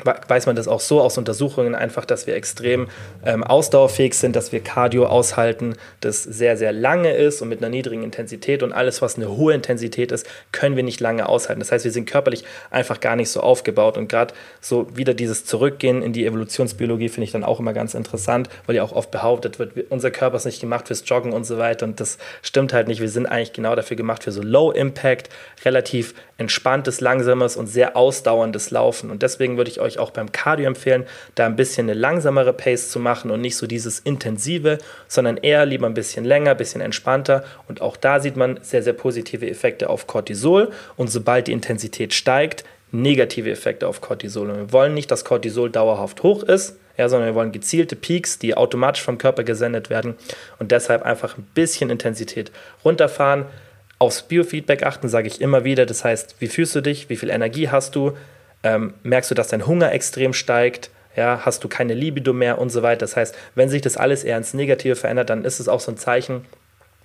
weiß 0.04 0.46
man 0.46 0.56
das 0.56 0.70
auch 0.70 0.80
so 0.80 1.02
aus 1.02 1.18
Untersuchungen 1.18 1.76
einfach, 1.76 2.06
dass 2.06 2.26
wir 2.26 2.36
extrem 2.36 2.88
ähm, 3.26 3.44
ausdauerfähig 3.44 4.14
sind, 4.14 4.34
dass 4.34 4.54
wir 4.54 4.62
Cardio 4.62 5.06
aushalten, 5.08 5.76
das 6.00 6.24
sehr, 6.24 6.56
sehr 6.56 6.72
lange 6.72 7.12
ist 7.12 7.42
und 7.42 7.50
mit 7.50 7.60
einer 7.60 7.70
niedrigen 7.70 8.04
Intensität 8.04 8.64
und 8.64 8.72
alles, 8.72 9.02
was 9.02 9.18
eine 9.18 9.30
hohe 9.30 9.54
Intensität 9.54 10.14
ist, 10.14 10.26
können 10.54 10.78
wir 10.78 10.84
nicht 10.84 11.02
lange 11.02 11.28
aushalten. 11.28 11.60
Das 11.60 11.74
heißt, 11.74 11.84
wir 11.84 11.92
sind 11.92 12.06
körperlich 12.06 12.46
einfach 12.72 13.02
gar 13.02 13.18
nicht 13.18 13.30
so 13.30 13.42
aufgebaut 13.42 13.98
und 13.98 14.08
gerade 14.08 14.34
so 14.62 14.88
wieder 14.96 15.14
dieses 15.14 15.44
Zurückgehen 15.44 16.02
in 16.02 16.14
die 16.14 16.26
Evolutionsbiologie 16.26 17.10
finde 17.10 17.26
ich 17.26 17.32
dann 17.32 17.44
auch 17.44 17.60
immer 17.60 17.74
ganz 17.74 17.94
interessant, 17.94 18.50
weil 18.68 18.78
ja 18.78 18.84
auch 18.84 18.94
oft 18.94 19.12
behauptet 19.12 19.60
wird, 19.60 19.74
unser 19.90 20.12
Körper 20.12 20.38
ist 20.38 20.46
nicht 20.46 20.62
gemacht 20.62 20.88
fürs 20.88 21.04
Joggen 21.06 21.34
und 21.34 21.44
so 21.44 21.58
weiter 21.58 21.86
und 21.86 22.00
das 22.00 22.18
stimmt 22.42 22.72
halt 22.72 22.88
nicht. 22.88 23.02
Wir 23.02 23.10
sind 23.10 23.26
eigentlich 23.26 23.52
genau 23.52 23.76
dafür 23.76 23.98
gemacht 23.98 24.24
für 24.24 24.32
so 24.32 24.42
Low 24.42 24.72
Impact, 24.72 25.28
relativ 25.66 26.14
entspanntes, 26.38 27.02
langsames 27.02 27.58
und 27.58 27.68
sehr 27.68 27.98
ausdauerndes 27.98 28.72
Laufen 28.72 29.12
und 29.12 29.24
deswegen 29.24 29.58
würde 29.58 29.70
ich 29.70 29.82
euch 29.82 29.89
euch 29.90 30.00
auch 30.00 30.12
beim 30.12 30.32
Cardio 30.32 30.68
empfehlen, 30.68 31.06
da 31.36 31.46
ein 31.46 31.56
bisschen 31.56 31.90
eine 31.90 32.00
langsamere 32.00 32.54
Pace 32.54 32.90
zu 32.90 33.00
machen 33.00 33.32
und 33.32 33.42
nicht 33.42 33.58
so 33.58 33.68
dieses 33.68 34.00
intensive, 34.00 34.78
sondern 35.08 35.38
eher 35.38 35.66
lieber 35.66 35.88
ein 35.88 35.94
bisschen 35.94 36.26
länger, 36.26 36.52
ein 36.52 36.58
bisschen 36.58 36.82
entspannter. 36.82 37.44
Und 37.68 37.82
auch 37.82 37.98
da 37.98 38.20
sieht 38.20 38.38
man 38.38 38.60
sehr, 38.62 38.84
sehr 38.84 38.94
positive 38.94 39.50
Effekte 39.50 39.90
auf 39.90 40.08
Cortisol. 40.08 40.72
Und 40.96 41.10
sobald 41.10 41.48
die 41.48 41.54
Intensität 41.54 42.14
steigt, 42.14 42.64
negative 42.92 43.52
Effekte 43.52 43.88
auf 43.88 44.02
Cortisol. 44.02 44.50
Und 44.50 44.58
wir 44.58 44.72
wollen 44.72 44.94
nicht, 44.94 45.12
dass 45.12 45.26
Cortisol 45.26 45.70
dauerhaft 45.70 46.24
hoch 46.24 46.44
ist, 46.44 46.78
ja, 46.98 47.08
sondern 47.08 47.30
wir 47.30 47.36
wollen 47.36 47.52
gezielte 47.52 47.96
Peaks, 47.96 48.40
die 48.40 48.56
automatisch 48.56 49.04
vom 49.04 49.18
Körper 49.18 49.44
gesendet 49.44 49.90
werden 49.90 50.16
und 50.60 50.72
deshalb 50.72 51.04
einfach 51.04 51.38
ein 51.38 51.48
bisschen 51.54 51.90
Intensität 51.90 52.52
runterfahren. 52.84 53.46
Aufs 54.00 54.24
Biofeedback 54.24 54.84
achten, 54.84 55.10
sage 55.10 55.28
ich 55.28 55.42
immer 55.42 55.64
wieder. 55.64 55.86
Das 55.86 56.04
heißt, 56.04 56.36
wie 56.40 56.48
fühlst 56.48 56.76
du 56.76 56.82
dich, 56.82 57.10
wie 57.10 57.16
viel 57.16 57.30
Energie 57.30 57.70
hast 57.70 57.96
du, 57.96 58.18
ähm, 58.64 58.94
merkst 59.04 59.32
du, 59.32 59.36
dass 59.36 59.48
dein 59.48 59.66
Hunger 59.66 59.92
extrem 59.92 60.34
steigt, 60.34 60.90
ja, 61.16 61.42
hast 61.46 61.64
du 61.64 61.68
keine 61.68 61.94
Libido 61.94 62.34
mehr 62.34 62.60
und 62.60 62.70
so 62.70 62.82
weiter. 62.82 63.00
Das 63.00 63.16
heißt, 63.16 63.36
wenn 63.56 63.70
sich 63.70 63.82
das 63.82 63.98
alles 63.98 64.24
eher 64.24 64.38
ins 64.38 64.54
Negative 64.54 64.96
verändert, 64.96 65.30
dann 65.30 65.44
ist 65.44 65.60
es 65.60 65.68
auch 65.68 65.80
so 65.80 65.92
ein 65.92 65.98
Zeichen, 65.98 66.46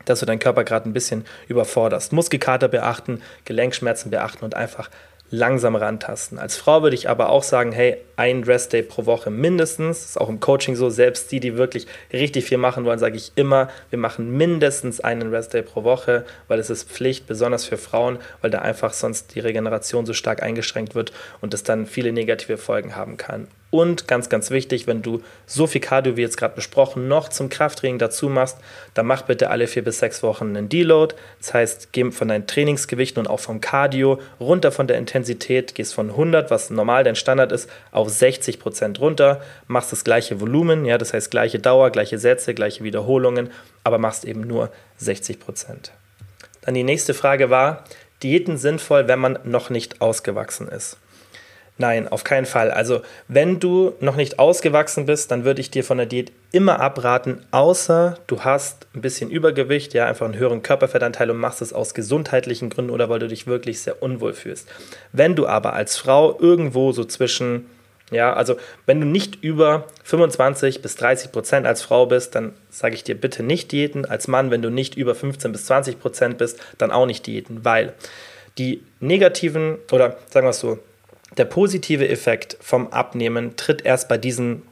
dass 0.05 0.21
du 0.21 0.27
deinen 0.27 0.38
Körper 0.38 0.64
gerade 0.64 0.88
ein 0.88 0.93
bisschen 0.93 1.25
überforderst. 1.49 2.12
Muskelkater 2.12 2.69
beachten, 2.69 3.23
Gelenkschmerzen 3.45 4.11
beachten 4.11 4.45
und 4.45 4.55
einfach 4.55 4.90
langsam 5.31 5.75
rantasten. 5.75 6.38
Als 6.38 6.57
Frau 6.57 6.83
würde 6.83 6.95
ich 6.95 7.09
aber 7.09 7.31
auch 7.31 7.43
sagen, 7.43 7.73
hey, 7.73 7.97
ein 8.16 8.44
Restday 8.44 8.83
pro 8.83 9.07
Woche 9.07 9.31
mindestens. 9.31 10.00
Das 10.00 10.11
ist 10.11 10.20
auch 10.20 10.29
im 10.29 10.40
Coaching 10.40 10.77
so. 10.77 10.90
Selbst 10.90 11.33
die, 11.33 11.40
die 11.40 11.57
wirklich 11.57 11.87
richtig 12.12 12.44
viel 12.44 12.59
machen 12.59 12.85
wollen, 12.85 12.98
sage 12.98 13.16
ich 13.16 13.33
immer, 13.37 13.68
wir 13.90 13.98
machen 13.98 14.37
mindestens 14.37 15.00
einen 15.00 15.35
Restday 15.35 15.62
pro 15.62 15.85
Woche, 15.85 16.24
weil 16.48 16.59
es 16.59 16.70
ist 16.70 16.88
Pflicht, 16.88 17.27
besonders 17.27 17.64
für 17.64 17.77
Frauen, 17.77 18.18
weil 18.40 18.50
da 18.50 18.61
einfach 18.61 18.92
sonst 18.92 19.35
die 19.35 19.40
Regeneration 19.40 20.07
so 20.07 20.12
stark 20.12 20.42
eingeschränkt 20.42 20.94
wird 20.94 21.12
und 21.40 21.55
es 21.55 21.62
dann 21.62 21.87
viele 21.87 22.12
negative 22.12 22.59
Folgen 22.59 22.96
haben 22.96 23.16
kann. 23.16 23.48
Und 23.74 24.07
ganz, 24.07 24.29
ganz 24.29 24.53
wichtig, 24.53 24.87
wenn 24.87 25.03
du 25.03 25.20
so 25.46 25.66
viel 25.66 25.81
Cardio 25.81 26.16
wie 26.16 26.20
jetzt 26.20 26.37
gerade 26.37 26.55
besprochen 26.55 27.09
noch 27.09 27.29
zum 27.29 27.48
Krafttraining 27.48 27.98
dazu 27.98 28.29
machst, 28.29 28.59
dann 28.94 29.05
mach 29.05 29.22
bitte 29.22 29.50
alle 29.50 29.66
vier 29.66 29.83
bis 29.83 29.98
sechs 29.98 30.22
Wochen 30.22 30.57
einen 30.57 30.68
Deload. 30.68 31.16
Das 31.40 31.55
heißt, 31.55 31.88
geh 31.90 32.09
von 32.12 32.29
deinen 32.29 32.46
Trainingsgewichten 32.46 33.18
und 33.18 33.27
auch 33.27 33.40
vom 33.40 33.61
Cardio 33.61 34.20
runter 34.38 34.70
von 34.70 34.87
der 34.87 34.96
Intensität, 34.96 35.74
gehst 35.74 35.92
von 35.92 36.11
100, 36.11 36.53
was 36.53 36.70
normal 36.70 37.03
dein 37.03 37.16
Standard 37.16 37.50
ist, 37.50 37.68
auf 37.90 38.04
60 38.09 38.59
Prozent 38.59 39.01
runter, 39.01 39.40
machst 39.67 39.93
das 39.93 40.05
gleiche 40.05 40.40
Volumen, 40.40 40.85
ja, 40.85 40.99
das 40.99 41.12
heißt 41.12 41.31
gleiche 41.31 41.59
Dauer, 41.59 41.90
gleiche 41.90 42.19
Sätze, 42.19 42.55
gleiche 42.55 42.85
Wiederholungen, 42.85 43.51
aber 43.83 43.99
machst 43.99 44.25
eben 44.25 44.43
nur 44.43 44.71
60 44.99 45.40
Prozent. 45.40 45.93
Dann 46.62 46.75
die 46.75 46.83
nächste 46.83 47.14
Frage 47.14 47.51
war, 47.51 47.85
Diäten 48.23 48.57
sinnvoll, 48.57 49.09
wenn 49.09 49.19
man 49.19 49.38
noch 49.45 49.71
nicht 49.71 50.01
ausgewachsen 50.01 50.69
ist. 50.69 50.97
Nein, 51.77 52.07
auf 52.07 52.23
keinen 52.23 52.47
Fall. 52.47 52.71
Also, 52.71 53.03
wenn 53.27 53.59
du 53.59 53.95
noch 53.99 54.14
nicht 54.14 54.38
ausgewachsen 54.38 55.07
bist, 55.07 55.33
dann 55.33 55.45
würde 55.45 55.61
ich 55.61 55.73
dir 55.73 55.83
von 55.83 55.99
der 55.99 56.07
Diät 56.07 56.31
immer 56.53 56.79
abraten, 56.79 57.45
außer 57.51 58.17
du 58.29 58.45
hast 58.45 58.87
ein 58.95 59.01
bisschen 59.01 59.29
Übergewicht, 59.29 59.93
ja, 59.93 60.07
einfach 60.07 60.25
einen 60.25 60.38
höheren 60.38 60.62
Körperfettanteil 60.62 61.33
und 61.33 61.38
machst 61.38 61.62
es 61.62 61.73
aus 61.73 61.93
gesundheitlichen 61.93 62.71
Gründen 62.71 62.93
oder 62.93 63.09
weil 63.09 63.19
du 63.19 63.27
dich 63.27 63.49
wirklich 63.49 63.81
sehr 63.81 64.01
unwohl 64.05 64.35
fühlst. 64.35 64.69
Wenn 65.12 65.35
du 65.35 65.49
aber 65.49 65.73
als 65.73 65.97
Frau 65.97 66.38
irgendwo 66.38 66.93
so 66.93 67.05
zwischen, 67.05 67.67
ja, 68.11 68.33
also 68.33 68.57
wenn 68.87 69.01
du 69.01 69.07
nicht 69.07 69.43
über 69.43 69.87
25 70.05 70.83
bis 70.83 70.97
30 70.97 71.33
Prozent 71.33 71.67
als 71.67 71.83
Frau 71.83 72.07
bist, 72.07 72.35
dann 72.35 72.53
sage 72.71 72.95
ich 72.95 73.05
dir 73.05 73.14
bitte 73.14 73.43
nicht 73.43 73.73
Diäten. 73.73 74.05
Als 74.05 74.29
Mann, 74.29 74.51
wenn 74.51 74.62
du 74.62 74.71
nicht 74.71 74.97
über 74.97 75.14
15 75.14 75.53
bis 75.53 75.67
20 75.67 76.01
Prozent 76.01 76.38
bist, 76.38 76.61
dann 76.79 76.90
auch 76.90 77.07
nicht 77.07 77.27
Diäten, 77.27 77.64
weil 77.64 77.95
die 78.59 78.83
negativen 79.01 79.79
oder 79.90 80.19
sagen 80.31 80.47
wir 80.47 80.51
es 80.51 80.61
so, 80.61 80.79
der 81.37 81.47
positive 81.47 82.09
Effekt 82.09 82.57
vom 82.61 82.88
Abnehmen 82.88 83.57
tritt 83.57 83.85
erst 83.85 84.09
bei 84.09 84.19
diesen 84.19 84.62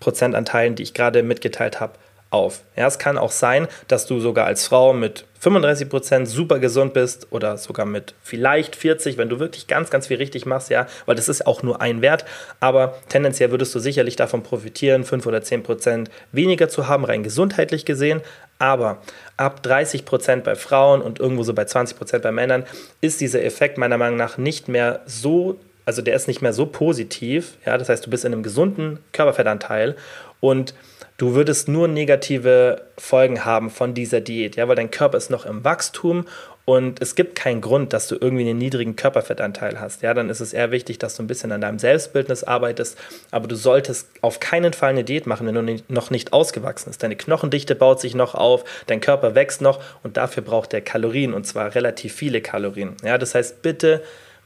Prozentanteilen, 0.00 0.74
die 0.74 0.82
ich 0.82 0.92
gerade 0.92 1.22
mitgeteilt 1.22 1.80
habe, 1.80 1.94
auf. 2.34 2.62
Ja, 2.76 2.86
es 2.86 2.98
kann 2.98 3.16
auch 3.16 3.30
sein, 3.30 3.68
dass 3.86 4.06
du 4.06 4.18
sogar 4.18 4.46
als 4.46 4.66
Frau 4.66 4.92
mit 4.92 5.24
35 5.38 5.88
Prozent 5.88 6.28
super 6.28 6.58
gesund 6.58 6.92
bist 6.92 7.28
oder 7.30 7.56
sogar 7.58 7.86
mit 7.86 8.14
vielleicht 8.22 8.74
40, 8.74 9.16
wenn 9.18 9.28
du 9.28 9.38
wirklich 9.38 9.66
ganz, 9.66 9.88
ganz 9.90 10.08
viel 10.08 10.16
richtig 10.16 10.44
machst, 10.44 10.68
ja, 10.68 10.86
weil 11.06 11.14
das 11.14 11.28
ist 11.28 11.46
auch 11.46 11.62
nur 11.62 11.80
ein 11.80 12.02
Wert, 12.02 12.24
aber 12.60 12.96
tendenziell 13.08 13.50
würdest 13.50 13.74
du 13.74 13.78
sicherlich 13.78 14.16
davon 14.16 14.42
profitieren, 14.42 15.04
5 15.04 15.26
oder 15.26 15.42
10 15.42 15.62
Prozent 15.62 16.10
weniger 16.32 16.68
zu 16.68 16.88
haben, 16.88 17.04
rein 17.04 17.22
gesundheitlich 17.22 17.84
gesehen, 17.84 18.20
aber 18.58 18.98
ab 19.36 19.62
30 19.62 20.04
Prozent 20.04 20.44
bei 20.44 20.56
Frauen 20.56 21.02
und 21.02 21.20
irgendwo 21.20 21.44
so 21.44 21.54
bei 21.54 21.66
20 21.66 21.96
Prozent 21.96 22.22
bei 22.22 22.32
Männern 22.32 22.64
ist 23.00 23.20
dieser 23.20 23.44
Effekt 23.44 23.78
meiner 23.78 23.98
Meinung 23.98 24.16
nach 24.16 24.38
nicht 24.38 24.68
mehr 24.68 25.00
so 25.06 25.58
also 25.86 26.00
der 26.00 26.16
ist 26.16 26.28
nicht 26.28 26.40
mehr 26.40 26.54
so 26.54 26.64
positiv. 26.64 27.58
Ja, 27.66 27.76
das 27.76 27.90
heißt, 27.90 28.06
du 28.06 28.08
bist 28.08 28.24
in 28.24 28.32
einem 28.32 28.42
gesunden 28.42 29.00
Körperfettanteil 29.12 29.96
und 30.40 30.72
du 31.16 31.34
würdest 31.34 31.68
nur 31.68 31.88
negative 31.88 32.82
Folgen 32.98 33.44
haben 33.44 33.70
von 33.70 33.94
dieser 33.94 34.20
Diät, 34.20 34.56
ja, 34.56 34.68
weil 34.68 34.76
dein 34.76 34.90
Körper 34.90 35.16
ist 35.18 35.30
noch 35.30 35.46
im 35.46 35.64
Wachstum 35.64 36.26
und 36.66 37.02
es 37.02 37.14
gibt 37.14 37.34
keinen 37.34 37.60
Grund, 37.60 37.92
dass 37.92 38.08
du 38.08 38.16
irgendwie 38.18 38.48
einen 38.48 38.58
niedrigen 38.58 38.96
Körperfettanteil 38.96 39.80
hast. 39.80 40.02
Ja, 40.02 40.14
dann 40.14 40.30
ist 40.30 40.40
es 40.40 40.54
eher 40.54 40.70
wichtig, 40.70 40.98
dass 40.98 41.14
du 41.14 41.22
ein 41.22 41.26
bisschen 41.26 41.52
an 41.52 41.60
deinem 41.60 41.78
Selbstbildnis 41.78 42.42
arbeitest, 42.42 42.96
aber 43.30 43.48
du 43.48 43.54
solltest 43.54 44.08
auf 44.22 44.40
keinen 44.40 44.72
Fall 44.72 44.90
eine 44.90 45.04
Diät 45.04 45.26
machen, 45.26 45.46
wenn 45.46 45.66
du 45.66 45.82
noch 45.88 46.10
nicht 46.10 46.32
ausgewachsen 46.32 46.90
bist. 46.90 47.02
Deine 47.02 47.16
Knochendichte 47.16 47.74
baut 47.74 48.00
sich 48.00 48.14
noch 48.14 48.34
auf, 48.34 48.64
dein 48.86 49.00
Körper 49.00 49.34
wächst 49.34 49.60
noch 49.60 49.82
und 50.02 50.16
dafür 50.16 50.42
braucht 50.42 50.72
er 50.72 50.80
Kalorien 50.80 51.34
und 51.34 51.46
zwar 51.46 51.74
relativ 51.74 52.14
viele 52.14 52.40
Kalorien. 52.40 52.96
Ja, 53.04 53.18
das 53.18 53.34
heißt, 53.34 53.60
bitte 53.60 54.02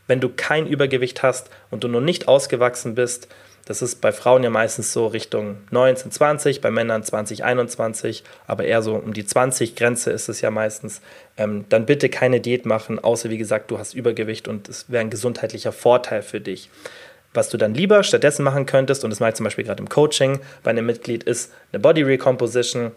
wenn 0.08 0.20
du 0.20 0.30
kein 0.30 0.66
Übergewicht 0.66 1.22
hast 1.22 1.50
und 1.70 1.84
du 1.84 1.88
noch 1.88 2.00
nicht 2.00 2.26
ausgewachsen 2.26 2.94
bist, 2.94 3.28
das 3.68 3.82
ist 3.82 4.00
bei 4.00 4.12
Frauen 4.12 4.42
ja 4.42 4.48
meistens 4.48 4.94
so 4.94 5.08
Richtung 5.08 5.58
19, 5.72 6.10
20, 6.10 6.62
bei 6.62 6.70
Männern 6.70 7.02
20, 7.02 7.44
21, 7.44 8.24
aber 8.46 8.64
eher 8.64 8.80
so 8.80 8.94
um 8.94 9.12
die 9.12 9.26
20 9.26 9.76
Grenze 9.76 10.10
ist 10.10 10.30
es 10.30 10.40
ja 10.40 10.50
meistens. 10.50 11.02
Ähm, 11.36 11.66
dann 11.68 11.84
bitte 11.84 12.08
keine 12.08 12.40
Diät 12.40 12.64
machen, 12.64 12.98
außer 12.98 13.28
wie 13.28 13.36
gesagt, 13.36 13.70
du 13.70 13.78
hast 13.78 13.92
Übergewicht 13.92 14.48
und 14.48 14.70
es 14.70 14.90
wäre 14.90 15.02
ein 15.02 15.10
gesundheitlicher 15.10 15.72
Vorteil 15.72 16.22
für 16.22 16.40
dich. 16.40 16.70
Was 17.34 17.50
du 17.50 17.58
dann 17.58 17.74
lieber 17.74 18.02
stattdessen 18.04 18.42
machen 18.42 18.64
könntest, 18.64 19.04
und 19.04 19.10
das 19.10 19.20
mache 19.20 19.30
ich 19.30 19.36
zum 19.36 19.44
Beispiel 19.44 19.64
gerade 19.64 19.82
im 19.82 19.90
Coaching 19.90 20.40
bei 20.62 20.70
einem 20.70 20.86
Mitglied, 20.86 21.24
ist 21.24 21.52
eine 21.70 21.80
Body 21.80 22.02
Recomposition 22.02 22.92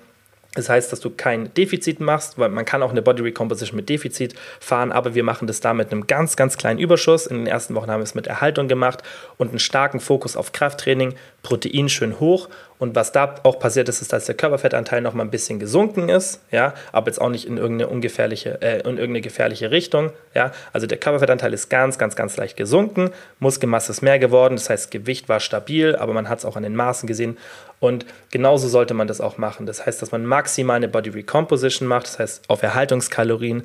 das 0.53 0.67
heißt, 0.67 0.91
dass 0.91 0.99
du 0.99 1.09
kein 1.09 1.53
Defizit 1.53 2.01
machst, 2.01 2.37
weil 2.37 2.49
man 2.49 2.65
kann 2.65 2.83
auch 2.83 2.91
eine 2.91 3.01
Body 3.01 3.21
Recomposition 3.21 3.77
mit 3.77 3.87
Defizit 3.87 4.35
fahren, 4.59 4.91
aber 4.91 5.15
wir 5.15 5.23
machen 5.23 5.47
das 5.47 5.61
da 5.61 5.73
mit 5.73 5.91
einem 5.91 6.07
ganz, 6.07 6.35
ganz 6.35 6.57
kleinen 6.57 6.77
Überschuss. 6.77 7.25
In 7.25 7.37
den 7.37 7.47
ersten 7.47 7.73
Wochen 7.73 7.89
haben 7.89 8.01
wir 8.01 8.05
es 8.05 8.15
mit 8.15 8.27
Erhaltung 8.27 8.67
gemacht 8.67 9.01
und 9.37 9.49
einen 9.49 9.59
starken 9.59 10.01
Fokus 10.01 10.35
auf 10.35 10.51
Krafttraining, 10.51 11.15
Protein 11.43 11.89
schön 11.89 12.19
hoch. 12.19 12.49
Und 12.77 12.95
was 12.95 13.12
da 13.12 13.36
auch 13.43 13.60
passiert 13.60 13.89
ist, 13.89 14.01
ist, 14.01 14.12
dass 14.12 14.25
der 14.25 14.34
Körperfettanteil 14.34 15.01
noch 15.01 15.13
mal 15.13 15.23
ein 15.23 15.30
bisschen 15.30 15.60
gesunken 15.60 16.10
ist, 16.10 16.41
ja, 16.49 16.73
aber 16.91 17.08
jetzt 17.08 17.21
auch 17.21 17.30
nicht 17.30 17.45
in 17.45 17.58
irgendeine 17.58 17.91
ungefährliche, 17.91 18.60
äh, 18.62 18.80
in 18.80 18.97
irgendeine 18.97 19.21
gefährliche 19.21 19.69
Richtung, 19.69 20.12
ja. 20.34 20.51
Also 20.73 20.88
der 20.88 20.97
Körperfettanteil 20.97 21.54
ist 21.54 21.69
ganz, 21.69 21.99
ganz, 21.99 22.15
ganz 22.15 22.38
leicht 22.38 22.58
gesunken, 22.58 23.12
Muskelmasse 23.39 23.91
ist 23.91 24.01
mehr 24.01 24.17
geworden, 24.17 24.56
das 24.56 24.69
heißt, 24.69 24.89
Gewicht 24.89 25.30
war 25.30 25.39
stabil, 25.39 25.95
aber 25.95 26.13
man 26.13 26.27
hat 26.27 26.39
es 26.39 26.45
auch 26.45 26.56
an 26.56 26.63
den 26.63 26.75
Maßen 26.75 27.06
gesehen. 27.06 27.38
Und 27.80 28.06
genauso 28.32 28.67
sollte 28.67 28.93
man 28.93 29.08
das 29.08 29.21
auch 29.21 29.38
machen. 29.38 29.65
Das 29.65 29.86
heißt, 29.86 30.01
dass 30.01 30.12
man 30.12 30.25
maximal 30.25 30.75
eine 30.75 30.88
Body 30.88 31.12
Recomposition 31.12 31.88
macht, 31.88 32.08
das 32.08 32.19
heißt 32.19 32.43
auf 32.47 32.63
Erhaltungskalorien, 32.63 33.63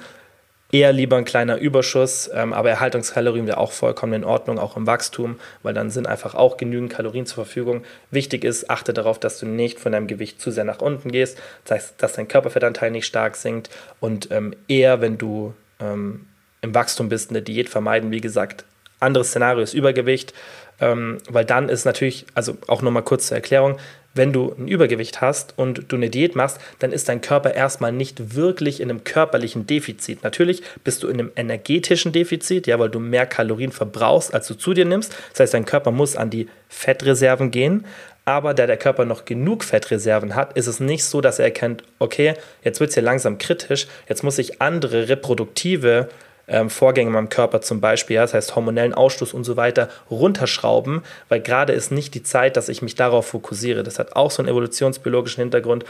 eher 0.73 0.93
lieber 0.93 1.17
ein 1.17 1.25
kleiner 1.25 1.59
Überschuss, 1.59 2.31
ähm, 2.33 2.53
aber 2.53 2.71
Erhaltungskalorien 2.71 3.47
wäre 3.47 3.59
auch 3.59 3.73
vollkommen 3.73 4.13
in 4.13 4.25
Ordnung, 4.25 4.59
auch 4.59 4.77
im 4.77 4.87
Wachstum, 4.87 5.39
weil 5.63 5.75
dann 5.75 5.91
sind 5.91 6.07
einfach 6.07 6.35
auch 6.35 6.57
genügend 6.57 6.93
Kalorien 6.93 7.27
zur 7.27 7.45
Verfügung. 7.45 7.85
Wichtig 8.11 8.45
ist, 8.45 8.69
achte 8.71 8.93
darauf, 8.93 9.19
dass 9.19 9.39
du 9.39 9.47
nicht 9.47 9.79
von 9.79 9.93
deinem 9.93 10.07
Gewicht 10.07 10.41
zu 10.41 10.51
sehr 10.51 10.65
nach 10.65 10.81
unten 10.81 11.13
gehst, 11.13 11.39
das 11.65 11.79
heißt, 11.79 11.95
dass 11.99 12.15
dein 12.15 12.29
Körperfettanteil 12.29 12.91
nicht 12.91 13.07
stark 13.07 13.37
sinkt 13.37 13.71
und 14.01 14.31
ähm, 14.31 14.55
eher, 14.69 15.01
wenn 15.01 15.19
du 15.19 15.55
ähm, 15.81 16.27
im 16.63 16.75
Wachstum 16.75 17.09
bist, 17.09 17.31
eine 17.31 17.43
Diät 17.43 17.69
vermeiden. 17.69 18.11
Wie 18.11 18.21
gesagt, 18.21 18.65
anderes 18.99 19.29
Szenario 19.29 19.63
ist 19.63 19.75
Übergewicht, 19.75 20.33
ähm, 20.81 21.19
weil 21.29 21.45
dann 21.45 21.69
ist 21.69 21.85
natürlich, 21.85 22.27
also 22.35 22.57
auch 22.67 22.83
nochmal 22.83 23.03
kurz 23.03 23.29
zur 23.29 23.37
Erklärung, 23.37 23.79
wenn 24.17 24.33
du 24.33 24.55
ein 24.59 24.67
Übergewicht 24.67 25.21
hast 25.21 25.55
und 25.57 25.93
du 25.93 25.97
eine 25.97 26.09
Diät 26.09 26.37
machst, 26.37 26.59
dann 26.79 26.91
ist 26.91 27.09
dein 27.09 27.21
Körper 27.21 27.55
erstmal 27.55 27.93
nicht 27.93 28.35
wirklich 28.35 28.81
in 28.81 28.91
einem 28.91 29.05
körperlichen 29.05 29.67
Defizit. 29.67 30.25
Natürlich 30.25 30.63
bist 30.85 31.03
du 31.03 31.09
in 31.09 31.21
einem 31.21 31.33
energetischen 31.37 32.13
Defizit, 32.13 32.67
ja, 32.67 32.79
weil 32.79 32.89
du 32.89 32.99
mehr 32.99 33.27
Kalorien 33.27 33.73
verbrauchst, 33.73 34.33
als 34.33 34.49
du 34.49 34.55
zu 34.55 34.73
dir 34.73 34.87
nimmst. 34.87 35.15
Das 35.33 35.41
heißt, 35.41 35.55
dein 35.55 35.67
Körper 35.67 35.91
muss 35.91 36.17
an 36.17 36.31
die 36.31 36.49
Fettreserven 36.69 37.51
gehen. 37.51 37.85
Aber 38.25 38.55
da 38.55 38.67
der 38.67 38.77
Körper 38.77 39.05
noch 39.05 39.25
genug 39.25 39.63
Fettreserven 39.63 40.35
hat, 40.35 40.57
ist 40.57 40.67
es 40.67 40.81
nicht 40.81 41.05
so, 41.05 41.21
dass 41.21 41.39
er 41.39 41.45
erkennt, 41.45 41.85
okay, 42.01 42.35
jetzt 42.65 42.81
wird 42.81 42.89
es 42.89 42.95
hier 42.95 43.03
langsam 43.05 43.39
kritisch, 43.39 43.87
jetzt 44.09 44.25
muss 44.25 44.39
ich 44.39 44.61
andere 44.61 45.09
reproduktive 45.09 46.09
ähm, 46.49 46.71
Vorgänge 46.71 47.09
in 47.09 47.15
meinem 47.15 47.29
Körper 47.29 47.61
zum 47.61 47.81
Beispiel, 47.81 48.17
ja, 48.17 48.23
das 48.23 48.35
heißt 48.35 48.57
hormonellen 48.57 48.95
Ausstoß 48.95 49.35
und 49.35 49.45
so 49.45 49.57
weiter, 49.57 49.89
runterschrauben, 50.11 51.03
weil 51.29 51.41
gerade 51.41 51.73
ist 51.73 51.91
nicht 51.91 52.15
die 52.15 52.23
Zeit, 52.23 52.57
dass 52.57 52.69
ich 52.69 52.83
mich 52.83 52.95
darauf 52.95 53.27
fokussiere. 53.27 53.83
Das 53.83 53.99
hat 53.99 54.15
auch 54.15 54.31
so 54.31 54.43
einen 54.43 54.49
evolutionsbiologischen 54.49 55.43
Hintergrund 55.43 55.85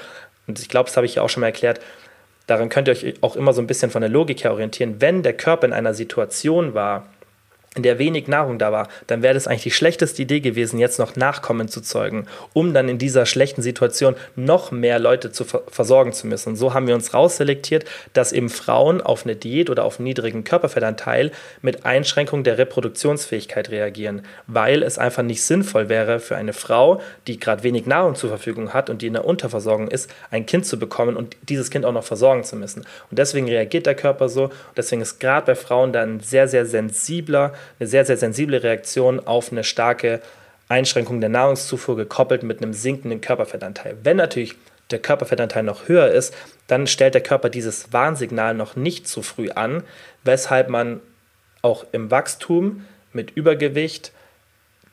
und 0.46 0.58
ich 0.58 0.68
glaube, 0.68 0.88
das 0.88 0.96
habe 0.96 1.06
ich 1.06 1.16
ja 1.16 1.22
auch 1.22 1.28
schon 1.28 1.42
mal 1.42 1.48
erklärt. 1.48 1.80
Daran 2.46 2.68
könnt 2.68 2.88
ihr 2.88 2.92
euch 2.92 3.14
auch 3.22 3.34
immer 3.36 3.52
so 3.52 3.60
ein 3.60 3.66
bisschen 3.66 3.90
von 3.90 4.02
der 4.02 4.10
Logik 4.10 4.44
her 4.44 4.52
orientieren. 4.52 5.00
Wenn 5.00 5.22
der 5.22 5.32
Körper 5.32 5.66
in 5.66 5.72
einer 5.72 5.94
Situation 5.94 6.74
war, 6.74 7.06
in 7.76 7.82
der 7.82 7.98
wenig 7.98 8.26
Nahrung 8.26 8.58
da 8.58 8.72
war, 8.72 8.88
dann 9.06 9.22
wäre 9.22 9.34
das 9.34 9.46
eigentlich 9.46 9.62
die 9.62 9.70
schlechteste 9.70 10.22
Idee 10.22 10.40
gewesen, 10.40 10.78
jetzt 10.78 10.98
noch 10.98 11.14
Nachkommen 11.14 11.68
zu 11.68 11.80
zeugen, 11.80 12.26
um 12.52 12.74
dann 12.74 12.88
in 12.88 12.98
dieser 12.98 13.26
schlechten 13.26 13.62
Situation 13.62 14.16
noch 14.34 14.70
mehr 14.70 14.98
Leute 14.98 15.30
zu 15.30 15.44
ver 15.44 15.62
versorgen 15.68 16.12
zu 16.12 16.26
müssen. 16.26 16.50
Und 16.50 16.56
so 16.56 16.74
haben 16.74 16.86
wir 16.86 16.94
uns 16.94 17.12
rausselektiert, 17.12 17.84
dass 18.12 18.32
eben 18.32 18.48
Frauen 18.48 19.00
auf 19.00 19.24
eine 19.24 19.36
Diät 19.36 19.68
oder 19.68 19.84
auf 19.84 19.98
einen 19.98 20.04
niedrigen 20.04 20.44
Körperfettanteil 20.44 21.32
mit 21.60 21.84
Einschränkung 21.84 22.44
der 22.44 22.58
Reproduktionsfähigkeit 22.58 23.70
reagieren, 23.70 24.22
weil 24.46 24.82
es 24.82 24.98
einfach 24.98 25.22
nicht 25.22 25.42
sinnvoll 25.42 25.88
wäre 25.88 26.18
für 26.20 26.36
eine 26.36 26.52
Frau, 26.52 27.00
die 27.26 27.38
gerade 27.38 27.62
wenig 27.62 27.86
Nahrung 27.86 28.14
zur 28.14 28.30
Verfügung 28.30 28.72
hat 28.72 28.88
und 28.88 29.02
die 29.02 29.08
in 29.08 29.12
der 29.12 29.24
Unterversorgung 29.24 29.88
ist, 29.88 30.10
ein 30.30 30.46
Kind 30.46 30.64
zu 30.64 30.78
bekommen 30.78 31.16
und 31.16 31.36
dieses 31.48 31.70
Kind 31.70 31.84
auch 31.84 31.92
noch 31.92 32.04
versorgen 32.04 32.44
zu 32.44 32.56
müssen. 32.56 32.84
Und 33.10 33.18
deswegen 33.18 33.48
reagiert 33.48 33.86
der 33.86 33.94
Körper 33.94 34.28
so. 34.28 34.50
Deswegen 34.76 35.02
ist 35.02 35.18
gerade 35.18 35.46
bei 35.46 35.54
Frauen 35.54 35.92
dann 35.92 36.20
sehr, 36.20 36.48
sehr 36.48 36.64
sensibler 36.64 37.52
eine 37.78 37.86
sehr, 37.86 38.04
sehr 38.04 38.16
sensible 38.16 38.62
Reaktion 38.62 39.20
auf 39.26 39.52
eine 39.52 39.64
starke 39.64 40.20
Einschränkung 40.68 41.20
der 41.20 41.30
Nahrungszufuhr 41.30 41.96
gekoppelt 41.96 42.42
mit 42.42 42.62
einem 42.62 42.72
sinkenden 42.72 43.20
Körperfettanteil. 43.20 43.96
Wenn 44.02 44.16
natürlich 44.16 44.56
der 44.90 44.98
Körperfettanteil 44.98 45.62
noch 45.62 45.88
höher 45.88 46.08
ist, 46.08 46.34
dann 46.66 46.86
stellt 46.86 47.14
der 47.14 47.22
Körper 47.22 47.50
dieses 47.50 47.92
Warnsignal 47.92 48.54
noch 48.54 48.76
nicht 48.76 49.08
zu 49.08 49.22
früh 49.22 49.50
an, 49.50 49.82
weshalb 50.24 50.68
man 50.68 51.00
auch 51.62 51.86
im 51.92 52.10
Wachstum 52.10 52.84
mit 53.12 53.30
Übergewicht 53.32 54.12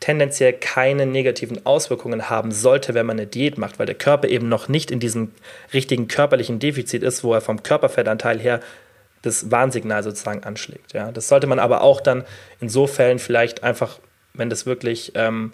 tendenziell 0.00 0.52
keine 0.52 1.06
negativen 1.06 1.64
Auswirkungen 1.64 2.28
haben 2.28 2.52
sollte, 2.52 2.94
wenn 2.94 3.06
man 3.06 3.18
eine 3.18 3.26
Diät 3.26 3.58
macht, 3.58 3.78
weil 3.78 3.86
der 3.86 3.94
Körper 3.94 4.28
eben 4.28 4.48
noch 4.48 4.68
nicht 4.68 4.90
in 4.90 5.00
diesem 5.00 5.32
richtigen 5.72 6.08
körperlichen 6.08 6.58
Defizit 6.58 7.02
ist, 7.02 7.24
wo 7.24 7.32
er 7.32 7.40
vom 7.40 7.62
Körperfettanteil 7.62 8.38
her 8.38 8.60
das 9.24 9.50
Warnsignal 9.50 10.02
sozusagen 10.02 10.44
anschlägt. 10.44 10.92
Ja. 10.92 11.12
Das 11.12 11.28
sollte 11.28 11.46
man 11.46 11.58
aber 11.58 11.82
auch 11.82 12.00
dann 12.00 12.24
in 12.60 12.68
so 12.68 12.86
Fällen 12.86 13.18
vielleicht 13.18 13.62
einfach, 13.62 13.98
wenn 14.34 14.50
das 14.50 14.66
wirklich 14.66 15.12
ähm, 15.14 15.52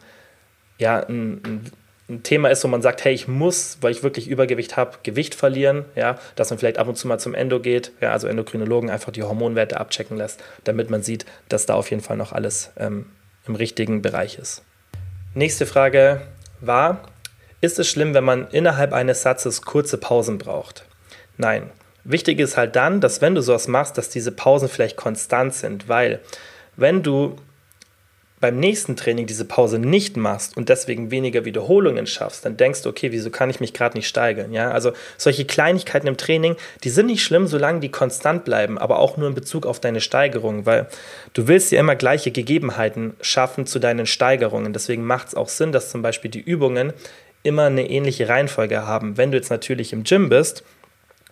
ja, 0.78 1.00
ein, 1.00 1.70
ein, 2.08 2.22
Thema 2.24 2.48
ist, 2.50 2.64
wo 2.64 2.68
man 2.68 2.82
sagt, 2.82 3.04
hey, 3.04 3.14
ich 3.14 3.28
muss, 3.28 3.78
weil 3.82 3.92
ich 3.92 4.02
wirklich 4.02 4.26
Übergewicht 4.26 4.76
habe, 4.76 4.98
Gewicht 5.04 5.36
verlieren, 5.36 5.84
ja, 5.94 6.18
dass 6.34 6.50
man 6.50 6.58
vielleicht 6.58 6.78
ab 6.78 6.88
und 6.88 6.96
zu 6.96 7.06
mal 7.06 7.20
zum 7.20 7.34
Endo 7.34 7.60
geht, 7.60 7.92
ja, 8.00 8.10
also 8.10 8.26
Endokrinologen 8.26 8.90
einfach 8.90 9.12
die 9.12 9.22
Hormonwerte 9.22 9.78
abchecken 9.78 10.16
lässt, 10.16 10.42
damit 10.64 10.90
man 10.90 11.04
sieht, 11.04 11.24
dass 11.48 11.66
da 11.66 11.74
auf 11.74 11.88
jeden 11.90 12.02
Fall 12.02 12.16
noch 12.16 12.32
alles 12.32 12.72
ähm, 12.78 13.06
im 13.46 13.54
richtigen 13.54 14.02
Bereich 14.02 14.38
ist. 14.38 14.64
Nächste 15.34 15.66
Frage 15.66 16.22
war, 16.60 17.08
ist 17.60 17.78
es 17.78 17.88
schlimm, 17.88 18.14
wenn 18.14 18.24
man 18.24 18.48
innerhalb 18.48 18.92
eines 18.92 19.22
Satzes 19.22 19.62
kurze 19.62 19.96
Pausen 19.96 20.38
braucht? 20.38 20.86
Nein. 21.36 21.70
Wichtig 22.04 22.38
ist 22.38 22.56
halt 22.56 22.76
dann, 22.76 23.00
dass 23.00 23.20
wenn 23.20 23.34
du 23.34 23.42
sowas 23.42 23.68
machst, 23.68 23.98
dass 23.98 24.08
diese 24.08 24.32
Pausen 24.32 24.68
vielleicht 24.68 24.96
konstant 24.96 25.54
sind, 25.54 25.88
weil 25.88 26.20
wenn 26.76 27.02
du 27.02 27.36
beim 28.40 28.58
nächsten 28.58 28.96
Training 28.96 29.26
diese 29.26 29.44
Pause 29.44 29.78
nicht 29.78 30.16
machst 30.16 30.56
und 30.56 30.70
deswegen 30.70 31.10
weniger 31.10 31.44
Wiederholungen 31.44 32.06
schaffst, 32.06 32.46
dann 32.46 32.56
denkst 32.56 32.82
du, 32.82 32.88
okay, 32.88 33.12
wieso 33.12 33.28
kann 33.28 33.50
ich 33.50 33.60
mich 33.60 33.74
gerade 33.74 33.98
nicht 33.98 34.08
steigern? 34.08 34.52
Ja, 34.52 34.70
also 34.70 34.92
solche 35.18 35.44
Kleinigkeiten 35.44 36.06
im 36.06 36.16
Training, 36.16 36.56
die 36.82 36.88
sind 36.88 37.06
nicht 37.06 37.22
schlimm, 37.22 37.46
solange 37.46 37.80
die 37.80 37.90
konstant 37.90 38.46
bleiben, 38.46 38.78
aber 38.78 38.98
auch 38.98 39.18
nur 39.18 39.28
in 39.28 39.34
Bezug 39.34 39.66
auf 39.66 39.78
deine 39.78 40.00
Steigerung, 40.00 40.64
weil 40.64 40.88
du 41.34 41.48
willst 41.48 41.70
ja 41.70 41.80
immer 41.80 41.96
gleiche 41.96 42.30
Gegebenheiten 42.30 43.12
schaffen 43.20 43.66
zu 43.66 43.78
deinen 43.78 44.06
Steigerungen. 44.06 44.72
Deswegen 44.72 45.04
macht 45.04 45.28
es 45.28 45.34
auch 45.34 45.48
Sinn, 45.48 45.70
dass 45.70 45.90
zum 45.90 46.00
Beispiel 46.00 46.30
die 46.30 46.40
Übungen 46.40 46.94
immer 47.42 47.64
eine 47.64 47.88
ähnliche 47.90 48.28
Reihenfolge 48.28 48.86
haben. 48.86 49.18
Wenn 49.18 49.32
du 49.32 49.36
jetzt 49.36 49.50
natürlich 49.50 49.92
im 49.92 50.04
Gym 50.04 50.30
bist, 50.30 50.64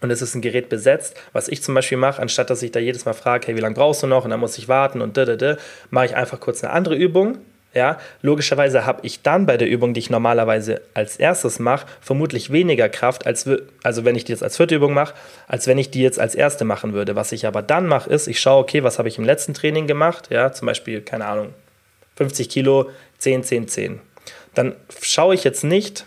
und 0.00 0.10
es 0.10 0.22
ist 0.22 0.34
ein 0.34 0.42
Gerät 0.42 0.68
besetzt, 0.68 1.16
was 1.32 1.48
ich 1.48 1.62
zum 1.62 1.74
Beispiel 1.74 1.98
mache, 1.98 2.20
anstatt 2.22 2.50
dass 2.50 2.62
ich 2.62 2.72
da 2.72 2.80
jedes 2.80 3.04
Mal 3.04 3.14
frage, 3.14 3.46
hey, 3.46 3.56
wie 3.56 3.60
lange 3.60 3.74
brauchst 3.74 4.02
du 4.02 4.06
noch 4.06 4.24
und 4.24 4.30
dann 4.30 4.40
muss 4.40 4.58
ich 4.58 4.68
warten 4.68 5.00
und 5.00 5.16
da, 5.16 5.24
da, 5.24 5.36
da, 5.36 5.56
mache 5.90 6.06
ich 6.06 6.16
einfach 6.16 6.40
kurz 6.40 6.62
eine 6.62 6.72
andere 6.72 6.96
Übung. 6.96 7.38
Ja, 7.74 7.98
logischerweise 8.22 8.86
habe 8.86 9.00
ich 9.04 9.22
dann 9.22 9.44
bei 9.44 9.58
der 9.58 9.68
Übung, 9.68 9.92
die 9.92 10.00
ich 10.00 10.08
normalerweise 10.08 10.80
als 10.94 11.18
erstes 11.18 11.58
mache, 11.58 11.86
vermutlich 12.00 12.50
weniger 12.50 12.88
Kraft, 12.88 13.26
als 13.26 13.48
also 13.82 14.04
wenn 14.06 14.16
ich 14.16 14.24
die 14.24 14.32
jetzt 14.32 14.42
als 14.42 14.56
vierte 14.56 14.74
Übung 14.74 14.94
mache, 14.94 15.14
als 15.46 15.66
wenn 15.66 15.76
ich 15.76 15.90
die 15.90 16.02
jetzt 16.02 16.18
als 16.18 16.34
erste 16.34 16.64
machen 16.64 16.94
würde. 16.94 17.14
Was 17.14 17.30
ich 17.30 17.46
aber 17.46 17.60
dann 17.60 17.86
mache, 17.86 18.08
ist, 18.08 18.26
ich 18.26 18.40
schaue, 18.40 18.62
okay, 18.62 18.84
was 18.84 18.98
habe 18.98 19.08
ich 19.08 19.18
im 19.18 19.24
letzten 19.24 19.52
Training 19.52 19.86
gemacht? 19.86 20.28
Ja, 20.30 20.50
zum 20.50 20.64
Beispiel, 20.64 21.02
keine 21.02 21.26
Ahnung, 21.26 21.52
50 22.16 22.48
Kilo, 22.48 22.90
10, 23.18 23.44
10, 23.44 23.68
10. 23.68 24.00
Dann 24.54 24.74
schaue 25.02 25.34
ich 25.34 25.44
jetzt 25.44 25.62
nicht, 25.62 26.06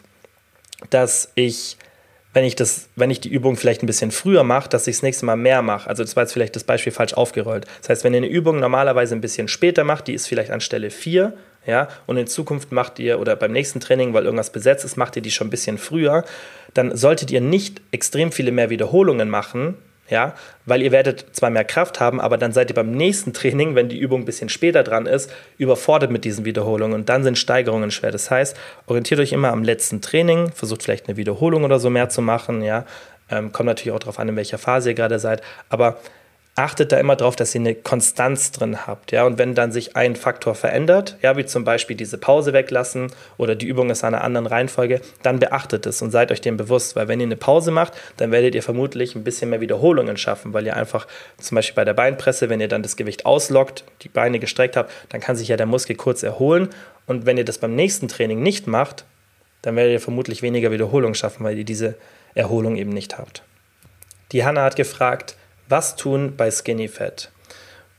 dass 0.90 1.32
ich 1.36 1.78
wenn 2.34 2.46
ich, 2.46 2.56
das, 2.56 2.88
wenn 2.96 3.10
ich 3.10 3.20
die 3.20 3.30
Übung 3.30 3.58
vielleicht 3.58 3.84
ein 3.84 3.88
bisschen 3.88 4.12
früher 4.12 4.44
mache, 4.44 4.70
dass 4.70 4.88
ich 4.88 4.96
das 4.96 5.04
nächste 5.04 5.26
Mal 5.26 5.36
mehr 5.36 5.62
mache. 5.62 5.90
Also 5.90 6.04
das 6.04 6.16
war 6.16 6.24
jetzt 6.24 6.34
vielleicht 6.34 6.56
das 6.56 6.64
Beispiel 6.64 6.94
falsch 6.94 7.14
aufgerollt. 7.14 7.66
Das 7.82 7.90
heißt, 7.90 8.04
wenn 8.04 8.14
ihr 8.14 8.18
eine 8.18 8.28
Übung 8.28 8.60
normalerweise 8.60 9.16
ein 9.16 9.22
bisschen 9.22 9.48
später 9.48 9.84
macht, 9.84 10.08
die 10.08 10.14
ist 10.14 10.28
vielleicht 10.28 10.52
an 10.52 10.62
Stelle 10.62 10.90
4, 10.90 11.34
ja, 11.68 11.90
und 12.08 12.18
in 12.18 12.28
Zukunft 12.28 12.72
macht 12.72 12.98
ihr, 13.00 13.20
oder 13.20 13.36
beim 13.36 13.52
nächsten 13.52 13.80
Training, 13.80 14.14
weil 14.14 14.26
irgendwas 14.26 14.52
besetzt 14.52 14.84
ist, 14.84 14.98
macht 14.98 15.16
ihr 15.16 15.22
die 15.22 15.30
schon 15.30 15.48
ein 15.48 15.52
bisschen 15.52 15.78
früher, 15.78 16.24
dann 16.74 16.96
solltet 16.96 17.30
ihr 17.32 17.42
nicht 17.42 17.82
extrem 17.92 18.32
viele 18.32 18.52
mehr 18.52 18.70
Wiederholungen 18.70 19.30
machen, 19.30 19.76
ja, 20.12 20.36
weil 20.66 20.82
ihr 20.84 20.92
werdet 20.92 21.26
zwar 21.32 21.50
mehr 21.50 21.64
Kraft 21.64 22.00
haben, 22.00 22.22
aber 22.22 22.38
dann 22.38 22.52
seid 22.52 22.70
ihr 22.70 22.76
beim 22.76 22.92
nächsten 22.92 23.34
Training, 23.34 23.74
wenn 23.74 23.90
die 23.90 23.98
Übung 23.98 24.22
ein 24.22 24.26
bisschen 24.26 24.50
später 24.50 24.84
dran 24.84 25.08
ist, 25.08 25.32
überfordert 25.58 26.12
mit 26.12 26.26
diesen 26.26 26.46
Wiederholungen 26.46 26.94
und 26.94 27.10
dann 27.10 27.24
sind 27.24 27.38
Steigerungen 27.38 27.90
schwer. 27.90 28.12
Das 28.12 28.30
heißt, 28.30 28.56
orientiert 28.86 29.20
euch 29.20 29.32
immer 29.32 29.52
am 29.52 29.64
letzten 29.64 30.02
Training, 30.02 30.52
versucht 30.52 30.84
vielleicht 30.84 31.08
eine 31.08 31.18
Wiederholung 31.18 31.64
oder 31.64 31.80
so 31.80 31.90
mehr 31.90 32.10
zu 32.10 32.22
machen, 32.22 32.62
ja, 32.62 32.86
ähm, 33.32 33.52
kommt 33.52 33.68
natürlich 33.68 33.96
auch 33.96 34.00
darauf 34.00 34.20
an, 34.20 34.30
in 34.30 34.36
welcher 34.36 34.58
Phase 34.58 34.90
ihr 34.90 34.96
gerade 34.96 35.18
seid, 35.18 35.42
aber 35.70 35.98
achtet 36.56 36.92
da 36.92 36.98
immer 36.98 37.16
darauf, 37.16 37.36
dass 37.36 37.56
ihr 37.56 37.62
eine 37.62 37.76
Konstanz 37.76 38.52
drin 38.52 38.86
habt. 38.86 39.12
Ja? 39.12 39.24
Und 39.26 39.38
wenn 39.38 39.56
dann 39.56 39.72
sich 39.72 39.96
ein 39.96 40.16
Faktor 40.16 40.54
verändert, 40.54 41.18
ja, 41.22 41.38
wie 41.38 41.46
zum 41.46 41.64
Beispiel 41.64 41.96
diese 41.96 42.18
Pause 42.18 42.52
weglassen 42.52 43.12
oder 43.38 43.56
die 43.56 43.68
Übung 43.68 43.90
ist 43.90 44.04
an 44.04 44.14
einer 44.14 44.24
anderen 44.24 44.48
Reihenfolge, 44.48 45.02
dann 45.24 45.40
beachtet 45.40 45.86
es 45.86 46.02
und 46.02 46.12
seid 46.12 46.32
euch 46.32 46.42
dem 46.42 46.58
bewusst, 46.58 46.96
weil 46.96 47.08
wenn 47.08 47.22
ihr 47.22 47.26
eine 47.26 47.38
Pause 47.38 47.72
macht, 47.72 47.94
dann 48.18 48.32
werdet 48.32 48.54
ihr 48.54 48.64
vermutlich 48.64 49.16
ein 49.16 49.24
bisschen 49.24 49.50
mehr 49.50 49.62
Wiederholungen 49.62 50.18
schaffen, 50.18 50.54
weil 50.54 50.66
ihr 50.66 50.76
einfach 50.76 51.08
zum 51.38 51.56
Beispiel 51.56 51.76
bei 51.76 51.86
der 51.86 51.94
Beinpresse, 51.94 52.50
wenn 52.50 52.60
ihr 52.60 52.68
dann 52.68 52.84
das 52.84 52.98
Gewicht 52.98 53.26
auslockt, 53.26 53.86
die 54.02 54.10
Beine 54.10 54.40
gestreckt 54.40 54.76
habt, 54.76 54.92
dann 55.10 55.22
kann 55.22 55.38
sich 55.38 55.48
ja 55.48 55.58
der 55.58 55.66
Muskel 55.68 55.96
kurz 55.96 56.22
erholen 56.22 56.70
und 57.08 57.26
wenn 57.26 57.38
ihr 57.38 57.46
das 57.46 57.60
beim 57.60 57.76
nächsten 57.76 58.10
Training 58.10 58.44
nicht 58.44 58.68
macht, 58.68 59.06
dann 59.62 59.76
werdet 59.76 59.94
ihr 59.94 60.02
vermutlich 60.02 60.42
weniger 60.42 60.72
Wiederholungen 60.72 61.16
schaffen, 61.16 61.44
weil 61.44 61.58
ihr 61.58 61.66
diese 61.66 61.96
Erholung 62.36 62.76
eben 62.76 62.92
nicht 62.92 63.18
habt. 63.18 63.44
Die 64.32 64.44
Hanna 64.46 64.64
hat 64.64 64.76
gefragt, 64.76 65.36
was 65.72 65.96
tun 65.96 66.36
bei 66.38 66.52
Skinny 66.52 66.88
Fat? 66.88 67.32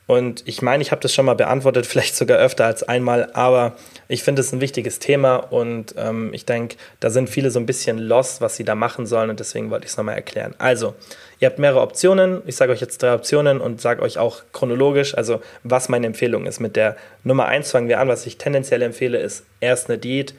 Und 0.06 0.46
ich 0.46 0.62
meine, 0.62 0.82
ich 0.82 0.90
habe 0.90 1.00
das 1.00 1.14
schon 1.14 1.24
mal 1.24 1.34
beantwortet, 1.34 1.86
vielleicht 1.92 2.16
sogar 2.16 2.38
öfter 2.38 2.66
als 2.66 2.82
einmal, 2.82 3.30
aber 3.32 3.76
ich 4.08 4.22
finde 4.22 4.40
es 4.40 4.52
ein 4.52 4.60
wichtiges 4.60 4.98
Thema 4.98 5.36
und 5.36 5.94
ähm, 5.96 6.34
ich 6.34 6.44
denke, 6.44 6.76
da 7.00 7.08
sind 7.08 7.30
viele 7.30 7.50
so 7.50 7.58
ein 7.58 7.66
bisschen 7.66 7.98
lost, 7.98 8.40
was 8.40 8.56
sie 8.56 8.64
da 8.64 8.74
machen 8.74 9.06
sollen 9.06 9.30
und 9.30 9.40
deswegen 9.40 9.70
wollte 9.70 9.86
ich 9.86 9.92
es 9.92 9.96
nochmal 9.96 10.16
erklären. 10.16 10.54
Also, 10.58 10.94
ihr 11.40 11.46
habt 11.46 11.58
mehrere 11.58 11.80
Optionen. 11.80 12.42
Ich 12.46 12.56
sage 12.56 12.72
euch 12.72 12.80
jetzt 12.80 13.02
drei 13.02 13.14
Optionen 13.14 13.60
und 13.60 13.80
sage 13.80 14.02
euch 14.02 14.18
auch 14.18 14.42
chronologisch, 14.52 15.16
also 15.16 15.40
was 15.62 15.88
meine 15.88 16.06
Empfehlung 16.06 16.46
ist. 16.46 16.60
Mit 16.60 16.76
der 16.76 16.96
Nummer 17.24 17.46
eins 17.46 17.70
fangen 17.70 17.88
wir 17.88 18.00
an. 18.00 18.08
Was 18.08 18.26
ich 18.26 18.38
tendenziell 18.38 18.82
empfehle, 18.82 19.18
ist 19.18 19.44
erst 19.60 19.88
eine 19.88 19.98
Diät, 19.98 20.34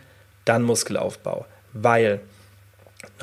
dann 0.45 0.61
Muskelaufbau. 0.63 1.45
Weil 1.71 2.19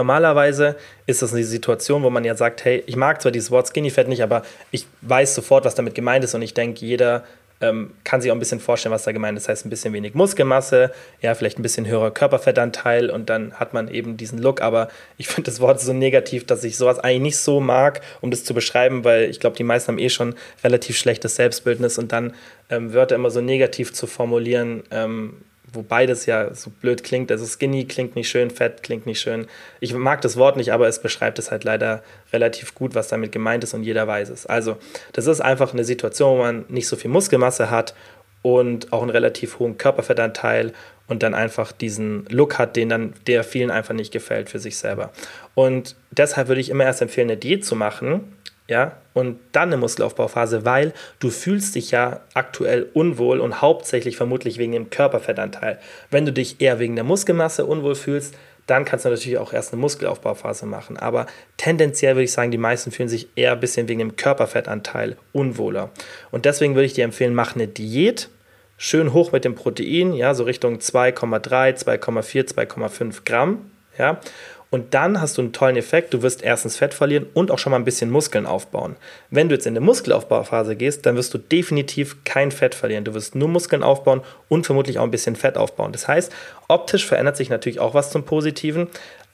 Normalerweise 0.00 0.76
ist 1.04 1.20
das 1.20 1.34
eine 1.34 1.44
Situation, 1.44 2.02
wo 2.02 2.08
man 2.08 2.24
ja 2.24 2.34
sagt, 2.34 2.64
hey, 2.64 2.82
ich 2.86 2.96
mag 2.96 3.20
zwar 3.20 3.32
dieses 3.32 3.50
Wort 3.50 3.68
Skinny 3.68 3.90
Fat 3.90 4.08
nicht, 4.08 4.22
aber 4.22 4.40
ich 4.70 4.86
weiß 5.02 5.34
sofort, 5.34 5.66
was 5.66 5.74
damit 5.74 5.94
gemeint 5.94 6.24
ist 6.24 6.34
und 6.34 6.40
ich 6.40 6.54
denke, 6.54 6.86
jeder 6.86 7.22
ähm, 7.60 7.90
kann 8.02 8.22
sich 8.22 8.30
auch 8.30 8.34
ein 8.34 8.38
bisschen 8.38 8.60
vorstellen, 8.60 8.94
was 8.94 9.04
da 9.04 9.12
gemeint 9.12 9.36
ist. 9.36 9.44
Das 9.44 9.50
heißt, 9.50 9.66
ein 9.66 9.68
bisschen 9.68 9.92
wenig 9.92 10.14
Muskelmasse, 10.14 10.90
ja, 11.20 11.34
vielleicht 11.34 11.58
ein 11.58 11.62
bisschen 11.62 11.86
höherer 11.86 12.12
Körperfettanteil 12.12 13.10
und 13.10 13.28
dann 13.28 13.52
hat 13.52 13.74
man 13.74 13.88
eben 13.88 14.16
diesen 14.16 14.38
Look. 14.38 14.62
Aber 14.62 14.88
ich 15.18 15.28
finde 15.28 15.50
das 15.50 15.60
Wort 15.60 15.82
so 15.82 15.92
negativ, 15.92 16.46
dass 16.46 16.64
ich 16.64 16.78
sowas 16.78 16.98
eigentlich 16.98 17.20
nicht 17.20 17.38
so 17.38 17.60
mag, 17.60 18.00
um 18.22 18.30
das 18.30 18.42
zu 18.42 18.54
beschreiben, 18.54 19.04
weil 19.04 19.24
ich 19.24 19.38
glaube, 19.38 19.58
die 19.58 19.64
meisten 19.64 19.88
haben 19.88 19.98
eh 19.98 20.08
schon 20.08 20.34
relativ 20.64 20.96
schlechtes 20.96 21.36
Selbstbildnis 21.36 21.98
und 21.98 22.10
dann 22.12 22.32
ähm, 22.70 22.94
Wörter 22.94 23.16
immer 23.16 23.30
so 23.30 23.42
negativ 23.42 23.92
zu 23.92 24.06
formulieren, 24.06 24.82
ähm, 24.90 25.42
wo 25.72 25.83
beides 25.83 26.26
ja 26.26 26.52
so 26.54 26.70
blöd 26.70 27.04
klingt. 27.04 27.30
Also 27.30 27.46
skinny 27.46 27.85
klingt 27.85 28.16
nicht 28.16 28.28
schön, 28.28 28.50
fett 28.50 28.83
klingt 28.83 29.06
nicht 29.06 29.20
schön. 29.20 29.46
Ich 29.80 29.94
mag 29.94 30.20
das 30.20 30.37
Wort 30.37 30.56
nicht, 30.56 30.72
aber 30.72 30.88
es 30.88 31.00
beschreibt 31.00 31.38
es 31.38 31.50
halt 31.50 31.64
leider 31.64 32.02
relativ 32.33 32.74
gut, 32.74 32.94
was 32.94 33.09
damit 33.09 33.33
gemeint 33.33 33.64
ist 33.64 33.74
und 33.74 33.83
jeder 33.83 34.06
weiß 34.06 34.30
es. 34.30 34.46
Also 34.46 34.76
das 35.12 35.26
ist 35.26 35.40
einfach 35.40 35.72
eine 35.72 35.85
Situation, 35.85 36.38
wo 36.38 36.42
man 36.42 36.64
nicht 36.68 36.88
so 36.88 36.96
viel 36.96 37.11
Muskelmasse 37.11 37.70
hat 37.70 37.94
und 38.42 38.92
auch 38.92 39.02
einen 39.02 39.11
relativ 39.11 39.59
hohen 39.59 39.78
Körperfettanteil 39.78 40.72
und 41.09 41.22
dann 41.22 41.35
einfach 41.35 41.72
diesen 41.72 42.24
Look 42.26 42.59
hat, 42.59 42.76
den 42.76 42.88
dann 42.88 43.14
der 43.26 43.44
vielen 43.44 43.70
einfach 43.70 43.94
nicht 43.94 44.12
gefällt 44.12 44.48
für 44.48 44.61
sich 44.61 44.78
selber. 44.78 45.11
Und 45.54 45.96
deshalb 46.11 46.48
würde 46.48 46.61
ich 46.61 46.70
immer 46.70 46.85
erst 46.85 47.02
empfehlen, 47.02 47.28
eine 47.28 47.37
Diät 47.37 47.64
zu 47.64 47.74
machen, 47.74 48.37
ja, 48.70 48.96
und 49.14 49.38
dann 49.50 49.68
eine 49.68 49.76
Muskelaufbauphase, 49.76 50.64
weil 50.64 50.94
du 51.18 51.28
fühlst 51.28 51.74
dich 51.74 51.90
ja 51.90 52.20
aktuell 52.35 52.88
unwohl 52.94 53.40
und 53.40 53.61
hauptsächlich 53.61 54.16
vermutlich 54.16 54.59
wegen 54.59 54.72
dem 54.72 54.90
Körperfettanteil. 54.90 55.78
Wenn 56.11 56.24
du 56.24 56.33
dich 56.33 56.61
eher 56.61 56.78
wegen 56.78 56.94
der 56.94 57.04
Muskelmasse 57.04 57.66
unwohl 57.66 57.96
fühlst, 57.96 58.37
dann 58.66 58.85
kannst 58.85 59.04
du 59.04 59.09
natürlich 59.09 59.38
auch 59.38 59.52
erst 59.52 59.72
eine 59.72 59.80
Muskelaufbauphase 59.80 60.66
machen. 60.66 60.96
Aber 60.96 61.26
tendenziell 61.56 62.14
würde 62.14 62.24
ich 62.24 62.33
sagen, 62.33 62.52
die 62.52 62.59
meisten 62.59 62.92
fühlen 62.92 63.09
sich 63.09 63.26
eher 63.35 63.52
ein 63.52 63.61
bisschen 63.61 63.88
wegen 63.88 63.98
dem 63.98 64.14
Körperfettanteil 64.14 65.16
unwohler. 65.33 65.90
Und 66.30 66.44
deswegen 66.44 66.76
würde 66.76 66.87
ich 66.87 66.94
dir 66.94 67.04
empfehlen, 67.04 67.35
mach 67.35 67.56
eine 67.56 67.66
Diät, 67.66 68.28
schön 68.76 69.12
hoch 69.12 69.33
mit 69.33 69.44
dem 69.44 69.56
Protein, 69.56 70.14
ja, 70.14 70.33
so 70.35 70.44
Richtung 70.44 70.76
2,3, 70.76 71.85
2,4, 71.85 72.54
2,5 72.54 73.24
Gramm, 73.24 73.70
ja. 73.98 74.20
Und 74.70 74.94
dann 74.94 75.20
hast 75.20 75.37
du 75.37 75.42
einen 75.42 75.52
tollen 75.52 75.76
Effekt. 75.76 76.14
Du 76.14 76.22
wirst 76.22 76.42
erstens 76.42 76.76
Fett 76.76 76.94
verlieren 76.94 77.26
und 77.35 77.50
auch 77.50 77.59
schon 77.59 77.72
mal 77.72 77.76
ein 77.76 77.85
bisschen 77.85 78.09
Muskeln 78.09 78.46
aufbauen. 78.46 78.96
Wenn 79.28 79.48
du 79.48 79.56
jetzt 79.56 79.66
in 79.66 79.72
eine 79.72 79.85
Muskelaufbauphase 79.85 80.76
gehst, 80.76 81.04
dann 81.04 81.16
wirst 81.16 81.35
du 81.35 81.38
definitiv 81.38 82.22
kein 82.24 82.52
Fett 82.52 82.76
verlieren. 82.76 83.04
Du 83.04 83.12
wirst 83.12 83.35
nur 83.35 83.48
Muskeln 83.48 83.83
aufbauen 83.83 84.22
und 84.48 84.66
vermutlich 84.66 84.98
auch 84.98 85.04
ein 85.04 85.11
bisschen 85.11 85.35
Fett 85.35 85.56
aufbauen. 85.56 85.90
Das 85.90 86.06
heißt, 86.06 86.33
optisch 86.68 87.04
verändert 87.04 87.37
sich 87.37 87.50
natürlich 87.50 87.80
auch 87.80 87.94
was 87.94 88.11
zum 88.11 88.24
Positiven, 88.24 88.87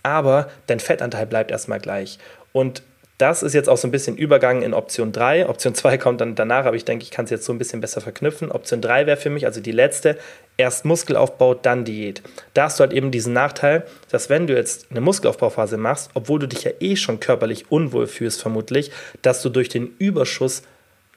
aber 0.02 0.50
dein 0.68 0.80
Fettanteil 0.80 1.26
bleibt 1.26 1.50
erstmal 1.50 1.80
gleich. 1.80 2.18
Und 2.52 2.82
das 3.18 3.42
ist 3.42 3.54
jetzt 3.54 3.68
auch 3.68 3.78
so 3.78 3.88
ein 3.88 3.92
bisschen 3.92 4.16
Übergang 4.16 4.60
in 4.60 4.74
Option 4.74 5.10
3. 5.10 5.48
Option 5.48 5.74
2 5.74 5.96
kommt 5.96 6.20
dann 6.20 6.34
danach, 6.34 6.66
aber 6.66 6.76
ich 6.76 6.84
denke, 6.84 7.02
ich 7.02 7.10
kann 7.10 7.24
es 7.24 7.30
jetzt 7.30 7.46
so 7.46 7.52
ein 7.52 7.58
bisschen 7.58 7.80
besser 7.80 8.02
verknüpfen. 8.02 8.52
Option 8.52 8.82
3 8.82 9.06
wäre 9.06 9.16
für 9.16 9.30
mich, 9.30 9.46
also 9.46 9.60
die 9.60 9.72
letzte, 9.72 10.18
erst 10.58 10.84
Muskelaufbau, 10.84 11.54
dann 11.54 11.86
Diät. 11.86 12.22
Da 12.52 12.64
hast 12.64 12.78
du 12.78 12.82
halt 12.82 12.92
eben 12.92 13.10
diesen 13.10 13.32
Nachteil, 13.32 13.86
dass 14.10 14.28
wenn 14.28 14.46
du 14.46 14.54
jetzt 14.54 14.88
eine 14.90 15.00
Muskelaufbauphase 15.00 15.78
machst, 15.78 16.10
obwohl 16.12 16.40
du 16.40 16.46
dich 16.46 16.64
ja 16.64 16.72
eh 16.80 16.96
schon 16.96 17.18
körperlich 17.18 17.70
unwohl 17.70 18.06
fühlst, 18.06 18.42
vermutlich, 18.42 18.90
dass 19.22 19.40
du 19.40 19.48
durch 19.48 19.70
den 19.70 19.94
Überschuss 19.98 20.62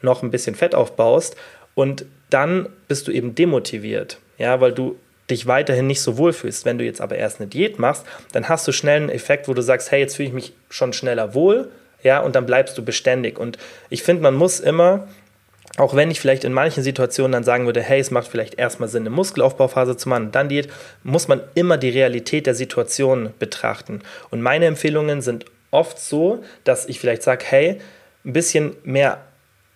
noch 0.01 0.23
ein 0.23 0.31
bisschen 0.31 0.55
Fett 0.55 0.75
aufbaust 0.75 1.35
Und 1.75 2.05
dann 2.29 2.69
bist 2.87 3.07
du 3.07 3.11
eben 3.11 3.35
demotiviert, 3.35 4.19
ja, 4.37 4.61
weil 4.61 4.71
du 4.71 4.97
dich 5.29 5.47
weiterhin 5.47 5.87
nicht 5.87 6.01
so 6.01 6.17
wohl 6.17 6.33
fühlst. 6.33 6.65
Wenn 6.65 6.77
du 6.77 6.85
jetzt 6.85 7.01
aber 7.01 7.15
erst 7.15 7.39
eine 7.39 7.47
Diät 7.47 7.77
machst, 7.77 8.05
dann 8.31 8.49
hast 8.49 8.67
du 8.67 8.71
schnell 8.71 8.97
einen 8.97 9.09
Effekt, 9.09 9.47
wo 9.47 9.53
du 9.53 9.61
sagst, 9.61 9.91
hey, 9.91 9.99
jetzt 9.99 10.15
fühle 10.15 10.29
ich 10.29 10.33
mich 10.33 10.53
schon 10.69 10.93
schneller 10.93 11.33
wohl, 11.33 11.69
ja, 12.03 12.19
und 12.19 12.35
dann 12.35 12.45
bleibst 12.45 12.77
du 12.77 12.83
beständig. 12.83 13.37
Und 13.39 13.57
ich 13.89 14.03
finde, 14.03 14.23
man 14.23 14.35
muss 14.35 14.59
immer, 14.59 15.07
auch 15.77 15.95
wenn 15.95 16.11
ich 16.11 16.19
vielleicht 16.19 16.43
in 16.43 16.53
manchen 16.53 16.83
Situationen 16.83 17.31
dann 17.31 17.43
sagen 17.43 17.65
würde, 17.65 17.81
hey, 17.81 17.99
es 17.99 18.11
macht 18.11 18.27
vielleicht 18.27 18.55
erstmal 18.55 18.89
Sinn, 18.89 19.03
eine 19.03 19.09
Muskelaufbauphase 19.11 19.97
zu 19.97 20.09
machen, 20.09 20.31
dann 20.31 20.49
Diät, 20.49 20.69
muss 21.03 21.27
man 21.27 21.41
immer 21.55 21.77
die 21.77 21.89
Realität 21.89 22.47
der 22.47 22.55
Situation 22.55 23.33
betrachten. 23.39 24.01
Und 24.29 24.41
meine 24.41 24.65
Empfehlungen 24.65 25.21
sind 25.21 25.45
oft 25.71 25.99
so, 25.99 26.43
dass 26.63 26.87
ich 26.87 26.99
vielleicht 26.99 27.23
sage, 27.23 27.45
hey, 27.47 27.79
ein 28.25 28.33
bisschen 28.33 28.75
mehr 28.83 29.19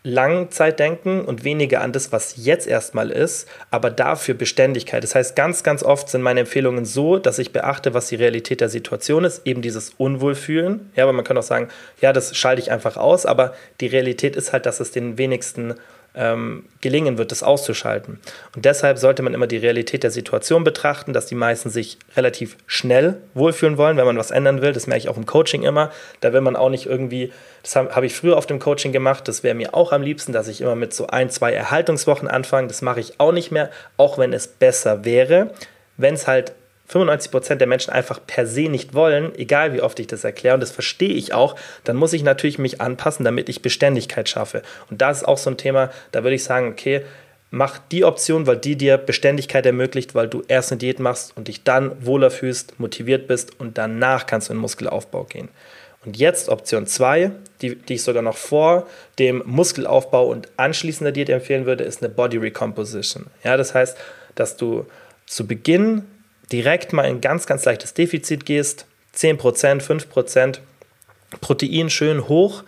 Langzeitdenken 0.03 1.23
und 1.23 1.45
weniger 1.45 1.79
an 1.79 1.93
das, 1.93 2.11
was 2.11 2.35
jetzt 2.35 2.67
erstmal 2.67 3.09
ist, 3.09 3.47
aber 3.71 3.89
dafür 3.89 4.35
Beständigkeit. 4.35 5.01
Das 5.01 5.15
heißt, 5.15 5.35
ganz, 5.35 5.63
ganz 5.63 5.81
oft 5.81 6.09
sind 6.09 6.21
meine 6.21 6.41
Empfehlungen 6.41 6.83
so, 6.83 7.19
dass 7.19 7.39
ich 7.39 7.53
beachte, 7.53 7.93
was 7.93 8.09
die 8.09 8.15
Realität 8.15 8.59
der 8.59 8.67
Situation 8.67 9.23
ist, 9.23 9.47
eben 9.47 9.61
dieses 9.61 9.91
Unwohlfühlen. 9.97 10.91
Ja, 10.95 11.03
aber 11.03 11.13
man 11.13 11.23
kann 11.23 11.37
auch 11.37 11.43
sagen, 11.43 11.69
ja, 12.01 12.11
das 12.11 12.35
schalte 12.35 12.61
ich 12.61 12.69
einfach 12.69 12.97
aus, 12.97 13.25
aber 13.25 13.53
die 13.79 13.87
Realität 13.87 14.35
ist 14.35 14.51
halt, 14.51 14.65
dass 14.65 14.81
es 14.81 14.91
den 14.91 15.17
wenigsten 15.17 15.75
ähm, 16.15 16.65
gelingen 16.81 17.17
wird, 17.17 17.31
das 17.31 17.43
auszuschalten. 17.43 18.19
Und 18.55 18.65
deshalb 18.65 18.97
sollte 18.97 19.23
man 19.23 19.33
immer 19.33 19.47
die 19.47 19.57
Realität 19.57 20.03
der 20.03 20.11
Situation 20.11 20.63
betrachten, 20.63 21.13
dass 21.13 21.25
die 21.25 21.35
meisten 21.35 21.69
sich 21.69 21.97
relativ 22.15 22.57
schnell 22.67 23.17
wohlfühlen 23.33 23.77
wollen, 23.77 23.97
wenn 23.97 24.05
man 24.05 24.17
was 24.17 24.31
ändern 24.31 24.61
will. 24.61 24.73
Das 24.73 24.85
merke 24.87 24.99
ich 24.99 25.09
auch 25.09 25.17
im 25.17 25.25
Coaching 25.25 25.63
immer. 25.63 25.91
Da 26.21 26.33
will 26.33 26.41
man 26.41 26.55
auch 26.55 26.69
nicht 26.69 26.85
irgendwie, 26.85 27.31
das 27.63 27.75
habe 27.75 27.95
hab 27.95 28.03
ich 28.03 28.15
früher 28.15 28.37
auf 28.37 28.45
dem 28.45 28.59
Coaching 28.59 28.91
gemacht, 28.91 29.27
das 29.27 29.43
wäre 29.43 29.55
mir 29.55 29.73
auch 29.73 29.91
am 29.91 30.01
liebsten, 30.01 30.33
dass 30.33 30.47
ich 30.47 30.61
immer 30.61 30.75
mit 30.75 30.93
so 30.93 31.07
ein, 31.07 31.29
zwei 31.29 31.53
Erhaltungswochen 31.53 32.27
anfange. 32.27 32.67
Das 32.67 32.81
mache 32.81 32.99
ich 32.99 33.19
auch 33.19 33.31
nicht 33.31 33.51
mehr, 33.51 33.71
auch 33.97 34.17
wenn 34.17 34.33
es 34.33 34.47
besser 34.47 35.05
wäre. 35.05 35.51
Wenn 35.97 36.13
es 36.13 36.27
halt 36.27 36.53
95% 36.91 37.55
der 37.55 37.67
Menschen 37.67 37.91
einfach 37.91 38.19
per 38.25 38.45
se 38.45 38.69
nicht 38.69 38.93
wollen, 38.93 39.33
egal 39.35 39.73
wie 39.73 39.81
oft 39.81 39.99
ich 39.99 40.07
das 40.07 40.23
erkläre, 40.23 40.55
und 40.55 40.59
das 40.59 40.71
verstehe 40.71 41.13
ich 41.13 41.33
auch, 41.33 41.55
dann 41.83 41.95
muss 41.95 42.13
ich 42.13 42.23
natürlich 42.23 42.59
mich 42.59 42.81
anpassen, 42.81 43.23
damit 43.25 43.49
ich 43.49 43.61
Beständigkeit 43.61 44.29
schaffe. 44.29 44.61
Und 44.89 45.01
das 45.01 45.19
ist 45.19 45.27
auch 45.27 45.37
so 45.37 45.49
ein 45.49 45.57
Thema, 45.57 45.91
da 46.11 46.23
würde 46.23 46.35
ich 46.35 46.43
sagen, 46.43 46.67
okay, 46.69 47.03
mach 47.51 47.77
die 47.91 48.03
Option, 48.03 48.47
weil 48.47 48.57
die 48.57 48.75
dir 48.75 48.97
Beständigkeit 48.97 49.65
ermöglicht, 49.65 50.15
weil 50.15 50.27
du 50.27 50.43
erst 50.47 50.71
eine 50.71 50.79
Diät 50.79 50.99
machst 50.99 51.37
und 51.37 51.47
dich 51.47 51.63
dann 51.63 52.05
wohler 52.05 52.31
fühlst, 52.31 52.79
motiviert 52.79 53.27
bist 53.27 53.59
und 53.59 53.77
danach 53.77 54.25
kannst 54.25 54.49
du 54.49 54.53
in 54.53 54.57
den 54.57 54.61
Muskelaufbau 54.61 55.23
gehen. 55.25 55.49
Und 56.03 56.17
jetzt 56.17 56.49
Option 56.49 56.85
2, 56.85 57.31
die, 57.61 57.75
die 57.75 57.93
ich 57.93 58.03
sogar 58.03 58.23
noch 58.23 58.35
vor 58.35 58.87
dem 59.19 59.41
Muskelaufbau 59.45 60.27
und 60.27 60.49
anschließender 60.57 61.11
Diät 61.11 61.29
empfehlen 61.29 61.65
würde, 61.65 61.83
ist 61.83 62.03
eine 62.03 62.13
Body 62.13 62.37
Recomposition. 62.37 63.27
Ja, 63.43 63.55
das 63.55 63.73
heißt, 63.73 63.97
dass 64.35 64.57
du 64.57 64.85
zu 65.25 65.47
Beginn 65.47 66.03
direkt 66.51 66.93
mal 66.93 67.03
in 67.03 67.21
ganz, 67.21 67.45
ganz 67.45 67.65
leichtes 67.65 67.93
Defizit 67.93 68.45
gehst, 68.45 68.85
10%, 69.15 69.81
5%, 69.81 70.59
Protein 71.41 71.89
schön 71.89 72.27
hoch, 72.27 72.63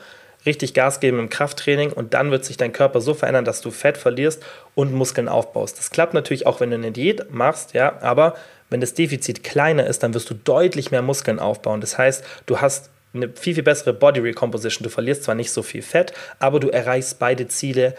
richtig 0.45 0.73
Gas 0.73 0.99
geben 0.99 1.19
im 1.19 1.29
Krafttraining 1.29 1.91
und 1.91 2.13
dann 2.13 2.31
wird 2.31 2.45
sich 2.45 2.57
dein 2.57 2.71
Körper 2.73 3.01
so 3.01 3.13
verändern, 3.13 3.45
dass 3.45 3.61
du 3.61 3.71
Fett 3.71 3.97
verlierst 3.97 4.43
und 4.75 4.93
Muskeln 4.93 5.27
aufbaust. 5.27 5.77
Das 5.77 5.89
klappt 5.89 6.13
natürlich 6.13 6.45
auch, 6.45 6.59
wenn 6.59 6.69
du 6.69 6.75
eine 6.75 6.91
Diät 6.91 7.31
machst, 7.31 7.73
ja, 7.73 8.01
aber 8.01 8.35
wenn 8.69 8.81
das 8.81 8.93
Defizit 8.93 9.43
kleiner 9.43 9.85
ist, 9.85 10.03
dann 10.03 10.13
wirst 10.13 10.29
du 10.29 10.33
deutlich 10.33 10.91
mehr 10.91 11.01
Muskeln 11.01 11.39
aufbauen. 11.39 11.81
Das 11.81 11.97
heißt, 11.97 12.23
du 12.45 12.61
hast 12.61 12.89
eine 13.13 13.29
viel, 13.29 13.53
viel 13.53 13.63
bessere 13.63 13.93
Body 13.93 14.19
Recomposition. 14.19 14.83
Du 14.83 14.89
verlierst 14.89 15.23
zwar 15.23 15.35
nicht 15.35 15.51
so 15.51 15.63
viel 15.63 15.81
Fett, 15.81 16.13
aber 16.39 16.59
du 16.59 16.69
erreichst 16.69 17.19
beide 17.19 17.47
Ziele 17.47 17.95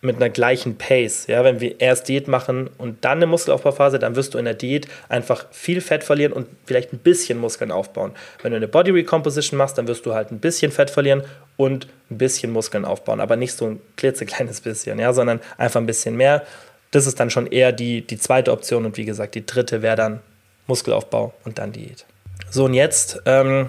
mit 0.00 0.16
einer 0.16 0.30
gleichen 0.30 0.78
Pace. 0.78 1.26
Ja, 1.26 1.42
wenn 1.42 1.60
wir 1.60 1.80
erst 1.80 2.08
Diät 2.08 2.28
machen 2.28 2.70
und 2.78 3.04
dann 3.04 3.18
eine 3.18 3.26
Muskelaufbauphase, 3.26 3.98
dann 3.98 4.14
wirst 4.14 4.34
du 4.34 4.38
in 4.38 4.44
der 4.44 4.54
Diät 4.54 4.86
einfach 5.08 5.46
viel 5.50 5.80
Fett 5.80 6.04
verlieren 6.04 6.32
und 6.32 6.46
vielleicht 6.66 6.92
ein 6.92 6.98
bisschen 6.98 7.38
Muskeln 7.38 7.72
aufbauen. 7.72 8.12
Wenn 8.42 8.52
du 8.52 8.56
eine 8.56 8.68
Body 8.68 8.92
Recomposition 8.92 9.58
machst, 9.58 9.76
dann 9.76 9.88
wirst 9.88 10.06
du 10.06 10.14
halt 10.14 10.30
ein 10.30 10.38
bisschen 10.38 10.70
Fett 10.70 10.90
verlieren 10.90 11.24
und 11.56 11.88
ein 12.10 12.18
bisschen 12.18 12.52
Muskeln 12.52 12.84
aufbauen, 12.84 13.20
aber 13.20 13.34
nicht 13.34 13.54
so 13.54 13.66
ein 13.66 13.80
klitzekleines 13.96 14.60
bisschen, 14.60 15.00
ja, 15.00 15.12
sondern 15.12 15.40
einfach 15.56 15.80
ein 15.80 15.86
bisschen 15.86 16.16
mehr. 16.16 16.44
Das 16.92 17.06
ist 17.06 17.18
dann 17.18 17.30
schon 17.30 17.48
eher 17.48 17.72
die, 17.72 18.06
die 18.06 18.18
zweite 18.18 18.52
Option 18.52 18.86
und 18.86 18.96
wie 18.96 19.04
gesagt, 19.04 19.34
die 19.34 19.44
dritte 19.44 19.82
wäre 19.82 19.96
dann 19.96 20.20
Muskelaufbau 20.68 21.34
und 21.44 21.58
dann 21.58 21.72
Diät. 21.72 22.06
So, 22.50 22.66
und 22.66 22.74
jetzt 22.74 23.20
ähm, 23.26 23.68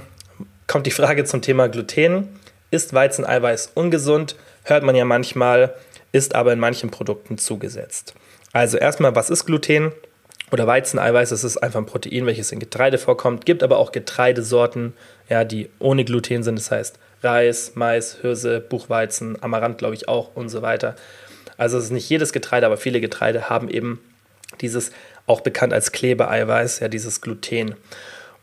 kommt 0.67 0.85
die 0.85 0.91
Frage 0.91 1.25
zum 1.25 1.41
Thema 1.41 1.67
Gluten. 1.67 2.39
Ist 2.71 2.93
Weizeneiweiß 2.93 3.71
ungesund? 3.73 4.35
Hört 4.63 4.83
man 4.83 4.95
ja 4.95 5.03
manchmal 5.03 5.73
ist 6.11 6.35
aber 6.35 6.53
in 6.53 6.59
manchen 6.59 6.89
Produkten 6.89 7.37
zugesetzt. 7.37 8.13
Also 8.51 8.77
erstmal, 8.77 9.15
was 9.15 9.29
ist 9.29 9.45
Gluten? 9.45 9.91
Oder 10.51 10.65
Weizeneiweiß, 10.65 11.29
das 11.29 11.43
ist 11.43 11.57
einfach 11.57 11.79
ein 11.79 11.85
Protein, 11.85 12.25
welches 12.25 12.51
in 12.51 12.59
Getreide 12.59 12.97
vorkommt. 12.97 13.45
Gibt 13.45 13.61
aber 13.61 13.77
auch 13.77 13.91
Getreidesorten, 13.91 14.93
ja, 15.29 15.43
die 15.43 15.69
ohne 15.77 16.05
Gluten 16.05 16.41
sind. 16.41 16.57
Das 16.57 16.71
heißt 16.71 16.97
Reis, 17.21 17.73
Mais, 17.75 18.17
Hirse, 18.21 18.59
Buchweizen, 18.59 19.41
Amaranth, 19.43 19.77
glaube 19.77 19.93
ich 19.93 20.07
auch 20.07 20.35
und 20.35 20.49
so 20.49 20.61
weiter. 20.61 20.95
Also 21.57 21.77
es 21.77 21.85
ist 21.85 21.91
nicht 21.91 22.09
jedes 22.09 22.33
Getreide, 22.33 22.65
aber 22.65 22.77
viele 22.77 23.01
Getreide 23.01 23.49
haben 23.49 23.69
eben 23.69 23.99
dieses, 24.61 24.91
auch 25.27 25.41
bekannt 25.41 25.73
als 25.73 25.91
Klebeeiweiß, 25.91 26.79
ja, 26.79 26.87
dieses 26.87 27.21
Gluten. 27.21 27.75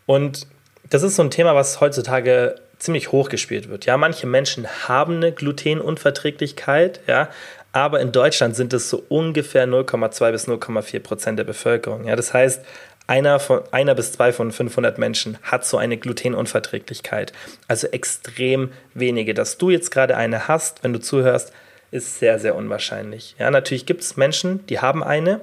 Und 0.04 0.46
das 0.88 1.02
ist 1.02 1.16
so 1.16 1.22
ein 1.22 1.30
Thema, 1.30 1.54
was 1.54 1.80
heutzutage 1.80 2.56
ziemlich 2.78 3.10
hoch 3.10 3.28
gespielt 3.28 3.68
wird. 3.68 3.86
Ja, 3.86 3.96
manche 3.96 4.26
Menschen 4.26 4.66
haben 4.86 5.16
eine 5.16 5.32
Glutenunverträglichkeit, 5.32 7.00
ja, 7.06 7.28
aber 7.76 8.00
in 8.00 8.10
Deutschland 8.10 8.56
sind 8.56 8.72
es 8.72 8.88
so 8.88 9.04
ungefähr 9.10 9.68
0,2 9.68 10.32
bis 10.32 10.48
0,4 10.48 10.98
Prozent 11.00 11.38
der 11.38 11.44
Bevölkerung. 11.44 12.06
Ja, 12.06 12.16
das 12.16 12.32
heißt, 12.32 12.64
einer, 13.06 13.38
von, 13.38 13.60
einer 13.70 13.94
bis 13.94 14.12
zwei 14.12 14.32
von 14.32 14.50
500 14.50 14.96
Menschen 14.96 15.36
hat 15.42 15.66
so 15.66 15.76
eine 15.76 15.98
Glutenunverträglichkeit. 15.98 17.34
Also 17.68 17.88
extrem 17.88 18.72
wenige. 18.94 19.34
Dass 19.34 19.58
du 19.58 19.68
jetzt 19.68 19.90
gerade 19.90 20.16
eine 20.16 20.48
hast, 20.48 20.84
wenn 20.84 20.94
du 20.94 21.00
zuhörst, 21.00 21.52
ist 21.90 22.18
sehr, 22.18 22.38
sehr 22.38 22.54
unwahrscheinlich. 22.54 23.36
Ja, 23.38 23.50
natürlich 23.50 23.84
gibt 23.84 24.00
es 24.00 24.16
Menschen, 24.16 24.64
die 24.68 24.80
haben 24.80 25.04
eine. 25.04 25.42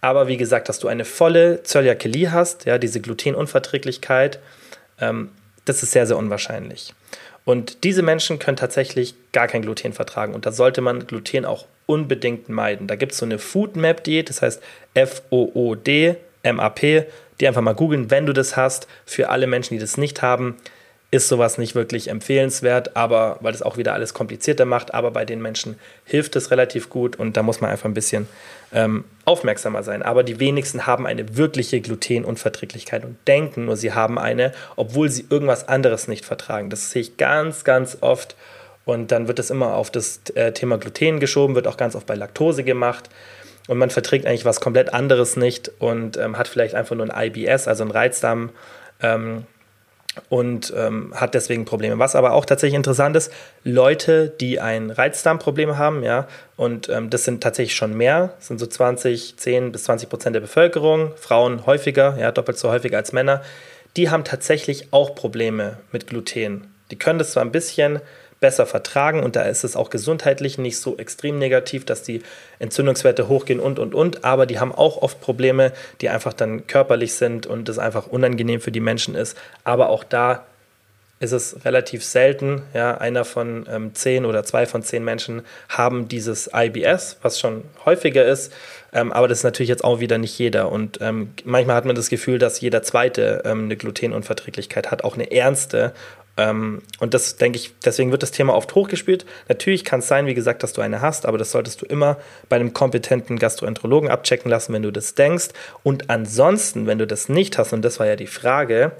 Aber 0.00 0.28
wie 0.28 0.36
gesagt, 0.36 0.68
dass 0.68 0.78
du 0.78 0.86
eine 0.86 1.04
volle 1.04 1.64
Zöliakie 1.64 2.28
hast, 2.28 2.66
ja, 2.66 2.78
diese 2.78 3.00
Glutenunverträglichkeit, 3.00 4.38
ähm, 5.00 5.30
das 5.64 5.82
ist 5.82 5.90
sehr, 5.90 6.06
sehr 6.06 6.16
unwahrscheinlich. 6.16 6.94
Und 7.48 7.82
diese 7.82 8.02
Menschen 8.02 8.38
können 8.38 8.58
tatsächlich 8.58 9.14
gar 9.32 9.48
kein 9.48 9.62
Gluten 9.62 9.94
vertragen. 9.94 10.34
Und 10.34 10.44
da 10.44 10.52
sollte 10.52 10.82
man 10.82 11.06
Gluten 11.06 11.46
auch 11.46 11.64
unbedingt 11.86 12.50
meiden. 12.50 12.86
Da 12.86 12.94
gibt 12.94 13.12
es 13.12 13.18
so 13.18 13.24
eine 13.24 13.38
Food 13.38 13.74
Map 13.74 14.04
Diät, 14.04 14.28
das 14.28 14.42
heißt 14.42 14.62
F-O-O-D, 14.92 16.16
M-A-P. 16.42 17.06
Die 17.40 17.48
einfach 17.48 17.62
mal 17.62 17.72
googeln, 17.72 18.10
wenn 18.10 18.26
du 18.26 18.34
das 18.34 18.58
hast. 18.58 18.86
Für 19.06 19.30
alle 19.30 19.46
Menschen, 19.46 19.72
die 19.72 19.80
das 19.80 19.96
nicht 19.96 20.20
haben, 20.20 20.56
ist 21.10 21.28
sowas 21.28 21.56
nicht 21.56 21.74
wirklich 21.74 22.08
empfehlenswert, 22.08 22.94
aber 22.94 23.38
weil 23.40 23.52
das 23.52 23.62
auch 23.62 23.78
wieder 23.78 23.94
alles 23.94 24.12
komplizierter 24.12 24.66
macht, 24.66 24.92
aber 24.92 25.10
bei 25.10 25.24
den 25.24 25.40
Menschen 25.40 25.78
hilft 26.04 26.36
es 26.36 26.50
relativ 26.50 26.90
gut 26.90 27.16
und 27.16 27.36
da 27.36 27.42
muss 27.42 27.62
man 27.62 27.70
einfach 27.70 27.86
ein 27.86 27.94
bisschen 27.94 28.28
ähm, 28.72 29.04
aufmerksamer 29.24 29.82
sein. 29.82 30.02
Aber 30.02 30.22
die 30.22 30.38
wenigsten 30.38 30.86
haben 30.86 31.06
eine 31.06 31.38
wirkliche 31.38 31.80
Glutenunverträglichkeit 31.80 33.04
und 33.06 33.16
denken 33.26 33.64
nur, 33.64 33.76
sie 33.76 33.94
haben 33.94 34.18
eine, 34.18 34.52
obwohl 34.76 35.08
sie 35.08 35.24
irgendwas 35.30 35.66
anderes 35.66 36.08
nicht 36.08 36.26
vertragen. 36.26 36.68
Das 36.68 36.90
sehe 36.90 37.00
ich 37.00 37.16
ganz, 37.16 37.64
ganz 37.64 37.96
oft 38.02 38.36
und 38.84 39.10
dann 39.10 39.28
wird 39.28 39.38
das 39.38 39.48
immer 39.48 39.74
auf 39.74 39.90
das 39.90 40.20
äh, 40.34 40.52
Thema 40.52 40.76
Gluten 40.76 41.20
geschoben, 41.20 41.54
wird 41.54 41.66
auch 41.66 41.78
ganz 41.78 41.96
oft 41.96 42.06
bei 42.06 42.16
Laktose 42.16 42.64
gemacht 42.64 43.08
und 43.66 43.78
man 43.78 43.88
verträgt 43.88 44.26
eigentlich 44.26 44.44
was 44.44 44.60
komplett 44.60 44.92
anderes 44.92 45.36
nicht 45.36 45.70
und 45.78 46.18
ähm, 46.18 46.36
hat 46.36 46.48
vielleicht 46.48 46.74
einfach 46.74 46.96
nur 46.96 47.08
ein 47.10 47.32
IBS, 47.34 47.66
also 47.66 47.82
ein 47.82 47.90
Reizdarm. 47.90 48.50
Ähm, 49.00 49.46
und 50.28 50.72
ähm, 50.76 51.12
hat 51.14 51.34
deswegen 51.34 51.64
Probleme. 51.64 51.98
Was 51.98 52.16
aber 52.16 52.32
auch 52.32 52.44
tatsächlich 52.44 52.76
interessant 52.76 53.16
ist, 53.16 53.32
Leute, 53.64 54.28
die 54.40 54.60
ein 54.60 54.90
Reizdarmproblem 54.90 55.78
haben, 55.78 56.02
ja, 56.02 56.26
und 56.56 56.88
ähm, 56.88 57.10
das 57.10 57.24
sind 57.24 57.42
tatsächlich 57.42 57.76
schon 57.76 57.96
mehr, 57.96 58.34
sind 58.38 58.58
so 58.58 58.66
20, 58.66 59.36
10 59.36 59.72
bis 59.72 59.84
20 59.84 60.08
Prozent 60.08 60.34
der 60.34 60.40
Bevölkerung, 60.40 61.12
Frauen 61.16 61.66
häufiger, 61.66 62.16
ja, 62.18 62.32
doppelt 62.32 62.58
so 62.58 62.70
häufig 62.70 62.94
als 62.94 63.12
Männer, 63.12 63.42
die 63.96 64.10
haben 64.10 64.24
tatsächlich 64.24 64.92
auch 64.92 65.14
Probleme 65.14 65.78
mit 65.92 66.06
Gluten. 66.06 66.72
Die 66.90 66.96
können 66.96 67.18
das 67.18 67.32
zwar 67.32 67.44
ein 67.44 67.52
bisschen, 67.52 68.00
besser 68.40 68.66
vertragen 68.66 69.22
und 69.22 69.36
da 69.36 69.42
ist 69.42 69.64
es 69.64 69.76
auch 69.76 69.90
gesundheitlich 69.90 70.58
nicht 70.58 70.78
so 70.78 70.96
extrem 70.96 71.38
negativ, 71.38 71.84
dass 71.84 72.02
die 72.02 72.22
Entzündungswerte 72.58 73.28
hochgehen 73.28 73.60
und 73.60 73.78
und 73.78 73.94
und, 73.94 74.24
aber 74.24 74.46
die 74.46 74.60
haben 74.60 74.72
auch 74.72 75.02
oft 75.02 75.20
Probleme, 75.20 75.72
die 76.00 76.08
einfach 76.08 76.32
dann 76.32 76.66
körperlich 76.66 77.14
sind 77.14 77.46
und 77.46 77.68
es 77.68 77.78
einfach 77.78 78.06
unangenehm 78.06 78.60
für 78.60 78.72
die 78.72 78.80
Menschen 78.80 79.14
ist. 79.14 79.36
Aber 79.64 79.88
auch 79.88 80.04
da 80.04 80.44
ist 81.20 81.32
es 81.32 81.64
relativ 81.64 82.04
selten. 82.04 82.62
Ja, 82.74 82.96
einer 82.98 83.24
von 83.24 83.66
ähm, 83.68 83.94
zehn 83.94 84.24
oder 84.24 84.44
zwei 84.44 84.66
von 84.66 84.82
zehn 84.82 85.04
Menschen 85.04 85.42
haben 85.68 86.08
dieses 86.08 86.50
IBS, 86.54 87.18
was 87.22 87.40
schon 87.40 87.64
häufiger 87.84 88.24
ist. 88.24 88.52
Ähm, 88.92 89.12
aber 89.12 89.28
das 89.28 89.38
ist 89.38 89.44
natürlich 89.44 89.68
jetzt 89.68 89.84
auch 89.84 90.00
wieder 90.00 90.18
nicht 90.18 90.38
jeder. 90.38 90.70
Und 90.70 90.98
ähm, 91.00 91.34
manchmal 91.44 91.76
hat 91.76 91.84
man 91.84 91.96
das 91.96 92.08
Gefühl, 92.08 92.38
dass 92.38 92.60
jeder 92.60 92.82
Zweite 92.82 93.42
ähm, 93.44 93.64
eine 93.64 93.76
Glutenunverträglichkeit 93.76 94.90
hat, 94.90 95.04
auch 95.04 95.14
eine 95.14 95.30
ernste 95.30 95.92
Ähm, 96.38 96.82
und 97.00 97.12
das 97.12 97.36
denke 97.36 97.58
ich, 97.58 97.74
deswegen 97.84 98.12
wird 98.12 98.22
das 98.22 98.30
Thema 98.30 98.54
oft 98.54 98.74
hochgespielt. 98.74 99.26
Natürlich 99.48 99.84
kann 99.84 100.00
es 100.00 100.08
sein, 100.08 100.26
wie 100.26 100.34
gesagt, 100.34 100.62
dass 100.62 100.72
du 100.72 100.80
eine 100.80 101.02
hast, 101.02 101.26
aber 101.26 101.36
das 101.36 101.50
solltest 101.50 101.82
du 101.82 101.86
immer 101.86 102.16
bei 102.48 102.56
einem 102.56 102.72
kompetenten 102.72 103.38
Gastroenterologen 103.38 104.08
abchecken 104.08 104.50
lassen, 104.50 104.72
wenn 104.72 104.82
du 104.82 104.92
das 104.92 105.14
denkst. 105.14 105.48
Und 105.82 106.08
ansonsten, 106.08 106.86
wenn 106.86 106.98
du 106.98 107.06
das 107.06 107.28
nicht 107.28 107.58
hast, 107.58 107.72
und 107.72 107.82
das 107.82 107.98
war 107.98 108.06
ja 108.06 108.16
die 108.16 108.28
Frage, 108.28 108.92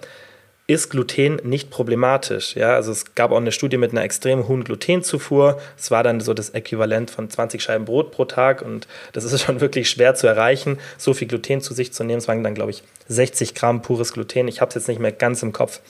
ist 0.66 0.91
Gluten 0.91 1.41
nicht 1.45 1.70
problematisch. 1.70 2.55
Ja, 2.55 2.74
also 2.74 2.93
es 2.93 3.14
gab 3.14 3.30
auch 3.30 3.39
eine 3.39 3.53
Studie 3.53 3.78
mit 3.78 3.93
einer 3.93 4.03
extrem 4.03 4.49
hohen 4.49 4.64
Glutenzufuhr. 4.64 5.59
Es 5.78 5.91
war 5.91 6.03
dann 6.03 6.20
so 6.20 6.34
das 6.34 6.51
Äquivalent 6.51 7.11
von 7.11 7.30
20 7.30 7.62
Scheiben 7.62 7.86
Brot 7.86 8.11
pro 8.11 8.26
Tag 8.26 8.61
und 8.61 8.86
das 9.14 9.24
ist 9.24 9.41
schon 9.45 9.62
wirklich 9.62 9.89
schwer 9.89 10.14
zu 10.14 10.26
erreichen, 10.26 10.78
so 10.99 11.14
viel 11.14 11.26
Gluten 11.26 11.62
zu 11.62 11.72
sich 11.72 11.95
zu 11.95 12.05
nehmen. 12.05 12.18
Es 12.18 12.28
waren 12.28 12.45
dann, 12.45 12.55
glaube 12.55 12.72
ich, 12.72 12.82
60 13.07 13.55
Gramm 13.55 13.80
pures 13.80 14.12
Gluten. 14.12 14.47
Ich 14.47 14.61
habe 14.61 14.68
es 14.68 14.74
jetzt 14.74 14.89
nicht 14.89 15.01
mehr 15.01 15.12
ganz 15.12 15.43
im 15.43 15.53
Kopf. 15.53 15.80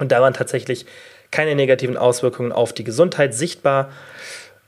Und 0.00 0.10
da 0.10 0.20
waren 0.20 0.34
tatsächlich 0.34 0.86
keine 1.30 1.54
negativen 1.54 1.96
Auswirkungen 1.96 2.50
auf 2.50 2.72
die 2.72 2.82
Gesundheit 2.82 3.34
sichtbar. 3.34 3.90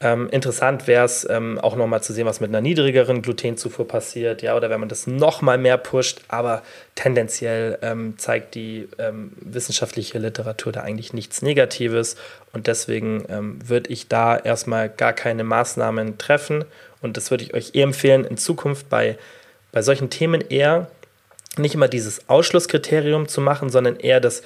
Ähm, 0.01 0.29
interessant 0.31 0.89
wäre 0.89 1.05
es 1.05 1.29
ähm, 1.31 1.61
auch 1.61 1.77
nochmal 1.77 2.03
zu 2.03 2.13
sehen, 2.13 2.27
was 2.27 2.41
mit 2.41 2.51
einer 2.51 2.61
niedrigeren 2.61 3.23
Glutenzufuhr 3.23 3.87
passiert, 3.87 4.43
ja, 4.43 4.57
oder 4.57 4.69
wenn 4.69 4.81
man 4.81 4.89
das 4.89 5.07
nochmal 5.07 5.59
mehr 5.59 5.79
pusht, 5.79 6.23
aber 6.27 6.63
tendenziell 6.97 7.79
ähm, 7.83 8.15
zeigt 8.19 8.57
die 8.57 8.89
ähm, 8.99 9.33
wissenschaftliche 9.37 10.19
Literatur 10.19 10.73
da 10.73 10.81
eigentlich 10.81 11.13
nichts 11.13 11.41
Negatives. 11.41 12.17
Und 12.53 12.67
deswegen 12.67 13.25
ähm, 13.29 13.59
würde 13.65 13.91
ich 13.91 14.09
da 14.09 14.37
erstmal 14.37 14.89
gar 14.89 15.13
keine 15.13 15.45
Maßnahmen 15.45 16.19
treffen. 16.19 16.65
Und 17.01 17.17
das 17.17 17.31
würde 17.31 17.45
ich 17.45 17.55
euch 17.55 17.71
eher 17.75 17.85
empfehlen, 17.85 18.25
in 18.25 18.37
Zukunft 18.37 18.89
bei, 18.91 19.17
bei 19.71 19.83
solchen 19.83 20.11
Themen 20.11 20.41
eher 20.41 20.89
nicht 21.59 21.75
immer 21.75 21.89
dieses 21.89 22.29
Ausschlusskriterium 22.29 23.29
zu 23.29 23.41
machen, 23.41 23.71
sondern 23.71 23.97
eher 23.97 24.19
das 24.19 24.43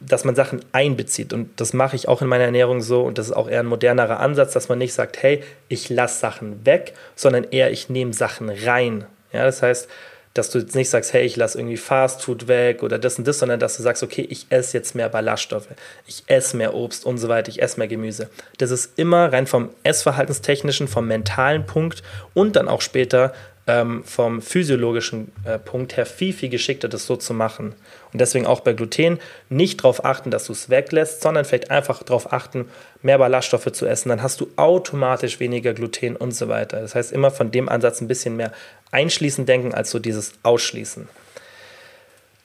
dass 0.00 0.24
man 0.24 0.34
Sachen 0.34 0.60
einbezieht. 0.72 1.32
Und 1.32 1.60
das 1.60 1.72
mache 1.72 1.96
ich 1.96 2.08
auch 2.08 2.22
in 2.22 2.28
meiner 2.28 2.44
Ernährung 2.44 2.80
so. 2.80 3.02
Und 3.02 3.18
das 3.18 3.26
ist 3.26 3.32
auch 3.32 3.48
eher 3.48 3.60
ein 3.60 3.66
modernerer 3.66 4.20
Ansatz, 4.20 4.52
dass 4.52 4.68
man 4.68 4.78
nicht 4.78 4.94
sagt, 4.94 5.22
hey, 5.22 5.42
ich 5.68 5.88
lasse 5.90 6.20
Sachen 6.20 6.64
weg, 6.66 6.94
sondern 7.14 7.44
eher, 7.44 7.70
ich 7.70 7.88
nehme 7.88 8.12
Sachen 8.12 8.48
rein. 8.48 9.06
Ja, 9.32 9.44
das 9.44 9.62
heißt, 9.62 9.88
dass 10.34 10.50
du 10.50 10.58
jetzt 10.58 10.74
nicht 10.74 10.90
sagst, 10.90 11.12
hey, 11.12 11.24
ich 11.24 11.36
lasse 11.36 11.58
irgendwie 11.58 11.76
Fastfood 11.76 12.48
weg 12.48 12.82
oder 12.82 12.98
das 12.98 13.18
und 13.18 13.26
das, 13.26 13.38
sondern 13.38 13.60
dass 13.60 13.76
du 13.76 13.84
sagst, 13.84 14.02
okay, 14.02 14.26
ich 14.28 14.46
esse 14.50 14.76
jetzt 14.76 14.96
mehr 14.96 15.08
Ballaststoffe, 15.08 15.68
ich 16.08 16.24
esse 16.26 16.56
mehr 16.56 16.74
Obst 16.74 17.06
und 17.06 17.18
so 17.18 17.28
weiter, 17.28 17.48
ich 17.48 17.62
esse 17.62 17.78
mehr 17.78 17.86
Gemüse. 17.86 18.28
Das 18.58 18.72
ist 18.72 18.98
immer 18.98 19.32
rein 19.32 19.46
vom 19.46 19.70
Essverhaltenstechnischen, 19.84 20.88
vom 20.88 21.06
mentalen 21.06 21.66
Punkt 21.66 22.02
und 22.34 22.56
dann 22.56 22.68
auch 22.68 22.80
später 22.80 23.32
ähm, 23.66 24.04
vom 24.04 24.42
physiologischen 24.42 25.32
äh, 25.44 25.58
Punkt 25.58 25.96
her 25.96 26.04
viel, 26.04 26.32
viel 26.32 26.50
geschickter, 26.50 26.88
das 26.88 27.06
so 27.06 27.16
zu 27.16 27.32
machen. 27.32 27.74
Und 28.12 28.20
deswegen 28.20 28.46
auch 28.46 28.60
bei 28.60 28.74
Gluten 28.74 29.18
nicht 29.48 29.80
darauf 29.80 30.04
achten, 30.04 30.30
dass 30.30 30.46
du 30.46 30.52
es 30.52 30.68
weglässt, 30.68 31.22
sondern 31.22 31.44
vielleicht 31.44 31.70
einfach 31.70 32.02
darauf 32.02 32.32
achten, 32.32 32.68
mehr 33.02 33.18
Ballaststoffe 33.18 33.72
zu 33.72 33.86
essen. 33.86 34.10
Dann 34.10 34.22
hast 34.22 34.40
du 34.40 34.48
automatisch 34.56 35.40
weniger 35.40 35.72
Gluten 35.72 36.16
und 36.16 36.32
so 36.32 36.48
weiter. 36.48 36.80
Das 36.80 36.94
heißt, 36.94 37.12
immer 37.12 37.30
von 37.30 37.50
dem 37.50 37.68
Ansatz 37.68 38.00
ein 38.00 38.08
bisschen 38.08 38.36
mehr 38.36 38.52
einschließen 38.90 39.46
denken, 39.46 39.72
als 39.72 39.90
so 39.90 39.98
dieses 39.98 40.34
Ausschließen. 40.42 41.08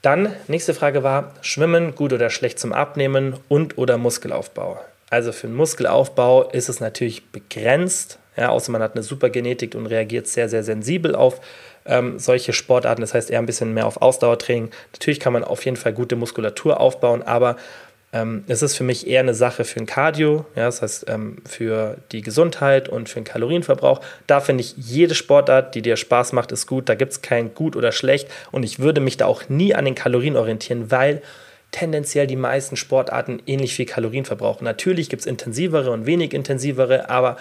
Dann, 0.02 0.34
nächste 0.48 0.74
Frage 0.74 1.04
war, 1.04 1.34
Schwimmen 1.42 1.94
gut 1.94 2.14
oder 2.14 2.30
schlecht 2.30 2.58
zum 2.58 2.72
Abnehmen 2.72 3.36
und 3.50 3.78
oder 3.78 3.98
Muskelaufbau? 3.98 4.80
Also 5.10 5.34
für 5.34 5.48
den 5.48 5.56
Muskelaufbau 5.58 6.50
ist 6.52 6.70
es 6.70 6.80
natürlich 6.80 7.32
begrenzt, 7.32 8.20
ja, 8.40 8.50
außer 8.50 8.72
man 8.72 8.82
hat 8.82 8.96
eine 8.96 9.04
super 9.04 9.30
Genetik 9.30 9.76
und 9.76 9.86
reagiert 9.86 10.28
sehr, 10.28 10.48
sehr 10.48 10.64
sensibel 10.64 11.14
auf 11.14 11.42
ähm, 11.86 12.20
solche 12.20 12.54
Sportarten. 12.54 13.02
Das 13.02 13.14
heißt 13.14 13.30
eher 13.30 13.40
ein 13.40 13.46
bisschen 13.46 13.74
mehr 13.74 13.86
auf 13.86 14.02
Ausdauertraining. 14.02 14.72
Natürlich 14.94 15.20
kann 15.20 15.34
man 15.34 15.44
auf 15.44 15.66
jeden 15.66 15.78
Fall 15.78 15.94
gute 15.94 16.16
Muskulatur 16.16 16.80
aufbauen, 16.80 17.22
aber 17.22 17.58
ähm, 18.14 18.44
es 18.48 18.62
ist 18.62 18.78
für 18.78 18.84
mich 18.84 19.08
eher 19.08 19.20
eine 19.20 19.34
Sache 19.34 19.66
für 19.66 19.80
ein 19.80 19.86
Cardio, 19.86 20.46
ja, 20.56 20.66
das 20.66 20.82
heißt 20.82 21.10
ähm, 21.10 21.38
für 21.46 21.98
die 22.12 22.22
Gesundheit 22.22 22.90
und 22.90 23.08
für 23.10 23.20
den 23.20 23.26
Kalorienverbrauch. 23.26 24.02
Da 24.26 24.40
finde 24.40 24.64
ich, 24.64 24.76
jede 24.78 25.14
Sportart, 25.14 25.76
die 25.76 25.82
dir 25.82 25.96
Spaß 25.96 26.34
macht, 26.34 26.52
ist 26.52 26.66
gut. 26.66 26.90
Da 26.90 26.96
gibt 26.96 27.12
es 27.12 27.22
kein 27.22 27.54
gut 27.54 27.76
oder 27.76 27.92
schlecht. 27.92 28.28
Und 28.52 28.64
ich 28.64 28.80
würde 28.80 29.02
mich 29.02 29.18
da 29.18 29.26
auch 29.26 29.50
nie 29.50 29.76
an 29.76 29.86
den 29.86 29.96
Kalorien 29.96 30.38
orientieren, 30.38 30.90
weil 30.90 31.22
tendenziell 31.72 32.26
die 32.26 32.36
meisten 32.36 32.76
Sportarten 32.78 33.42
ähnlich 33.46 33.76
viel 33.76 33.86
Kalorien 33.86 34.26
verbrauchen. 34.26 34.64
Natürlich 34.64 35.10
gibt 35.10 35.22
es 35.22 35.26
intensivere 35.28 35.92
und 35.92 36.06
wenig 36.06 36.34
intensivere, 36.34 37.10
aber 37.10 37.38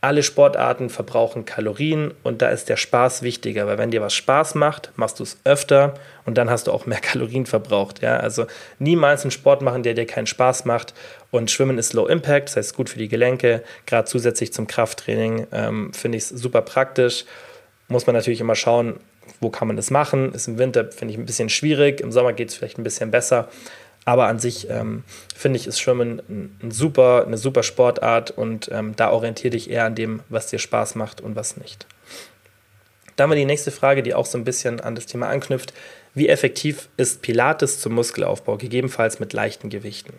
alle 0.00 0.22
Sportarten 0.22 0.90
verbrauchen 0.90 1.44
Kalorien 1.44 2.14
und 2.22 2.40
da 2.40 2.50
ist 2.50 2.68
der 2.68 2.76
Spaß 2.76 3.22
wichtiger, 3.22 3.66
weil 3.66 3.78
wenn 3.78 3.90
dir 3.90 4.00
was 4.00 4.14
Spaß 4.14 4.54
macht, 4.54 4.92
machst 4.94 5.18
du 5.18 5.24
es 5.24 5.38
öfter 5.42 5.94
und 6.24 6.38
dann 6.38 6.48
hast 6.48 6.68
du 6.68 6.72
auch 6.72 6.86
mehr 6.86 7.00
Kalorien 7.02 7.46
verbraucht. 7.46 8.00
Ja? 8.00 8.18
Also 8.18 8.46
niemals 8.78 9.22
einen 9.22 9.32
Sport 9.32 9.60
machen, 9.60 9.82
der 9.82 9.94
dir 9.94 10.06
keinen 10.06 10.26
Spaß 10.26 10.66
macht. 10.66 10.94
Und 11.30 11.50
Schwimmen 11.50 11.78
ist 11.78 11.94
Low 11.94 12.06
Impact, 12.06 12.48
das 12.48 12.56
heißt 12.56 12.76
gut 12.76 12.88
für 12.88 12.98
die 12.98 13.08
Gelenke, 13.08 13.62
gerade 13.86 14.06
zusätzlich 14.06 14.52
zum 14.52 14.66
Krafttraining 14.66 15.48
ähm, 15.52 15.92
finde 15.92 16.18
ich 16.18 16.24
es 16.24 16.28
super 16.30 16.62
praktisch. 16.62 17.24
Muss 17.88 18.06
man 18.06 18.14
natürlich 18.14 18.40
immer 18.40 18.54
schauen, 18.54 19.00
wo 19.40 19.50
kann 19.50 19.68
man 19.68 19.76
das 19.76 19.90
machen. 19.90 20.32
Ist 20.32 20.46
im 20.46 20.58
Winter, 20.58 20.90
finde 20.92 21.12
ich, 21.12 21.18
ein 21.18 21.26
bisschen 21.26 21.48
schwierig, 21.48 22.00
im 22.00 22.12
Sommer 22.12 22.32
geht 22.32 22.50
es 22.50 22.54
vielleicht 22.54 22.78
ein 22.78 22.84
bisschen 22.84 23.10
besser. 23.10 23.48
Aber 24.08 24.26
an 24.26 24.38
sich 24.38 24.70
ähm, 24.70 25.04
finde 25.36 25.58
ich, 25.58 25.66
ist 25.66 25.78
Schwimmen 25.78 26.22
ein, 26.30 26.58
ein, 26.62 26.70
super, 26.70 27.24
eine 27.26 27.36
super 27.36 27.62
Sportart 27.62 28.30
und 28.30 28.70
ähm, 28.72 28.96
da 28.96 29.10
orientiere 29.10 29.50
dich 29.50 29.68
eher 29.68 29.84
an 29.84 29.96
dem, 29.96 30.20
was 30.30 30.46
dir 30.46 30.58
Spaß 30.58 30.94
macht 30.94 31.20
und 31.20 31.36
was 31.36 31.58
nicht. 31.58 31.84
Dann 33.16 33.28
wir 33.28 33.36
die 33.36 33.44
nächste 33.44 33.70
Frage, 33.70 34.02
die 34.02 34.14
auch 34.14 34.24
so 34.24 34.38
ein 34.38 34.44
bisschen 34.44 34.80
an 34.80 34.94
das 34.94 35.04
Thema 35.04 35.28
anknüpft. 35.28 35.74
Wie 36.14 36.30
effektiv 36.30 36.88
ist 36.96 37.20
Pilates 37.20 37.80
zum 37.80 37.92
Muskelaufbau, 37.92 38.56
gegebenenfalls 38.56 39.20
mit 39.20 39.34
leichten 39.34 39.68
Gewichten? 39.68 40.14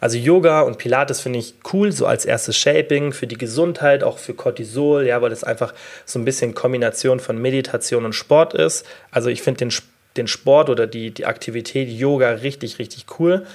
Also 0.00 0.16
Yoga 0.16 0.60
und 0.60 0.78
Pilates 0.78 1.20
finde 1.20 1.40
ich 1.40 1.56
cool, 1.72 1.90
so 1.90 2.06
als 2.06 2.24
erstes 2.24 2.56
Shaping 2.56 3.12
für 3.12 3.26
die 3.26 3.36
Gesundheit, 3.36 4.04
auch 4.04 4.18
für 4.18 4.34
Cortisol, 4.34 5.08
ja, 5.08 5.20
weil 5.20 5.30
das 5.30 5.42
einfach 5.42 5.74
so 6.04 6.20
ein 6.20 6.24
bisschen 6.24 6.54
Kombination 6.54 7.18
von 7.18 7.42
Meditation 7.42 8.04
und 8.04 8.12
Sport 8.12 8.54
ist. 8.54 8.86
Also 9.10 9.28
ich 9.28 9.42
finde 9.42 9.58
den 9.58 9.72
Sport 9.72 9.93
den 10.16 10.26
Sport 10.26 10.70
oder 10.70 10.86
die, 10.86 11.10
die 11.10 11.26
Aktivität 11.26 11.88
Yoga 11.88 12.30
richtig, 12.30 12.78
richtig 12.78 13.06
cool. 13.18 13.46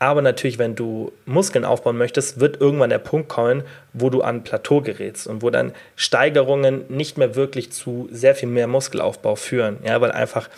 Aber 0.00 0.22
natürlich, 0.22 0.58
wenn 0.58 0.76
du 0.76 1.12
Muskeln 1.26 1.64
aufbauen 1.64 1.98
möchtest, 1.98 2.38
wird 2.38 2.60
irgendwann 2.60 2.90
der 2.90 2.98
Punkt 2.98 3.28
kommen, 3.28 3.64
wo 3.92 4.10
du 4.10 4.22
an 4.22 4.44
Plateau 4.44 4.80
gerätst 4.80 5.26
und 5.26 5.42
wo 5.42 5.50
dann 5.50 5.72
Steigerungen 5.96 6.84
nicht 6.88 7.18
mehr 7.18 7.34
wirklich 7.34 7.72
zu 7.72 8.08
sehr 8.12 8.36
viel 8.36 8.48
mehr 8.48 8.68
Muskelaufbau 8.68 9.34
führen. 9.34 9.78
Ja, 9.84 10.00
weil 10.00 10.12
einfach 10.12 10.48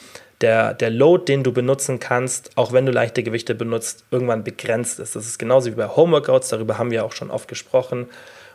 der, 0.42 0.74
der 0.74 0.90
Load, 0.90 1.24
den 1.24 1.42
du 1.42 1.53
benutzen 1.53 2.01
kannst, 2.01 2.51
auch 2.57 2.72
wenn 2.72 2.84
du 2.84 2.92
leichte 2.92 3.22
Gewichte 3.22 3.55
benutzt, 3.55 4.05
irgendwann 4.11 4.44
begrenzt 4.44 5.01
ist. 5.01 5.16
Das 5.16 5.26
ist 5.26 5.38
genauso 5.38 5.70
wie 5.70 5.74
bei 5.74 5.88
Homeworkouts, 5.88 6.48
darüber 6.48 6.78
haben 6.78 6.90
wir 6.90 7.05
auch 7.05 7.12
schon 7.12 7.30
oft 7.30 7.48
gesprochen. 7.48 8.09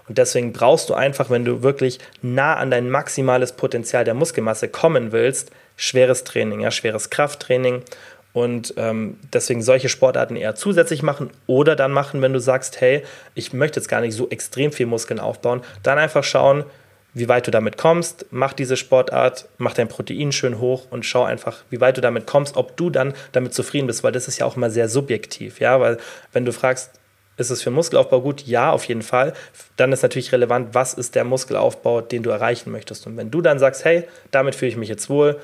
Und 0.07 0.19
deswegen 0.19 0.53
brauchst 0.53 0.89
du 0.89 0.93
einfach, 0.93 1.31
wenn 1.31 1.45
du 1.45 1.63
wirklich 1.63 1.99
nah 2.21 2.55
an 2.55 2.69
dein 2.69 2.91
maximales 2.91 3.53
Potenzial 3.53 4.03
der 4.03 4.13
Muskelmasse 4.13 4.67
kommen 4.67 5.11
willst, 5.11 5.51
schweres 5.75 6.23
Training, 6.23 6.61
ja, 6.61 6.71
schweres 6.71 7.09
Krafttraining. 7.09 7.83
Und 8.33 8.73
ähm, 8.75 9.17
deswegen 9.31 9.61
solche 9.61 9.87
Sportarten 9.87 10.35
eher 10.35 10.55
zusätzlich 10.55 11.01
machen 11.01 11.29
oder 11.47 11.77
dann 11.77 11.93
machen, 11.93 12.21
wenn 12.21 12.33
du 12.33 12.39
sagst, 12.39 12.81
hey, 12.81 13.03
ich 13.33 13.53
möchte 13.53 13.79
jetzt 13.79 13.87
gar 13.87 14.01
nicht 14.01 14.13
so 14.13 14.29
extrem 14.29 14.73
viel 14.73 14.87
Muskeln 14.87 15.21
aufbauen, 15.21 15.61
dann 15.83 15.97
einfach 15.97 16.23
schauen, 16.23 16.65
wie 17.13 17.29
weit 17.29 17.47
du 17.47 17.51
damit 17.51 17.77
kommst, 17.77 18.25
mach 18.31 18.51
diese 18.51 18.75
Sportart, 18.75 19.47
mach 19.57 19.73
dein 19.73 19.87
Protein 19.87 20.33
schön 20.33 20.59
hoch 20.59 20.87
und 20.89 21.05
schau 21.05 21.23
einfach, 21.23 21.63
wie 21.69 21.79
weit 21.79 21.95
du 21.95 22.01
damit 22.01 22.27
kommst, 22.27 22.57
ob 22.57 22.75
du 22.75 22.89
dann 22.89 23.13
damit 23.31 23.53
zufrieden 23.53 23.87
bist, 23.87 24.03
weil 24.03 24.11
das 24.11 24.27
ist 24.27 24.37
ja 24.37 24.45
auch 24.45 24.57
immer 24.57 24.69
sehr 24.69 24.89
subjektiv, 24.89 25.61
ja, 25.61 25.79
weil 25.79 25.97
wenn 26.33 26.43
du 26.43 26.51
fragst, 26.51 26.91
ist 27.37 27.49
es 27.49 27.61
für 27.61 27.71
Muskelaufbau 27.71 28.21
gut? 28.21 28.45
Ja, 28.45 28.71
auf 28.71 28.85
jeden 28.85 29.01
Fall. 29.01 29.33
Dann 29.75 29.91
ist 29.91 30.03
natürlich 30.03 30.31
relevant, 30.31 30.73
was 30.73 30.93
ist 30.93 31.15
der 31.15 31.25
Muskelaufbau, 31.25 32.01
den 32.01 32.23
du 32.23 32.29
erreichen 32.29 32.71
möchtest. 32.71 33.07
Und 33.07 33.17
wenn 33.17 33.29
du 33.29 33.41
dann 33.41 33.59
sagst, 33.59 33.83
hey, 33.83 34.05
damit 34.31 34.55
fühle 34.55 34.69
ich 34.69 34.77
mich 34.77 34.87
jetzt 34.87 35.09
wohl, 35.09 35.39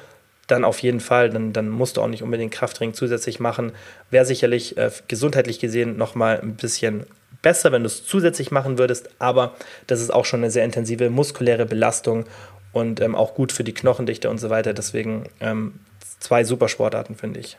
dann 0.52 0.66
auf 0.66 0.80
jeden 0.80 1.00
Fall, 1.00 1.30
dann, 1.30 1.54
dann 1.54 1.70
musst 1.70 1.98
du 1.98 2.02
auch 2.02 2.08
nicht 2.08 2.24
unbedingt 2.24 2.52
Krafttraining 2.52 2.94
zusätzlich 2.94 3.40
machen. 3.40 3.72
Wäre 4.10 4.26
sicherlich 4.26 4.78
äh, 4.78 4.92
gesundheitlich 5.08 5.60
gesehen 5.60 5.98
nochmal 5.98 6.40
ein 6.42 6.56
bisschen 6.56 7.06
besser, 7.42 7.72
wenn 7.72 7.84
du 7.84 7.88
es 7.88 8.06
zusätzlich 8.06 8.52
machen 8.52 8.78
würdest, 8.78 9.10
aber 9.18 9.56
das 9.88 10.02
ist 10.02 10.14
auch 10.14 10.26
schon 10.26 10.42
eine 10.42 10.52
sehr 10.52 10.66
intensive 10.66 11.10
muskuläre 11.10 11.66
Belastung 11.66 12.26
und 12.74 13.02
ähm, 13.02 13.16
auch 13.16 13.34
gut 13.34 13.52
für 13.52 13.64
die 13.64 13.74
Knochendichte 13.74 14.30
und 14.30 14.38
so 14.38 14.50
weiter. 14.50 14.74
Deswegen 14.74 15.24
ähm, 15.40 15.80
zwei 16.20 16.44
super 16.44 16.68
Sportarten, 16.68 17.16
finde 17.16 17.40
ich. 17.40 17.58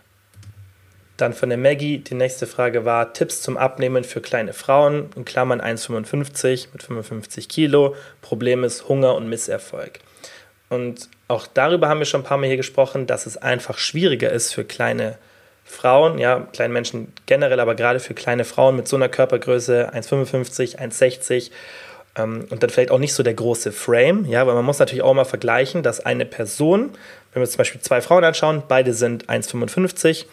Dann 1.16 1.32
von 1.32 1.50
der 1.50 1.58
Maggie, 1.58 1.98
die 1.98 2.14
nächste 2.14 2.46
Frage 2.46 2.84
war: 2.84 3.12
Tipps 3.12 3.42
zum 3.42 3.56
Abnehmen 3.56 4.04
für 4.04 4.20
kleine 4.20 4.52
Frauen, 4.52 5.10
in 5.16 5.24
Klammern 5.24 5.60
1,55 5.60 6.68
mit 6.72 6.82
55 6.82 7.48
Kilo. 7.48 7.94
Problem 8.22 8.64
ist 8.64 8.88
Hunger 8.88 9.14
und 9.14 9.28
Misserfolg. 9.28 10.00
Und 10.72 11.10
auch 11.28 11.46
darüber 11.46 11.90
haben 11.90 11.98
wir 11.98 12.06
schon 12.06 12.22
ein 12.22 12.24
paar 12.24 12.38
Mal 12.38 12.46
hier 12.46 12.56
gesprochen, 12.56 13.06
dass 13.06 13.26
es 13.26 13.36
einfach 13.36 13.76
schwieriger 13.76 14.30
ist 14.30 14.54
für 14.54 14.64
kleine 14.64 15.18
Frauen, 15.64 16.16
ja, 16.16 16.46
kleine 16.52 16.72
Menschen 16.72 17.12
generell, 17.26 17.60
aber 17.60 17.74
gerade 17.74 18.00
für 18.00 18.14
kleine 18.14 18.44
Frauen 18.44 18.76
mit 18.76 18.88
so 18.88 18.96
einer 18.96 19.10
Körpergröße 19.10 19.92
1,55, 19.92 20.78
1,60 20.78 21.50
ähm, 22.16 22.46
und 22.48 22.62
dann 22.62 22.70
vielleicht 22.70 22.90
auch 22.90 22.98
nicht 22.98 23.12
so 23.12 23.22
der 23.22 23.34
große 23.34 23.70
Frame, 23.70 24.24
ja, 24.24 24.46
weil 24.46 24.54
man 24.54 24.64
muss 24.64 24.78
natürlich 24.78 25.02
auch 25.02 25.12
mal 25.12 25.26
vergleichen, 25.26 25.82
dass 25.82 26.00
eine 26.00 26.24
Person, 26.24 26.92
wenn 27.34 27.42
wir 27.42 27.48
zum 27.48 27.58
Beispiel 27.58 27.82
zwei 27.82 28.00
Frauen 28.00 28.24
anschauen, 28.24 28.62
beide 28.66 28.94
sind 28.94 29.28
1,55 29.28 30.24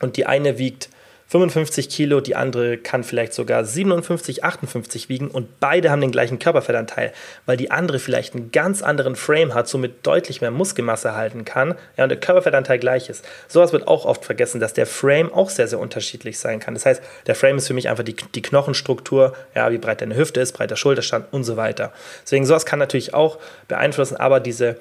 und 0.00 0.16
die 0.16 0.24
eine 0.24 0.56
wiegt 0.56 0.88
55 1.30 1.90
Kilo, 1.90 2.22
die 2.22 2.36
andere 2.36 2.78
kann 2.78 3.04
vielleicht 3.04 3.34
sogar 3.34 3.62
57, 3.62 4.44
58 4.44 5.10
wiegen 5.10 5.28
und 5.28 5.60
beide 5.60 5.90
haben 5.90 6.00
den 6.00 6.10
gleichen 6.10 6.38
Körperfettanteil, 6.38 7.12
weil 7.44 7.58
die 7.58 7.70
andere 7.70 7.98
vielleicht 7.98 8.34
einen 8.34 8.50
ganz 8.50 8.82
anderen 8.82 9.14
Frame 9.14 9.52
hat, 9.52 9.68
somit 9.68 10.06
deutlich 10.06 10.40
mehr 10.40 10.50
Muskelmasse 10.50 11.14
halten 11.14 11.44
kann 11.44 11.74
ja, 11.98 12.04
und 12.04 12.08
der 12.08 12.18
Körperfettanteil 12.18 12.78
gleich 12.78 13.10
ist. 13.10 13.26
Sowas 13.46 13.74
wird 13.74 13.86
auch 13.86 14.06
oft 14.06 14.24
vergessen, 14.24 14.58
dass 14.58 14.72
der 14.72 14.86
Frame 14.86 15.30
auch 15.30 15.50
sehr, 15.50 15.68
sehr 15.68 15.80
unterschiedlich 15.80 16.38
sein 16.38 16.60
kann. 16.60 16.72
Das 16.72 16.86
heißt, 16.86 17.02
der 17.26 17.34
Frame 17.34 17.58
ist 17.58 17.66
für 17.66 17.74
mich 17.74 17.90
einfach 17.90 18.04
die, 18.04 18.16
die 18.34 18.42
Knochenstruktur, 18.42 19.34
ja, 19.54 19.70
wie 19.70 19.78
breit 19.78 20.00
deine 20.00 20.16
Hüfte 20.16 20.40
ist, 20.40 20.52
breiter 20.52 20.76
Schulterstand 20.76 21.26
und 21.30 21.44
so 21.44 21.58
weiter. 21.58 21.92
Deswegen 22.22 22.46
sowas 22.46 22.64
kann 22.64 22.78
natürlich 22.78 23.12
auch 23.12 23.38
beeinflussen, 23.68 24.16
aber 24.16 24.40
diese 24.40 24.78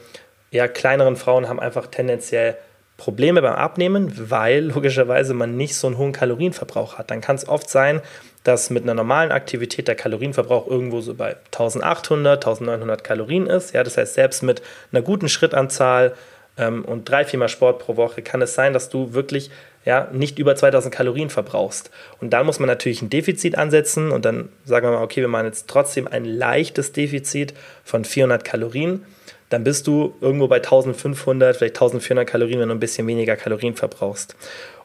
ja, 0.51 0.69
kleineren 0.69 1.17
Frauen 1.17 1.49
haben 1.49 1.59
einfach 1.59 1.87
tendenziell 1.87 2.55
Probleme 2.97 3.41
beim 3.41 3.53
Abnehmen, 3.53 4.11
weil 4.29 4.65
logischerweise 4.65 5.33
man 5.33 5.55
nicht 5.55 5.75
so 5.75 5.87
einen 5.87 5.97
hohen 5.97 6.11
Kalorienverbrauch 6.11 6.97
hat. 6.97 7.11
Dann 7.11 7.21
kann 7.21 7.35
es 7.35 7.47
oft 7.47 7.69
sein, 7.69 8.01
dass 8.43 8.69
mit 8.69 8.83
einer 8.83 8.95
normalen 8.95 9.31
Aktivität 9.31 9.87
der 9.87 9.95
Kalorienverbrauch 9.95 10.67
irgendwo 10.67 11.01
so 11.01 11.13
bei 11.13 11.35
1800, 11.45 12.45
1900 12.45 13.03
Kalorien 13.03 13.45
ist. 13.45 13.73
Ja, 13.73 13.83
das 13.83 13.97
heißt, 13.97 14.15
selbst 14.15 14.41
mit 14.41 14.61
einer 14.91 15.01
guten 15.01 15.29
Schrittanzahl 15.29 16.15
ähm, 16.57 16.85
und 16.85 17.09
drei, 17.09 17.23
viermal 17.25 17.49
Sport 17.49 17.79
pro 17.79 17.97
Woche 17.97 18.21
kann 18.21 18.41
es 18.41 18.55
sein, 18.55 18.73
dass 18.73 18.89
du 18.89 19.13
wirklich 19.13 19.51
ja, 19.85 20.09
nicht 20.11 20.39
über 20.39 20.55
2000 20.55 20.93
Kalorien 20.93 21.29
verbrauchst. 21.29 21.91
Und 22.19 22.31
dann 22.31 22.45
muss 22.45 22.59
man 22.59 22.67
natürlich 22.67 23.01
ein 23.01 23.09
Defizit 23.09 23.57
ansetzen 23.57 24.11
und 24.11 24.25
dann 24.25 24.49
sagen 24.65 24.87
wir 24.87 24.97
mal, 24.97 25.03
okay, 25.03 25.21
wir 25.21 25.27
machen 25.27 25.45
jetzt 25.45 25.67
trotzdem 25.67 26.07
ein 26.07 26.25
leichtes 26.25 26.91
Defizit 26.91 27.53
von 27.83 28.03
400 28.03 28.43
Kalorien 28.43 29.05
dann 29.49 29.63
bist 29.63 29.87
du 29.87 30.13
irgendwo 30.21 30.47
bei 30.47 30.57
1500, 30.57 31.55
vielleicht 31.55 31.75
1400 31.75 32.27
Kalorien, 32.27 32.59
wenn 32.59 32.69
du 32.69 32.75
ein 32.75 32.79
bisschen 32.79 33.07
weniger 33.07 33.35
Kalorien 33.35 33.75
verbrauchst. 33.75 34.35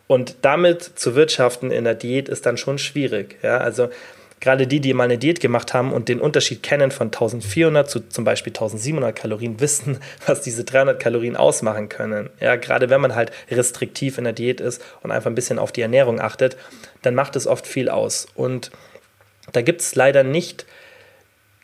Und 0.06 0.36
damit 0.42 0.82
zu 0.82 1.14
wirtschaften 1.14 1.70
in 1.70 1.84
der 1.84 1.94
Diät 1.94 2.28
ist 2.28 2.46
dann 2.46 2.56
schon 2.56 2.78
schwierig. 2.78 3.38
Ja? 3.42 3.58
Also 3.58 3.88
gerade 4.40 4.66
die, 4.66 4.80
die 4.80 4.92
mal 4.92 5.04
eine 5.04 5.18
Diät 5.18 5.40
gemacht 5.40 5.72
haben 5.72 5.92
und 5.92 6.08
den 6.08 6.20
Unterschied 6.20 6.62
kennen 6.62 6.90
von 6.90 7.06
1400 7.06 7.88
zu 7.88 8.08
zum 8.08 8.24
Beispiel 8.24 8.50
1700 8.50 9.16
Kalorien, 9.16 9.60
wissen, 9.60 9.98
was 10.26 10.42
diese 10.42 10.64
300 10.64 11.00
Kalorien 11.00 11.36
ausmachen 11.36 11.88
können. 11.88 12.28
Ja, 12.40 12.56
gerade 12.56 12.90
wenn 12.90 13.00
man 13.00 13.14
halt 13.14 13.32
restriktiv 13.50 14.18
in 14.18 14.24
der 14.24 14.32
Diät 14.32 14.60
ist 14.60 14.82
und 15.02 15.12
einfach 15.12 15.30
ein 15.30 15.34
bisschen 15.34 15.58
auf 15.58 15.72
die 15.72 15.82
Ernährung 15.82 16.20
achtet, 16.20 16.56
dann 17.02 17.14
macht 17.14 17.36
es 17.36 17.46
oft 17.46 17.66
viel 17.66 17.88
aus. 17.88 18.26
Und 18.34 18.70
da 19.52 19.62
gibt 19.62 19.80
es 19.80 19.94
leider 19.94 20.24
nicht 20.24 20.66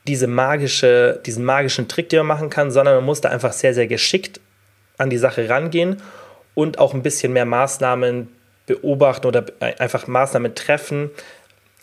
diese 0.09 0.27
magische, 0.27 1.21
diesen 1.27 1.45
magischen 1.45 1.87
Trick, 1.87 2.09
den 2.09 2.21
man 2.21 2.27
machen 2.27 2.51
kann, 2.51 2.71
sondern 2.71 2.97
man 2.97 3.05
muss 3.05 3.21
da 3.21 3.29
einfach 3.29 3.53
sehr, 3.53 3.75
sehr 3.75 3.87
geschickt 3.87 4.41
an 4.97 5.11
die 5.11 5.19
Sache 5.19 5.49
rangehen 5.49 6.03
und 6.55 6.79
auch 6.79 6.95
ein 6.95 7.03
bisschen 7.03 7.33
mehr 7.33 7.45
Maßnahmen 7.45 8.29
beobachten 8.67 9.27
oder 9.27 9.45
einfach 9.61 10.07
Maßnahmen 10.07 10.55
treffen 10.55 11.11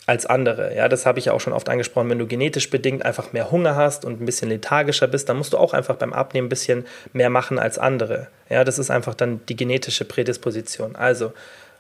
als 0.08 0.26
andere. 0.26 0.76
Ja, 0.76 0.88
das 0.90 1.06
habe 1.06 1.20
ich 1.20 1.26
ja 1.26 1.34
auch 1.34 1.40
schon 1.40 1.54
oft 1.54 1.70
angesprochen. 1.70 2.10
Wenn 2.10 2.20
du 2.20 2.28
genetisch 2.28 2.70
bedingt 2.70 3.06
einfach 3.06 3.32
mehr 3.32 3.52
Hunger 3.52 3.76
hast 3.76 4.06
und 4.06 4.22
ein 4.22 4.26
bisschen 4.26 4.50
lethargischer 4.50 5.08
bist, 5.08 5.30
dann 5.30 5.38
musst 5.38 5.54
du 5.54 5.58
auch 5.58 5.74
einfach 5.74 5.96
beim 5.96 6.14
Abnehmen 6.14 6.48
ein 6.48 6.50
bisschen 6.50 6.86
mehr 7.14 7.30
machen 7.30 7.58
als 7.60 7.78
andere. 7.78 8.28
Ja, 8.50 8.64
das 8.64 8.80
ist 8.80 8.92
einfach 8.92 9.16
dann 9.16 9.42
die 9.48 9.56
genetische 9.56 10.06
Prädisposition. 10.06 10.96
Also, 10.96 11.34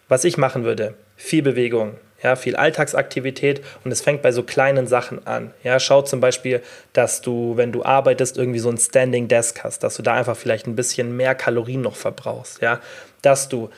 was 0.07 0.23
ich 0.23 0.37
machen 0.37 0.63
würde, 0.63 0.93
viel 1.17 1.41
Bewegung, 1.43 1.97
ja, 2.23 2.35
viel 2.35 2.55
Alltagsaktivität 2.55 3.61
und 3.83 3.91
es 3.91 4.01
fängt 4.01 4.21
bei 4.21 4.31
so 4.31 4.43
kleinen 4.43 4.87
Sachen 4.87 5.25
an. 5.27 5.51
Ja, 5.63 5.79
schau 5.79 6.01
zum 6.01 6.21
Beispiel, 6.21 6.61
dass 6.93 7.21
du, 7.21 7.57
wenn 7.57 7.71
du 7.71 7.83
arbeitest, 7.83 8.37
irgendwie 8.37 8.59
so 8.59 8.69
ein 8.69 8.77
Standing 8.77 9.27
Desk 9.27 9.63
hast, 9.63 9.83
dass 9.83 9.95
du 9.95 10.01
da 10.01 10.13
einfach 10.13 10.37
vielleicht 10.37 10.67
ein 10.67 10.75
bisschen 10.75 11.15
mehr 11.15 11.35
Kalorien 11.35 11.81
noch 11.81 11.95
verbrauchst. 11.95 12.61
Ja, 12.61 12.79
dass 13.21 13.49
du 13.49 13.69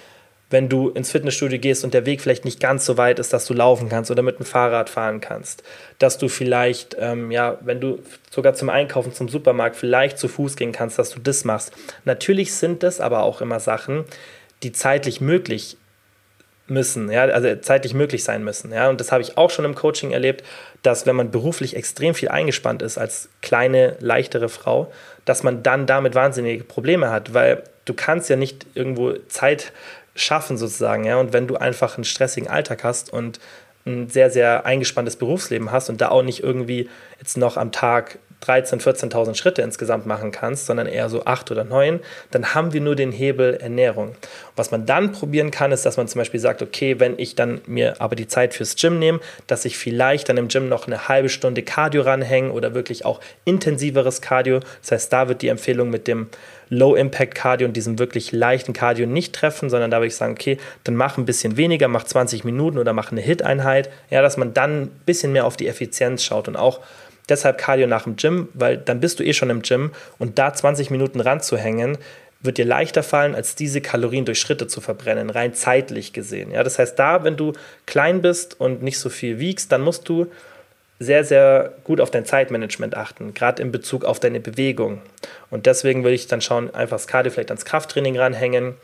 wenn 0.49 0.69
du 0.69 0.89
ins 0.89 1.11
Fitnessstudio 1.11 1.59
gehst 1.59 1.83
und 1.83 1.93
der 1.93 2.05
Weg 2.05 2.21
vielleicht 2.21 2.45
nicht 2.45 2.59
ganz 2.59 2.85
so 2.85 2.97
weit 2.97 3.19
ist, 3.19 3.33
dass 3.33 3.45
du 3.45 3.53
laufen 3.53 3.89
kannst 3.89 4.11
oder 4.11 4.21
mit 4.21 4.39
dem 4.39 4.45
Fahrrad 4.45 4.89
fahren 4.89 5.19
kannst. 5.19 5.63
Dass 5.99 6.17
du 6.17 6.29
vielleicht, 6.29 6.95
ähm, 6.99 7.31
ja, 7.31 7.57
wenn 7.61 7.81
du 7.81 7.99
sogar 8.29 8.53
zum 8.53 8.69
Einkaufen, 8.69 9.13
zum 9.13 9.27
Supermarkt 9.27 9.75
vielleicht 9.75 10.17
zu 10.17 10.27
Fuß 10.27 10.55
gehen 10.55 10.71
kannst, 10.71 10.97
dass 10.99 11.09
du 11.09 11.19
das 11.19 11.43
machst. 11.43 11.73
Natürlich 12.05 12.53
sind 12.53 12.83
das 12.83 13.01
aber 13.01 13.23
auch 13.23 13.41
immer 13.41 13.59
Sachen, 13.59 14.05
die 14.63 14.71
zeitlich 14.71 15.19
möglich 15.19 15.77
müssen, 16.67 17.09
ja, 17.11 17.23
also 17.23 17.55
zeitlich 17.55 17.93
möglich 17.93 18.23
sein 18.23 18.43
müssen. 18.43 18.71
Ja, 18.71 18.89
und 18.89 18.99
das 18.99 19.11
habe 19.11 19.21
ich 19.21 19.37
auch 19.37 19.49
schon 19.49 19.65
im 19.65 19.75
Coaching 19.75 20.11
erlebt, 20.11 20.43
dass 20.83 21.05
wenn 21.05 21.15
man 21.15 21.31
beruflich 21.31 21.75
extrem 21.75 22.13
viel 22.13 22.29
eingespannt 22.29 22.81
ist 22.81 22.97
als 22.97 23.29
kleine, 23.41 23.95
leichtere 23.99 24.49
Frau, 24.49 24.91
dass 25.25 25.43
man 25.43 25.63
dann 25.63 25.85
damit 25.85 26.15
wahnsinnige 26.15 26.63
Probleme 26.63 27.09
hat, 27.09 27.33
weil 27.33 27.63
du 27.85 27.93
kannst 27.93 28.29
ja 28.29 28.35
nicht 28.35 28.65
irgendwo 28.75 29.13
Zeit 29.27 29.71
schaffen 30.15 30.57
sozusagen, 30.57 31.05
ja, 31.05 31.17
und 31.17 31.33
wenn 31.33 31.47
du 31.47 31.55
einfach 31.55 31.95
einen 31.95 32.03
stressigen 32.03 32.49
Alltag 32.49 32.83
hast 32.83 33.11
und 33.11 33.39
ein 33.85 34.09
sehr, 34.09 34.29
sehr 34.29 34.65
eingespanntes 34.65 35.15
Berufsleben 35.15 35.71
hast 35.71 35.89
und 35.89 36.01
da 36.01 36.09
auch 36.09 36.23
nicht 36.23 36.43
irgendwie 36.43 36.89
jetzt 37.19 37.37
noch 37.37 37.55
am 37.57 37.71
Tag 37.71 38.19
13.000, 38.45 39.11
14.000 39.11 39.35
Schritte 39.35 39.61
insgesamt 39.61 40.05
machen 40.05 40.31
kannst, 40.31 40.67
sondern 40.67 40.87
eher 40.87 41.09
so 41.09 41.25
acht 41.25 41.49
oder 41.51 41.63
neun, 41.63 41.99
dann 42.31 42.53
haben 42.53 42.71
wir 42.71 42.81
nur 42.81 42.95
den 42.95 43.11
Hebel 43.11 43.55
Ernährung. 43.55 44.15
Was 44.55 44.71
man 44.71 44.85
dann 44.85 45.11
probieren 45.11 45.51
kann, 45.51 45.71
ist, 45.71 45.85
dass 45.85 45.97
man 45.97 46.07
zum 46.07 46.19
Beispiel 46.19 46.39
sagt, 46.39 46.61
okay, 46.61 46.99
wenn 46.99 47.17
ich 47.17 47.35
dann 47.35 47.61
mir 47.65 47.99
aber 47.99 48.15
die 48.15 48.27
Zeit 48.27 48.53
fürs 48.53 48.75
Gym 48.75 48.99
nehme, 48.99 49.19
dass 49.47 49.65
ich 49.65 49.77
vielleicht 49.77 50.29
dann 50.29 50.37
im 50.37 50.47
Gym 50.47 50.69
noch 50.69 50.87
eine 50.87 51.07
halbe 51.07 51.29
Stunde 51.29 51.63
Cardio 51.63 52.03
ranhänge 52.03 52.51
oder 52.51 52.73
wirklich 52.73 53.05
auch 53.05 53.19
intensiveres 53.45 54.21
Cardio. 54.21 54.59
Das 54.81 54.91
heißt, 54.91 55.13
da 55.13 55.27
wird 55.27 55.41
die 55.41 55.49
Empfehlung 55.49 55.89
mit 55.89 56.07
dem 56.07 56.27
Low-Impact-Cardio 56.69 57.67
und 57.67 57.77
diesem 57.77 57.97
wirklich 57.97 58.31
leichten 58.31 58.73
Cardio 58.73 59.07
nicht 59.07 59.33
treffen, 59.33 59.69
sondern 59.69 59.91
da 59.91 59.97
würde 59.97 60.07
ich 60.07 60.15
sagen, 60.15 60.33
okay, 60.33 60.57
dann 60.83 60.95
mach 60.95 61.17
ein 61.17 61.25
bisschen 61.25 61.57
weniger, 61.57 61.87
mach 61.87 62.03
20 62.03 62.43
Minuten 62.43 62.77
oder 62.77 62.93
mach 62.93 63.11
eine 63.11 63.21
Hit-Einheit. 63.21 63.89
Ja, 64.09 64.21
dass 64.21 64.37
man 64.37 64.53
dann 64.53 64.81
ein 64.83 64.87
bisschen 65.05 65.31
mehr 65.31 65.45
auf 65.45 65.57
die 65.57 65.67
Effizienz 65.67 66.23
schaut 66.23 66.47
und 66.47 66.55
auch 66.55 66.81
Deshalb 67.29 67.57
Cardio 67.57 67.87
nach 67.87 68.03
dem 68.03 68.15
Gym, 68.15 68.49
weil 68.53 68.77
dann 68.77 68.99
bist 68.99 69.19
du 69.19 69.23
eh 69.23 69.33
schon 69.33 69.49
im 69.49 69.61
Gym 69.61 69.91
und 70.17 70.39
da 70.39 70.53
20 70.53 70.89
Minuten 70.91 71.19
ranzuhängen, 71.19 71.97
wird 72.39 72.57
dir 72.57 72.65
leichter 72.65 73.03
fallen, 73.03 73.35
als 73.35 73.55
diese 73.55 73.81
Kalorien 73.81 74.25
durch 74.25 74.39
Schritte 74.39 74.67
zu 74.67 74.79
verbrennen, 74.79 75.29
rein 75.29 75.53
zeitlich 75.53 76.13
gesehen. 76.13 76.51
Ja, 76.51 76.63
das 76.63 76.79
heißt, 76.79 76.97
da, 76.97 77.23
wenn 77.23 77.35
du 77.35 77.53
klein 77.85 78.21
bist 78.21 78.59
und 78.59 78.83
nicht 78.83 78.99
so 78.99 79.09
viel 79.09 79.39
wiegst, 79.39 79.71
dann 79.71 79.81
musst 79.81 80.07
du 80.07 80.27
sehr, 80.99 81.23
sehr 81.23 81.73
gut 81.83 82.01
auf 82.01 82.09
dein 82.09 82.25
Zeitmanagement 82.25 82.95
achten, 82.95 83.33
gerade 83.33 83.61
in 83.61 83.71
Bezug 83.71 84.03
auf 84.03 84.19
deine 84.19 84.39
Bewegung. 84.39 85.01
Und 85.49 85.65
deswegen 85.65 86.03
würde 86.03 86.15
ich 86.15 86.27
dann 86.27 86.41
schauen, 86.41 86.73
einfach 86.73 86.97
das 86.97 87.07
Cardio 87.07 87.31
vielleicht 87.31 87.51
ans 87.51 87.65
Krafttraining 87.65 88.17
ranhängen. 88.17 88.75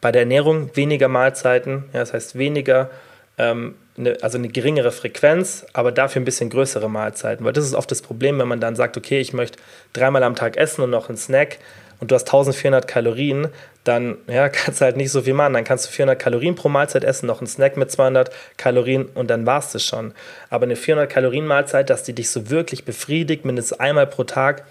Bei 0.00 0.10
der 0.10 0.22
Ernährung 0.22 0.74
weniger 0.74 1.08
Mahlzeiten, 1.08 1.84
ja, 1.92 2.00
das 2.00 2.12
heißt 2.12 2.38
weniger 2.38 2.90
ähm, 3.36 3.74
eine, 3.98 4.16
also 4.22 4.38
eine 4.38 4.48
geringere 4.48 4.92
Frequenz, 4.92 5.66
aber 5.72 5.92
dafür 5.92 6.22
ein 6.22 6.24
bisschen 6.24 6.50
größere 6.50 6.88
Mahlzeiten. 6.88 7.44
Weil 7.44 7.52
das 7.52 7.64
ist 7.64 7.74
oft 7.74 7.90
das 7.90 8.02
Problem, 8.02 8.38
wenn 8.38 8.48
man 8.48 8.60
dann 8.60 8.76
sagt, 8.76 8.96
okay, 8.96 9.20
ich 9.20 9.32
möchte 9.32 9.58
dreimal 9.92 10.22
am 10.22 10.36
Tag 10.36 10.56
essen 10.56 10.82
und 10.82 10.90
noch 10.90 11.08
einen 11.08 11.18
Snack 11.18 11.58
und 12.00 12.10
du 12.10 12.14
hast 12.14 12.28
1400 12.28 12.86
Kalorien, 12.86 13.48
dann 13.84 14.18
ja, 14.26 14.48
kannst 14.48 14.80
du 14.80 14.84
halt 14.84 14.96
nicht 14.96 15.10
so 15.10 15.22
viel 15.22 15.34
machen. 15.34 15.54
Dann 15.54 15.64
kannst 15.64 15.86
du 15.86 15.90
400 15.90 16.18
Kalorien 16.18 16.54
pro 16.54 16.68
Mahlzeit 16.68 17.04
essen, 17.04 17.26
noch 17.26 17.40
einen 17.40 17.48
Snack 17.48 17.76
mit 17.76 17.90
200 17.90 18.30
Kalorien 18.56 19.06
und 19.14 19.28
dann 19.28 19.46
war 19.46 19.58
es 19.58 19.72
das 19.72 19.84
schon. 19.84 20.14
Aber 20.50 20.64
eine 20.64 20.76
400 20.76 21.10
Kalorien 21.10 21.46
Mahlzeit, 21.46 21.90
dass 21.90 22.04
die 22.04 22.12
dich 22.12 22.30
so 22.30 22.50
wirklich 22.50 22.84
befriedigt, 22.84 23.44
mindestens 23.44 23.78
einmal 23.80 24.06
pro 24.06 24.24
Tag, 24.24 24.64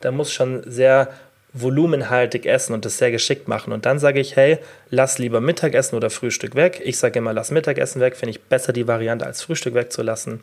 da 0.00 0.10
muss 0.10 0.32
schon 0.32 0.62
sehr 0.70 1.08
volumenhaltig 1.54 2.46
essen 2.46 2.74
und 2.74 2.84
das 2.84 2.98
sehr 2.98 3.12
geschickt 3.12 3.48
machen. 3.48 3.72
Und 3.72 3.86
dann 3.86 3.98
sage 3.98 4.20
ich, 4.20 4.36
hey, 4.36 4.58
lass 4.90 5.18
lieber 5.18 5.40
Mittagessen 5.40 5.96
oder 5.96 6.10
Frühstück 6.10 6.56
weg. 6.56 6.82
Ich 6.84 6.98
sage 6.98 7.20
immer, 7.20 7.32
lass 7.32 7.52
Mittagessen 7.52 8.00
weg, 8.00 8.16
finde 8.16 8.30
ich 8.32 8.42
besser 8.42 8.72
die 8.72 8.88
Variante, 8.88 9.24
als 9.24 9.42
Frühstück 9.42 9.74
wegzulassen. 9.74 10.40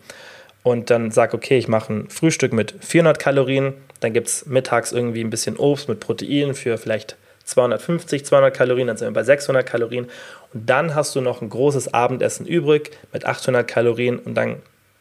Und 0.64 0.90
dann 0.90 1.12
sage, 1.12 1.36
okay, 1.36 1.58
ich 1.58 1.68
mache 1.68 1.94
ein 1.94 2.10
Frühstück 2.10 2.54
mit 2.54 2.74
400 2.80 3.20
Kalorien, 3.20 3.74
dann 4.00 4.14
gibt 4.14 4.28
es 4.28 4.46
mittags 4.46 4.92
irgendwie 4.92 5.24
ein 5.24 5.30
bisschen 5.30 5.58
Obst 5.58 5.90
mit 5.90 6.00
Protein 6.00 6.54
für 6.56 6.78
vielleicht 6.78 7.18
250, 7.46 8.26
200 8.26 8.56
Kalorien, 8.56 8.88
dann 8.88 8.98
sind 8.98 9.08
wir 9.10 9.14
bei 9.14 9.24
600 9.24 9.66
Kalorien. 9.66 10.06
Und 10.54 10.70
dann 10.70 10.96
hast 10.96 11.16
du 11.16 11.22
noch 11.22 11.42
ein 11.42 11.50
großes 11.50 11.94
Abendessen 11.94 12.46
übrig 12.46 12.92
mit 13.12 13.26
800 13.26 13.68
Kalorien 13.68 14.20
und 14.20 14.36
dann 14.36 14.58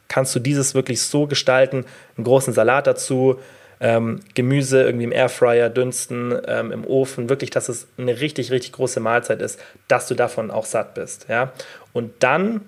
kannst 0.09 0.35
du 0.35 0.41
dieses 0.41 0.75
wirklich 0.75 1.03
so 1.03 1.27
gestalten, 1.27 1.85
einen 2.17 2.25
großen 2.25 2.53
Salat 2.53 2.87
dazu, 2.87 3.39
ähm, 3.81 4.21
Gemüse 4.35 4.83
irgendwie 4.83 5.05
im 5.05 5.13
Airfryer 5.13 5.71
dünsten, 5.71 6.39
ähm, 6.47 6.71
im 6.71 6.87
Ofen, 6.87 7.29
wirklich, 7.29 7.51
dass 7.51 7.69
es 7.69 7.89
eine 7.97 8.21
richtig, 8.21 8.51
richtig 8.51 8.73
große 8.73 9.01
Mahlzeit 9.01 9.41
ist, 9.41 9.59
dass 9.89 10.07
du 10.07 10.15
davon 10.15 10.51
auch 10.51 10.67
satt 10.67 10.95
bist. 10.95 11.27
Ja? 11.29 11.53
Und 11.93 12.13
dann 12.21 12.61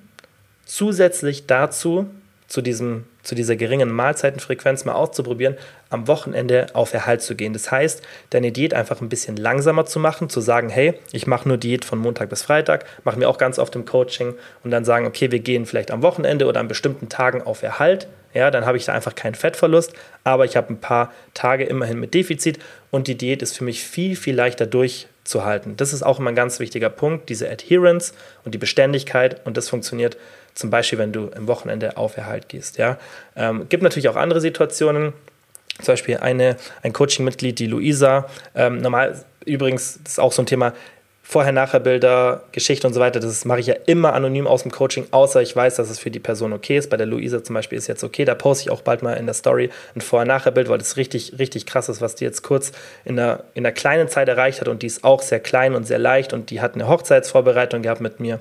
zusätzlich 0.64 1.46
dazu, 1.46 2.08
zu, 2.48 2.60
diesem, 2.60 3.04
zu 3.22 3.34
dieser 3.34 3.56
geringen 3.56 3.90
Mahlzeitenfrequenz 3.90 4.84
mal 4.84 4.92
auszuprobieren, 4.92 5.56
am 5.88 6.06
Wochenende 6.06 6.66
auf 6.74 6.92
Erhalt 6.92 7.22
zu 7.22 7.34
gehen. 7.34 7.54
Das 7.54 7.70
heißt, 7.70 8.02
deine 8.28 8.52
Diät 8.52 8.74
einfach 8.74 9.00
ein 9.00 9.08
bisschen 9.08 9.36
langsamer 9.36 9.86
zu 9.86 9.98
machen, 9.98 10.28
zu 10.28 10.42
sagen, 10.42 10.68
hey, 10.68 10.94
ich 11.12 11.26
mache 11.26 11.48
nur 11.48 11.56
Diät 11.56 11.86
von 11.86 11.98
Montag 11.98 12.28
bis 12.28 12.42
Freitag, 12.42 12.84
machen 13.04 13.20
wir 13.20 13.30
auch 13.30 13.38
ganz 13.38 13.58
oft 13.58 13.74
im 13.74 13.86
Coaching 13.86 14.34
und 14.64 14.70
dann 14.70 14.84
sagen, 14.84 15.06
okay, 15.06 15.30
wir 15.30 15.38
gehen 15.38 15.64
vielleicht 15.64 15.90
am 15.90 16.02
Wochenende 16.02 16.46
oder 16.46 16.60
an 16.60 16.68
bestimmten 16.68 17.08
Tagen 17.08 17.40
auf 17.40 17.62
Erhalt, 17.62 18.06
ja, 18.34 18.50
dann 18.50 18.66
habe 18.66 18.76
ich 18.76 18.84
da 18.84 18.92
einfach 18.92 19.14
keinen 19.14 19.34
Fettverlust, 19.34 19.92
aber 20.24 20.44
ich 20.44 20.56
habe 20.56 20.72
ein 20.72 20.80
paar 20.80 21.12
Tage 21.34 21.64
immerhin 21.64 22.00
mit 22.00 22.14
Defizit 22.14 22.58
und 22.90 23.06
die 23.06 23.16
Diät 23.16 23.42
ist 23.42 23.56
für 23.56 23.64
mich 23.64 23.84
viel, 23.84 24.16
viel 24.16 24.34
leichter 24.34 24.66
durch, 24.66 25.06
zu 25.24 25.44
halten. 25.44 25.76
Das 25.76 25.92
ist 25.92 26.02
auch 26.02 26.18
immer 26.18 26.30
ein 26.30 26.34
ganz 26.34 26.58
wichtiger 26.58 26.90
Punkt, 26.90 27.28
diese 27.28 27.48
Adherence 27.48 28.12
und 28.44 28.54
die 28.54 28.58
Beständigkeit. 28.58 29.44
Und 29.46 29.56
das 29.56 29.68
funktioniert 29.68 30.16
zum 30.54 30.70
Beispiel, 30.70 30.98
wenn 30.98 31.12
du 31.12 31.28
im 31.28 31.46
Wochenende 31.46 31.96
auf 31.96 32.16
Erhalt 32.16 32.48
gehst. 32.48 32.78
Ja? 32.78 32.98
Ähm, 33.36 33.68
gibt 33.68 33.82
natürlich 33.82 34.08
auch 34.08 34.16
andere 34.16 34.40
Situationen. 34.40 35.12
Zum 35.78 35.92
Beispiel 35.92 36.18
eine, 36.18 36.56
ein 36.82 36.92
Coaching-Mitglied, 36.92 37.58
die 37.58 37.66
Luisa. 37.66 38.28
Ähm, 38.54 38.78
normal, 38.78 39.24
übrigens, 39.44 40.00
das 40.02 40.14
ist 40.14 40.18
auch 40.18 40.32
so 40.32 40.42
ein 40.42 40.46
Thema, 40.46 40.74
Vorher-Nachher-Bilder, 41.32 42.42
Geschichte 42.52 42.86
und 42.86 42.92
so 42.92 43.00
weiter, 43.00 43.18
das 43.18 43.46
mache 43.46 43.60
ich 43.60 43.66
ja 43.66 43.74
immer 43.86 44.12
anonym 44.12 44.46
aus 44.46 44.64
dem 44.64 44.70
Coaching, 44.70 45.06
außer 45.12 45.40
ich 45.40 45.56
weiß, 45.56 45.76
dass 45.76 45.88
es 45.88 45.98
für 45.98 46.10
die 46.10 46.18
Person 46.18 46.52
okay 46.52 46.76
ist. 46.76 46.90
Bei 46.90 46.98
der 46.98 47.06
Luisa 47.06 47.42
zum 47.42 47.54
Beispiel 47.54 47.78
ist 47.78 47.86
jetzt 47.86 48.04
okay, 48.04 48.26
da 48.26 48.34
poste 48.34 48.64
ich 48.64 48.70
auch 48.70 48.82
bald 48.82 49.02
mal 49.02 49.14
in 49.14 49.24
der 49.24 49.34
Story 49.34 49.70
ein 49.94 50.02
Vorher-Nachher-Bild, 50.02 50.68
weil 50.68 50.76
das 50.76 50.98
richtig, 50.98 51.38
richtig 51.38 51.64
krass 51.64 51.88
ist, 51.88 52.02
was 52.02 52.16
die 52.16 52.24
jetzt 52.24 52.42
kurz 52.42 52.72
in 53.06 53.18
einer, 53.18 53.44
in 53.54 53.64
einer 53.64 53.72
kleinen 53.72 54.08
Zeit 54.08 54.28
erreicht 54.28 54.60
hat 54.60 54.68
und 54.68 54.82
die 54.82 54.86
ist 54.86 55.04
auch 55.04 55.22
sehr 55.22 55.40
klein 55.40 55.74
und 55.74 55.86
sehr 55.86 55.98
leicht 55.98 56.34
und 56.34 56.50
die 56.50 56.60
hat 56.60 56.74
eine 56.74 56.86
Hochzeitsvorbereitung 56.86 57.80
gehabt 57.80 58.02
mit 58.02 58.20
mir 58.20 58.40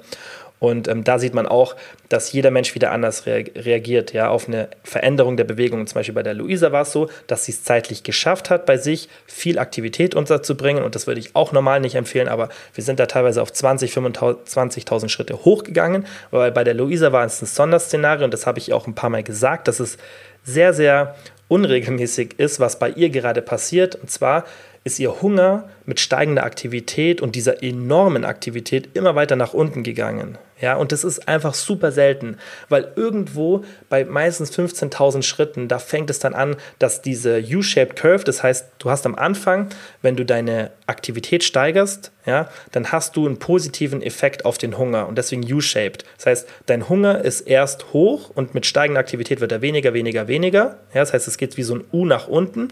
und 0.61 0.87
ähm, 0.87 1.03
da 1.03 1.17
sieht 1.17 1.33
man 1.33 1.47
auch, 1.47 1.75
dass 2.07 2.31
jeder 2.31 2.51
Mensch 2.51 2.75
wieder 2.75 2.91
anders 2.91 3.25
rea 3.25 3.43
reagiert, 3.55 4.13
ja, 4.13 4.29
auf 4.29 4.47
eine 4.47 4.69
Veränderung 4.83 5.35
der 5.35 5.43
Bewegung. 5.43 5.87
Zum 5.87 5.95
Beispiel 5.95 6.13
bei 6.13 6.21
der 6.21 6.35
Luisa 6.35 6.71
war 6.71 6.83
es 6.83 6.91
so, 6.91 7.09
dass 7.25 7.45
sie 7.45 7.51
es 7.51 7.63
zeitlich 7.63 8.03
geschafft 8.03 8.51
hat, 8.51 8.67
bei 8.67 8.77
sich 8.77 9.09
viel 9.25 9.57
Aktivität 9.57 10.13
unterzubringen. 10.13 10.83
Und 10.83 10.93
das 10.93 11.07
würde 11.07 11.19
ich 11.19 11.35
auch 11.35 11.51
normal 11.51 11.79
nicht 11.79 11.95
empfehlen, 11.95 12.27
aber 12.27 12.49
wir 12.75 12.83
sind 12.83 12.99
da 12.99 13.07
teilweise 13.07 13.41
auf 13.41 13.51
20, 13.51 13.91
25.000 13.91 15.09
Schritte 15.09 15.43
hochgegangen, 15.43 16.05
weil 16.29 16.51
bei 16.51 16.63
der 16.63 16.75
Luisa 16.75 17.11
war 17.11 17.25
es 17.25 17.41
ein 17.41 17.47
Sonderszenario 17.47 18.25
und 18.25 18.31
das 18.31 18.45
habe 18.45 18.59
ich 18.59 18.71
auch 18.71 18.85
ein 18.85 18.93
paar 18.93 19.09
Mal 19.09 19.23
gesagt, 19.23 19.67
dass 19.67 19.79
es 19.79 19.97
sehr, 20.43 20.75
sehr 20.75 21.15
unregelmäßig 21.47 22.37
ist, 22.37 22.59
was 22.59 22.77
bei 22.77 22.91
ihr 22.91 23.09
gerade 23.09 23.41
passiert. 23.41 23.95
Und 23.95 24.11
zwar 24.11 24.45
ist 24.83 24.99
ihr 24.99 25.21
Hunger 25.21 25.69
mit 25.85 25.99
steigender 25.99 26.43
Aktivität 26.43 27.21
und 27.21 27.35
dieser 27.35 27.61
enormen 27.63 28.25
Aktivität 28.25 28.89
immer 28.95 29.15
weiter 29.15 29.35
nach 29.35 29.53
unten 29.53 29.83
gegangen. 29.83 30.37
Ja, 30.59 30.75
und 30.75 30.91
das 30.91 31.03
ist 31.03 31.27
einfach 31.27 31.55
super 31.55 31.91
selten, 31.91 32.37
weil 32.69 32.91
irgendwo 32.95 33.65
bei 33.89 34.05
meistens 34.05 34.51
15.000 34.51 35.23
Schritten, 35.23 35.67
da 35.67 35.79
fängt 35.79 36.11
es 36.11 36.19
dann 36.19 36.35
an, 36.35 36.55
dass 36.77 37.01
diese 37.01 37.39
U-shaped 37.39 37.95
Curve, 37.95 38.23
das 38.23 38.43
heißt, 38.43 38.67
du 38.77 38.91
hast 38.91 39.07
am 39.07 39.15
Anfang, 39.15 39.69
wenn 40.03 40.15
du 40.15 40.23
deine 40.23 40.69
Aktivität 40.85 41.43
steigerst, 41.43 42.11
ja, 42.27 42.47
dann 42.71 42.91
hast 42.91 43.15
du 43.15 43.25
einen 43.25 43.39
positiven 43.39 44.03
Effekt 44.03 44.45
auf 44.45 44.59
den 44.59 44.77
Hunger 44.77 45.07
und 45.07 45.17
deswegen 45.17 45.51
U-shaped. 45.51 46.05
Das 46.17 46.27
heißt, 46.27 46.49
dein 46.67 46.87
Hunger 46.87 47.25
ist 47.25 47.41
erst 47.41 47.91
hoch 47.93 48.29
und 48.29 48.53
mit 48.53 48.67
steigender 48.67 48.99
Aktivität 48.99 49.41
wird 49.41 49.51
er 49.51 49.63
weniger, 49.63 49.95
weniger, 49.95 50.27
weniger. 50.27 50.77
Ja, 50.93 50.99
das 51.01 51.13
heißt, 51.13 51.27
es 51.27 51.37
geht 51.37 51.57
wie 51.57 51.63
so 51.63 51.75
ein 51.75 51.83
U 51.91 52.05
nach 52.05 52.27
unten. 52.27 52.69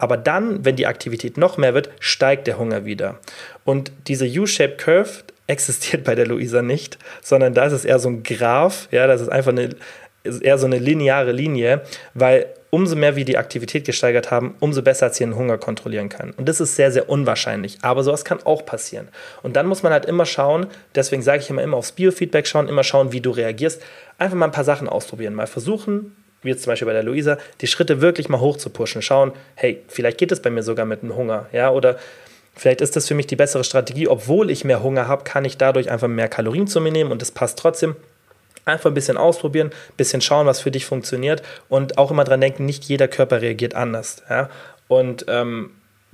Aber 0.00 0.16
dann, 0.16 0.64
wenn 0.64 0.76
die 0.76 0.86
Aktivität 0.86 1.36
noch 1.36 1.58
mehr 1.58 1.74
wird, 1.74 1.90
steigt 2.00 2.46
der 2.46 2.58
Hunger 2.58 2.84
wieder. 2.84 3.18
Und 3.64 3.92
diese 4.08 4.26
U-shaped 4.26 4.78
Curve, 4.78 5.22
existiert 5.50 6.04
bei 6.04 6.14
der 6.14 6.26
Luisa 6.26 6.62
nicht, 6.62 6.98
sondern 7.22 7.54
da 7.54 7.66
ist 7.66 7.72
es 7.72 7.84
eher 7.84 7.98
so 7.98 8.08
ein 8.08 8.22
Graph, 8.22 8.88
ja, 8.92 9.06
das 9.06 9.20
ist 9.20 9.28
einfach 9.28 9.50
eine, 9.50 9.70
ist 10.22 10.42
eher 10.42 10.58
so 10.58 10.66
eine 10.66 10.78
lineare 10.78 11.32
Linie, 11.32 11.82
weil 12.14 12.46
umso 12.70 12.94
mehr 12.94 13.16
wir 13.16 13.24
die 13.24 13.36
Aktivität 13.36 13.84
gesteigert 13.84 14.30
haben, 14.30 14.54
umso 14.60 14.80
besser 14.82 15.06
hat 15.06 15.14
sie 15.16 15.24
den 15.24 15.34
Hunger 15.34 15.58
kontrollieren 15.58 16.08
kann. 16.08 16.30
Und 16.36 16.48
das 16.48 16.60
ist 16.60 16.76
sehr, 16.76 16.92
sehr 16.92 17.08
unwahrscheinlich. 17.08 17.78
Aber 17.82 18.04
sowas 18.04 18.24
kann 18.24 18.38
auch 18.44 18.64
passieren. 18.64 19.08
Und 19.42 19.56
dann 19.56 19.66
muss 19.66 19.82
man 19.82 19.92
halt 19.92 20.06
immer 20.06 20.24
schauen, 20.24 20.66
deswegen 20.94 21.22
sage 21.22 21.42
ich 21.42 21.50
immer, 21.50 21.62
immer 21.62 21.76
aufs 21.76 21.90
Biofeedback 21.92 22.46
schauen, 22.46 22.68
immer 22.68 22.84
schauen, 22.84 23.10
wie 23.10 23.20
du 23.20 23.30
reagierst. 23.30 23.82
Einfach 24.18 24.36
mal 24.36 24.46
ein 24.46 24.52
paar 24.52 24.62
Sachen 24.62 24.88
ausprobieren. 24.88 25.34
Mal 25.34 25.48
versuchen, 25.48 26.14
wie 26.42 26.50
jetzt 26.50 26.62
zum 26.62 26.72
Beispiel 26.72 26.86
bei 26.86 26.92
der 26.92 27.02
Luisa, 27.02 27.38
die 27.60 27.66
Schritte 27.66 28.00
wirklich 28.00 28.28
mal 28.28 28.40
hoch 28.40 28.56
zu 28.56 28.70
pushen. 28.70 29.02
Schauen, 29.02 29.32
hey, 29.54 29.82
vielleicht 29.88 30.18
geht 30.18 30.32
es 30.32 30.40
bei 30.40 30.50
mir 30.50 30.62
sogar 30.62 30.86
mit 30.86 31.02
dem 31.02 31.14
Hunger. 31.14 31.46
Ja, 31.52 31.70
oder 31.70 31.98
Vielleicht 32.60 32.82
ist 32.82 32.94
das 32.94 33.08
für 33.08 33.14
mich 33.14 33.26
die 33.26 33.36
bessere 33.36 33.64
Strategie. 33.64 34.06
Obwohl 34.06 34.50
ich 34.50 34.64
mehr 34.64 34.82
Hunger 34.82 35.08
habe, 35.08 35.24
kann 35.24 35.46
ich 35.46 35.56
dadurch 35.56 35.90
einfach 35.90 36.08
mehr 36.08 36.28
Kalorien 36.28 36.66
zu 36.66 36.80
mir 36.82 36.92
nehmen 36.92 37.10
und 37.10 37.22
das 37.22 37.30
passt 37.30 37.58
trotzdem. 37.58 37.96
Einfach 38.66 38.90
ein 38.90 38.94
bisschen 38.94 39.16
ausprobieren, 39.16 39.68
ein 39.68 39.96
bisschen 39.96 40.20
schauen, 40.20 40.46
was 40.46 40.60
für 40.60 40.70
dich 40.70 40.84
funktioniert 40.84 41.42
und 41.70 41.96
auch 41.96 42.10
immer 42.10 42.24
dran 42.24 42.42
denken, 42.42 42.66
nicht 42.66 42.84
jeder 42.84 43.08
Körper 43.08 43.40
reagiert 43.40 43.74
anders. 43.74 44.22
Ja? 44.28 44.50
Und 44.88 45.24
ähm, 45.28 45.70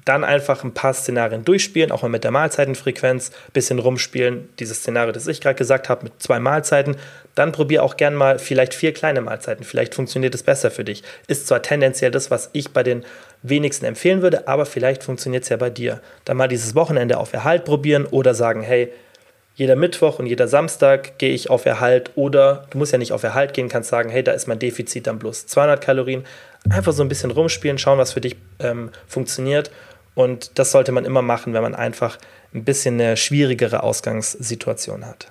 dann 0.07 0.23
einfach 0.23 0.63
ein 0.63 0.73
paar 0.73 0.95
Szenarien 0.95 1.45
durchspielen, 1.45 1.91
auch 1.91 2.03
mal 2.03 2.09
mit 2.09 2.23
der 2.23 2.31
Mahlzeitenfrequenz, 2.31 3.33
bisschen 3.53 3.81
rumspielen. 3.81 4.49
Dieses 4.61 4.79
Szenario, 4.79 5.11
das 5.11 5.27
ich 5.27 5.41
gerade 5.41 5.57
gesagt 5.57 5.89
habe, 5.89 6.05
mit 6.05 6.23
zwei 6.23 6.39
Mahlzeiten. 6.39 6.97
Dann 7.35 7.51
probier 7.51 7.83
auch 7.83 7.97
gern 7.97 8.15
mal 8.15 8.39
vielleicht 8.39 8.73
vier 8.73 8.95
kleine 8.95 9.21
Mahlzeiten. 9.21 9.65
Vielleicht 9.65 9.97
funktioniert 9.97 10.35
es 10.35 10.45
besser 10.45 10.71
für 10.71 10.85
dich. 10.85 11.03
Ist 11.27 11.49
zwar 11.49 11.61
tendenziell 11.61 12.13
das, 12.13 12.31
was 12.31 12.51
ich 12.53 12.71
bei 12.71 12.85
den 12.85 13.05
wenigsten 13.43 13.85
empfehlen 13.85 14.23
würde, 14.23 14.47
aber 14.47 14.65
vielleicht 14.65 15.03
funktioniert 15.03 15.43
es 15.43 15.49
ja 15.49 15.57
bei 15.57 15.71
dir. 15.71 16.01
Dann 16.25 16.37
mal 16.37 16.49
dieses 16.49 16.77
Wochenende 16.77 17.19
auf 17.19 17.33
Erhalt 17.33 17.65
probieren 17.65 18.07
oder 18.07 18.33
sagen, 18.33 18.63
hey, 18.63 18.93
jeder 19.57 19.75
Mittwoch 19.75 20.21
und 20.21 20.27
jeder 20.27 20.47
Samstag 20.47 21.19
gehe 21.19 21.33
ich 21.33 21.51
auf 21.51 21.67
Erhalt 21.67 22.13
oder 22.15 22.67
du 22.71 22.79
musst 22.79 22.93
ja 22.93 22.99
nicht 22.99 23.13
auf 23.13 23.25
Erhalt 23.25 23.55
gehen, 23.55 23.69
kannst 23.69 23.89
sagen, 23.89 24.11
hey, 24.11 24.23
da 24.23 24.33
ist 24.33 24.47
mein 24.47 24.59
Defizit 24.61 25.09
dann 25.09 25.19
bloß 25.19 25.47
200 25.47 25.81
Kalorien. 25.81 26.25
Einfach 26.71 26.93
so 26.93 27.03
ein 27.03 27.09
bisschen 27.09 27.31
rumspielen, 27.33 27.79
schauen, 27.79 27.99
was 27.99 28.13
für 28.13 28.21
dich 28.21 28.37
ähm, 28.61 28.91
funktioniert 29.09 29.71
und 30.17 30.59
das 30.59 30.73
sollte 30.73 30.91
man 30.91 31.05
immer 31.05 31.23
machen, 31.23 31.53
wenn 31.53 31.63
man 31.63 31.77
einfach 31.77 32.19
ein 32.53 32.65
bisschen 32.65 32.95
eine 32.95 33.17
schwierigere 33.17 33.83
Ausgangssituation 33.83 35.07
hat. 35.07 35.31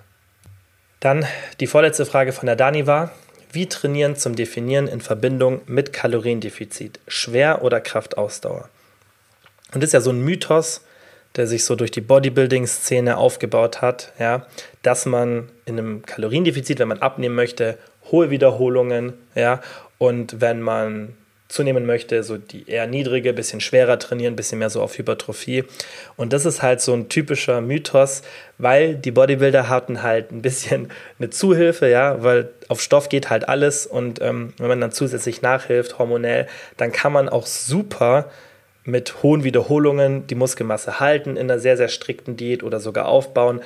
Dann 1.01 1.25
die 1.59 1.67
vorletzte 1.67 2.05
Frage 2.05 2.31
von 2.31 2.45
der 2.45 2.55
Dani 2.55 2.87
war, 2.87 3.11
wie 3.51 3.67
trainieren 3.67 4.15
zum 4.15 4.35
Definieren 4.35 4.87
in 4.87 5.01
Verbindung 5.01 5.61
mit 5.65 5.91
Kaloriendefizit? 5.91 6.99
Schwer 7.07 7.63
oder 7.63 7.81
Kraftausdauer? 7.81 8.69
Und 9.73 9.81
das 9.81 9.89
ist 9.89 9.93
ja 9.93 10.01
so 10.01 10.11
ein 10.11 10.21
Mythos, 10.21 10.81
der 11.35 11.47
sich 11.47 11.65
so 11.65 11.75
durch 11.75 11.91
die 11.91 12.01
Bodybuilding-Szene 12.01 13.17
aufgebaut 13.17 13.81
hat, 13.81 14.13
ja, 14.19 14.45
dass 14.83 15.07
man 15.07 15.49
in 15.65 15.79
einem 15.79 16.05
Kaloriendefizit, 16.05 16.77
wenn 16.77 16.89
man 16.89 16.99
abnehmen 16.99 17.35
möchte, 17.35 17.79
hohe 18.11 18.29
Wiederholungen, 18.29 19.13
ja, 19.33 19.61
und 19.97 20.41
wenn 20.41 20.61
man 20.61 21.15
zunehmen 21.47 21.85
möchte, 21.85 22.23
so 22.23 22.37
die 22.37 22.67
eher 22.67 22.87
niedrige, 22.87 23.31
bisschen 23.31 23.61
schwerer 23.61 23.99
trainieren, 23.99 24.35
bisschen 24.35 24.59
mehr 24.59 24.69
so 24.69 24.81
auf 24.81 24.97
Hypertrophie. 24.97 25.63
Und 26.15 26.33
das 26.33 26.45
ist 26.45 26.63
halt 26.63 26.81
so 26.81 26.93
ein 26.93 27.07
typischer 27.07 27.61
Mythos, 27.61 28.23
weil 28.57 28.95
die 28.95 29.11
Bodybuilder 29.11 29.69
hatten 29.69 30.01
halt 30.01 30.31
ein 30.31 30.41
bisschen 30.41 30.89
eine 31.19 31.29
Zuhilfe, 31.29 31.87
ja, 31.87 32.23
weil 32.23 32.49
auf 32.67 32.81
Stoff 32.81 33.09
geht 33.09 33.29
halt 33.29 33.47
alles 33.47 33.85
und 33.85 34.21
ähm, 34.21 34.53
wenn 34.57 34.67
man 34.67 34.81
dann 34.81 34.91
zusätzlich 34.91 35.41
nachhilft, 35.41 35.99
hormonell, 35.99 36.47
dann 36.77 36.91
kann 36.91 37.13
man 37.13 37.29
auch 37.29 37.45
super 37.45 38.29
mit 38.85 39.23
hohen 39.23 39.43
Wiederholungen 39.43 40.27
die 40.27 40.35
Muskelmasse 40.35 40.99
halten 40.99 41.37
in 41.37 41.49
einer 41.49 41.59
sehr, 41.59 41.75
sehr 41.75 41.89
strikten 41.89 42.37
Diät 42.37 42.63
oder 42.63 42.79
sogar 42.79 43.07
aufbauen. 43.07 43.61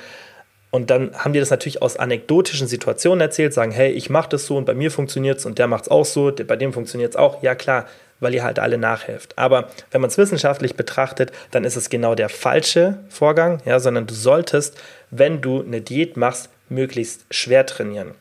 Und 0.70 0.90
dann 0.90 1.12
haben 1.16 1.32
die 1.32 1.40
das 1.40 1.50
natürlich 1.50 1.82
aus 1.82 1.96
anekdotischen 1.96 2.68
Situationen 2.68 3.20
erzählt, 3.20 3.52
sagen, 3.52 3.72
hey, 3.72 3.90
ich 3.90 4.08
mache 4.08 4.28
das 4.28 4.46
so 4.46 4.56
und 4.56 4.66
bei 4.66 4.74
mir 4.74 4.90
funktioniert 4.90 5.38
es 5.38 5.46
und 5.46 5.58
der 5.58 5.66
macht 5.66 5.84
es 5.84 5.88
auch 5.88 6.04
so, 6.04 6.32
bei 6.32 6.56
dem 6.56 6.72
funktioniert 6.72 7.10
es 7.10 7.16
auch. 7.16 7.42
Ja 7.42 7.56
klar, 7.56 7.86
weil 8.20 8.34
ihr 8.34 8.44
halt 8.44 8.60
alle 8.60 8.78
nachhelft. 8.78 9.36
Aber 9.36 9.68
wenn 9.90 10.00
man 10.00 10.10
es 10.10 10.18
wissenschaftlich 10.18 10.76
betrachtet, 10.76 11.32
dann 11.50 11.64
ist 11.64 11.76
es 11.76 11.90
genau 11.90 12.14
der 12.14 12.28
falsche 12.28 12.98
Vorgang, 13.08 13.60
ja, 13.64 13.80
sondern 13.80 14.06
du 14.06 14.14
solltest, 14.14 14.80
wenn 15.10 15.40
du 15.40 15.62
eine 15.62 15.80
Diät 15.80 16.16
machst, 16.16 16.50
möglichst 16.68 17.24
schwer 17.30 17.66
trainieren. 17.66 18.12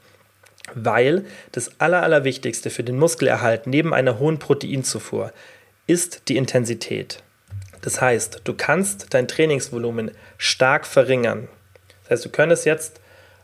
Weil 0.73 1.25
das 1.51 1.79
Aller, 1.79 2.01
Allerwichtigste 2.01 2.69
für 2.69 2.83
den 2.83 2.97
Muskelerhalt 2.97 3.67
neben 3.67 3.93
einer 3.93 4.17
hohen 4.19 4.39
Proteinzufuhr 4.39 5.31
ist 5.85 6.29
die 6.29 6.37
Intensität. 6.37 7.21
Das 7.81 8.01
heißt, 8.01 8.41
du 8.43 8.53
kannst 8.53 9.13
dein 9.13 9.27
Trainingsvolumen 9.27 10.11
stark 10.37 10.85
verringern, 10.85 11.47
das 12.09 12.17
heißt, 12.17 12.25
du 12.25 12.29
könntest 12.29 12.65
jetzt 12.65 12.99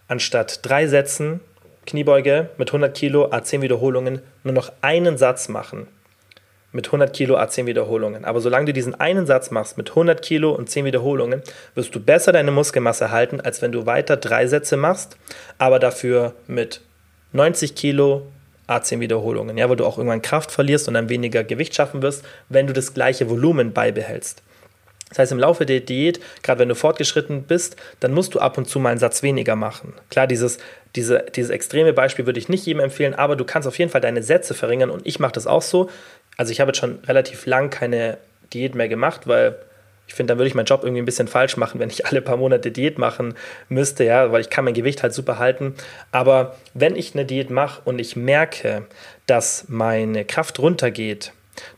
anstatt 0.07 0.59
drei 0.63 0.87
Sätzen 0.87 1.39
Kniebeuge 1.85 2.49
mit 2.57 2.69
100 2.69 2.97
Kilo 2.97 3.27
A10 3.27 3.61
Wiederholungen 3.61 4.21
nur 4.43 4.53
noch 4.53 4.71
einen 4.81 5.19
Satz 5.19 5.49
machen. 5.49 5.85
Mit 6.71 6.87
100 6.87 7.13
Kilo 7.13 7.37
A10 7.37 7.67
Wiederholungen. 7.67 8.25
Aber 8.25 8.41
solange 8.41 8.65
du 8.65 8.73
diesen 8.73 8.99
einen 8.99 9.27
Satz 9.27 9.51
machst 9.51 9.77
mit 9.77 9.91
100 9.91 10.21
Kilo 10.21 10.51
und 10.51 10.67
10 10.67 10.83
Wiederholungen, 10.83 11.43
wirst 11.75 11.93
du 11.93 11.99
besser 11.99 12.31
deine 12.31 12.51
Muskelmasse 12.51 13.11
halten, 13.11 13.39
als 13.39 13.61
wenn 13.61 13.71
du 13.71 13.85
weiter 13.85 14.17
drei 14.17 14.47
Sätze 14.47 14.77
machst, 14.77 15.15
aber 15.59 15.77
dafür 15.77 16.33
mit 16.47 16.81
90 17.33 17.75
Kilo 17.75 18.23
A10 18.67 18.99
Wiederholungen. 18.99 19.57
Ja, 19.57 19.69
weil 19.69 19.77
du 19.77 19.85
auch 19.85 19.99
irgendwann 19.99 20.23
Kraft 20.23 20.51
verlierst 20.51 20.87
und 20.87 20.95
dann 20.95 21.07
weniger 21.07 21.43
Gewicht 21.43 21.75
schaffen 21.75 22.01
wirst, 22.01 22.25
wenn 22.49 22.65
du 22.65 22.73
das 22.73 22.95
gleiche 22.95 23.29
Volumen 23.29 23.73
beibehältst. 23.73 24.41
Das 25.15 25.19
heißt, 25.19 25.31
im 25.31 25.39
Laufe 25.39 25.65
der 25.65 25.79
Diät, 25.79 26.19
gerade 26.43 26.59
wenn 26.59 26.67
du 26.67 26.75
fortgeschritten 26.75 27.43
bist, 27.43 27.77
dann 28.01 28.13
musst 28.13 28.35
du 28.35 28.39
ab 28.39 28.57
und 28.57 28.67
zu 28.67 28.79
mal 28.79 28.89
einen 28.89 28.99
Satz 28.99 29.23
weniger 29.23 29.55
machen. 29.55 29.93
Klar, 30.09 30.27
dieses, 30.27 30.57
diese, 30.97 31.25
dieses 31.33 31.51
extreme 31.51 31.93
Beispiel 31.93 32.25
würde 32.25 32.37
ich 32.37 32.49
nicht 32.49 32.65
jedem 32.65 32.81
empfehlen, 32.81 33.13
aber 33.13 33.37
du 33.37 33.45
kannst 33.45 33.65
auf 33.65 33.79
jeden 33.79 33.89
Fall 33.89 34.01
deine 34.01 34.23
Sätze 34.23 34.53
verringern 34.53 34.89
und 34.89 35.07
ich 35.07 35.19
mache 35.19 35.31
das 35.31 35.47
auch 35.47 35.61
so. 35.61 35.89
Also 36.35 36.51
ich 36.51 36.59
habe 36.59 36.69
jetzt 36.69 36.79
schon 36.79 36.99
relativ 37.07 37.45
lang 37.45 37.69
keine 37.69 38.17
Diät 38.51 38.75
mehr 38.75 38.89
gemacht, 38.89 39.21
weil 39.25 39.55
ich 40.05 40.15
finde, 40.15 40.31
dann 40.31 40.37
würde 40.37 40.49
ich 40.49 40.53
meinen 40.53 40.65
Job 40.65 40.83
irgendwie 40.83 41.01
ein 41.01 41.05
bisschen 41.05 41.29
falsch 41.29 41.55
machen, 41.55 41.79
wenn 41.79 41.89
ich 41.89 42.05
alle 42.05 42.21
paar 42.21 42.35
Monate 42.35 42.69
Diät 42.69 42.97
machen 42.97 43.35
müsste, 43.69 44.03
ja, 44.03 44.33
weil 44.33 44.41
ich 44.41 44.49
kann 44.49 44.65
mein 44.65 44.73
Gewicht 44.73 45.01
halt 45.01 45.13
super 45.13 45.39
halten. 45.39 45.75
Aber 46.11 46.57
wenn 46.73 46.97
ich 46.97 47.13
eine 47.13 47.23
Diät 47.23 47.49
mache 47.49 47.81
und 47.85 47.99
ich 47.99 48.17
merke, 48.17 48.85
dass 49.27 49.63
meine 49.69 50.25
Kraft 50.25 50.59
runtergeht, 50.59 51.31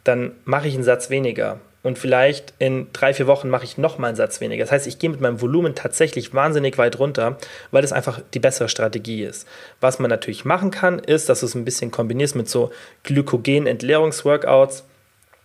dann 0.03 0.31
mache 0.43 0.67
ich 0.67 0.73
einen 0.73 0.83
Satz 0.83 1.11
weniger 1.11 1.59
und 1.87 1.97
vielleicht 1.97 2.53
in 2.59 2.87
drei, 2.91 3.13
vier 3.13 3.27
Wochen 3.27 3.49
mache 3.49 3.63
ich 3.63 3.77
nochmal 3.77 4.09
einen 4.09 4.17
Satz 4.17 4.41
weniger. 4.41 4.65
Das 4.65 4.73
heißt, 4.73 4.87
ich 4.87 4.99
gehe 4.99 5.09
mit 5.09 5.21
meinem 5.21 5.39
Volumen 5.39 5.73
tatsächlich 5.73 6.33
wahnsinnig 6.33 6.77
weit 6.77 6.99
runter, 6.99 7.37
weil 7.71 7.81
das 7.81 7.93
einfach 7.93 8.19
die 8.33 8.39
bessere 8.39 8.67
Strategie 8.67 9.23
ist. 9.23 9.47
Was 9.79 9.97
man 9.97 10.09
natürlich 10.09 10.43
machen 10.43 10.69
kann, 10.69 10.99
ist, 10.99 11.29
dass 11.29 11.39
du 11.39 11.45
es 11.45 11.55
ein 11.55 11.63
bisschen 11.63 11.89
kombinierst 11.89 12.35
mit 12.35 12.49
so 12.49 12.71
Glykogen-Entleerungsworkouts. 13.03 14.83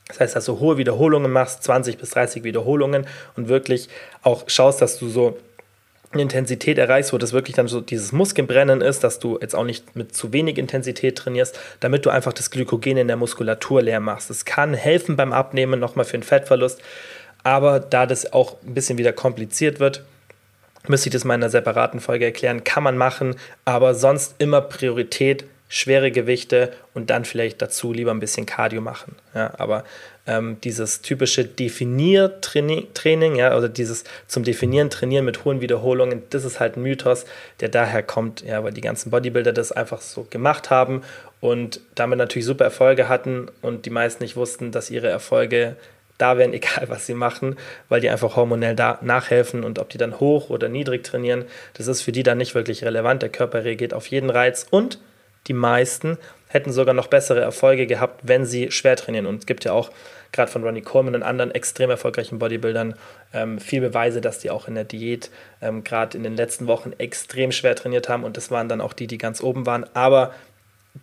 Das 0.08 0.18
heißt, 0.18 0.34
dass 0.34 0.46
du 0.46 0.58
hohe 0.58 0.78
Wiederholungen 0.78 1.30
machst, 1.30 1.62
20 1.62 1.96
bis 1.96 2.10
30 2.10 2.42
Wiederholungen 2.42 3.06
und 3.36 3.48
wirklich 3.48 3.88
auch 4.24 4.42
schaust, 4.48 4.82
dass 4.82 4.98
du 4.98 5.08
so 5.08 5.38
Intensität 6.20 6.78
erreichst, 6.78 7.12
wo 7.12 7.18
das 7.18 7.32
wirklich 7.32 7.56
dann 7.56 7.68
so 7.68 7.80
dieses 7.80 8.12
Muskelbrennen 8.12 8.80
ist, 8.80 9.04
dass 9.04 9.18
du 9.18 9.38
jetzt 9.40 9.54
auch 9.54 9.64
nicht 9.64 9.96
mit 9.96 10.14
zu 10.14 10.32
wenig 10.32 10.58
Intensität 10.58 11.16
trainierst, 11.16 11.58
damit 11.80 12.06
du 12.06 12.10
einfach 12.10 12.32
das 12.32 12.50
Glykogen 12.50 12.96
in 12.96 13.08
der 13.08 13.16
Muskulatur 13.16 13.82
leer 13.82 14.00
machst. 14.00 14.30
Das 14.30 14.44
kann 14.44 14.74
helfen 14.74 15.16
beim 15.16 15.32
Abnehmen 15.32 15.80
nochmal 15.80 16.04
für 16.04 16.18
den 16.18 16.22
Fettverlust, 16.22 16.80
aber 17.42 17.80
da 17.80 18.06
das 18.06 18.32
auch 18.32 18.56
ein 18.62 18.74
bisschen 18.74 18.98
wieder 18.98 19.12
kompliziert 19.12 19.80
wird, 19.80 20.04
müsste 20.88 21.08
ich 21.08 21.12
das 21.12 21.24
mal 21.24 21.34
in 21.34 21.42
einer 21.42 21.50
separaten 21.50 22.00
Folge 22.00 22.24
erklären. 22.24 22.64
Kann 22.64 22.82
man 22.82 22.96
machen, 22.96 23.36
aber 23.64 23.94
sonst 23.94 24.34
immer 24.38 24.60
Priorität 24.60 25.44
schwere 25.68 26.10
Gewichte 26.10 26.70
und 26.92 27.08
dann 27.08 27.24
vielleicht 27.24 27.62
dazu 27.62 27.94
lieber 27.94 28.10
ein 28.10 28.20
bisschen 28.20 28.44
Cardio 28.44 28.82
machen. 28.82 29.16
Ja, 29.34 29.54
aber 29.58 29.84
ähm, 30.26 30.58
dieses 30.62 31.02
typische 31.02 31.44
Definiertraining, 31.44 33.34
ja, 33.36 33.56
oder 33.56 33.68
dieses 33.68 34.04
zum 34.26 34.44
Definieren 34.44 34.90
trainieren 34.90 35.24
mit 35.24 35.44
hohen 35.44 35.60
Wiederholungen, 35.60 36.22
das 36.30 36.44
ist 36.44 36.60
halt 36.60 36.76
ein 36.76 36.82
Mythos, 36.82 37.24
der 37.60 37.68
daher 37.68 38.02
kommt, 38.02 38.42
ja, 38.42 38.62
weil 38.62 38.72
die 38.72 38.80
ganzen 38.80 39.10
Bodybuilder 39.10 39.52
das 39.52 39.72
einfach 39.72 40.00
so 40.00 40.26
gemacht 40.30 40.70
haben 40.70 41.02
und 41.40 41.80
damit 41.96 42.18
natürlich 42.18 42.46
super 42.46 42.64
Erfolge 42.64 43.08
hatten 43.08 43.48
und 43.62 43.84
die 43.84 43.90
meisten 43.90 44.22
nicht 44.22 44.36
wussten, 44.36 44.70
dass 44.70 44.90
ihre 44.90 45.08
Erfolge 45.08 45.76
da 46.18 46.38
wären, 46.38 46.52
egal 46.52 46.84
was 46.88 47.06
sie 47.06 47.14
machen, 47.14 47.56
weil 47.88 48.00
die 48.00 48.10
einfach 48.10 48.36
hormonell 48.36 48.76
da 48.76 48.98
nachhelfen 49.02 49.64
und 49.64 49.80
ob 49.80 49.90
die 49.90 49.98
dann 49.98 50.20
hoch 50.20 50.50
oder 50.50 50.68
niedrig 50.68 51.02
trainieren, 51.02 51.44
das 51.74 51.88
ist 51.88 52.02
für 52.02 52.12
die 52.12 52.22
dann 52.22 52.38
nicht 52.38 52.54
wirklich 52.54 52.84
relevant. 52.84 53.22
Der 53.22 53.28
Körper 53.28 53.64
reagiert 53.64 53.92
auf 53.92 54.06
jeden 54.06 54.30
Reiz 54.30 54.66
und 54.70 54.98
die 55.48 55.54
meisten 55.54 56.18
hätten 56.52 56.72
sogar 56.72 56.94
noch 56.94 57.06
bessere 57.06 57.40
Erfolge 57.40 57.86
gehabt, 57.86 58.20
wenn 58.22 58.44
sie 58.44 58.70
schwer 58.70 58.96
trainieren. 58.96 59.26
Und 59.26 59.40
es 59.40 59.46
gibt 59.46 59.64
ja 59.64 59.72
auch 59.72 59.90
gerade 60.32 60.50
von 60.50 60.62
Ronnie 60.64 60.82
Coleman 60.82 61.14
und 61.14 61.22
anderen 61.22 61.50
extrem 61.50 61.90
erfolgreichen 61.90 62.38
Bodybuildern 62.38 62.94
ähm, 63.32 63.58
viel 63.58 63.80
Beweise, 63.80 64.20
dass 64.20 64.38
die 64.38 64.50
auch 64.50 64.68
in 64.68 64.74
der 64.74 64.84
Diät 64.84 65.30
ähm, 65.60 65.84
gerade 65.84 66.16
in 66.16 66.22
den 66.22 66.36
letzten 66.36 66.66
Wochen 66.66 66.92
extrem 66.98 67.52
schwer 67.52 67.74
trainiert 67.74 68.08
haben. 68.08 68.24
Und 68.24 68.36
das 68.36 68.50
waren 68.50 68.68
dann 68.68 68.80
auch 68.80 68.92
die, 68.92 69.06
die 69.06 69.18
ganz 69.18 69.42
oben 69.42 69.66
waren. 69.66 69.86
Aber 69.94 70.32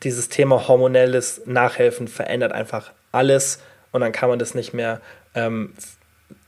dieses 0.04 0.30
Thema 0.30 0.68
hormonelles 0.68 1.42
Nachhelfen 1.46 2.08
verändert 2.08 2.52
einfach 2.52 2.92
alles 3.12 3.60
und 3.92 4.02
dann 4.02 4.12
kann 4.12 4.30
man 4.30 4.40
das 4.40 4.54
nicht 4.54 4.74
mehr 4.74 5.02
ähm, 5.34 5.74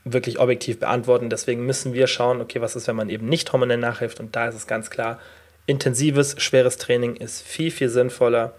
wirklich 0.04 0.38
objektiv 0.38 0.78
beantworten. 0.78 1.30
Deswegen 1.30 1.66
müssen 1.66 1.92
wir 1.92 2.06
schauen, 2.06 2.40
okay, 2.40 2.60
was 2.60 2.76
ist, 2.76 2.86
wenn 2.88 2.96
man 2.96 3.08
eben 3.08 3.28
nicht 3.28 3.52
hormonell 3.52 3.78
nachhilft? 3.78 4.20
Und 4.20 4.36
da 4.36 4.48
ist 4.48 4.54
es 4.54 4.66
ganz 4.66 4.90
klar, 4.90 5.18
intensives, 5.66 6.36
schweres 6.38 6.76
Training 6.76 7.16
ist 7.16 7.42
viel, 7.42 7.70
viel 7.70 7.88
sinnvoller 7.88 8.54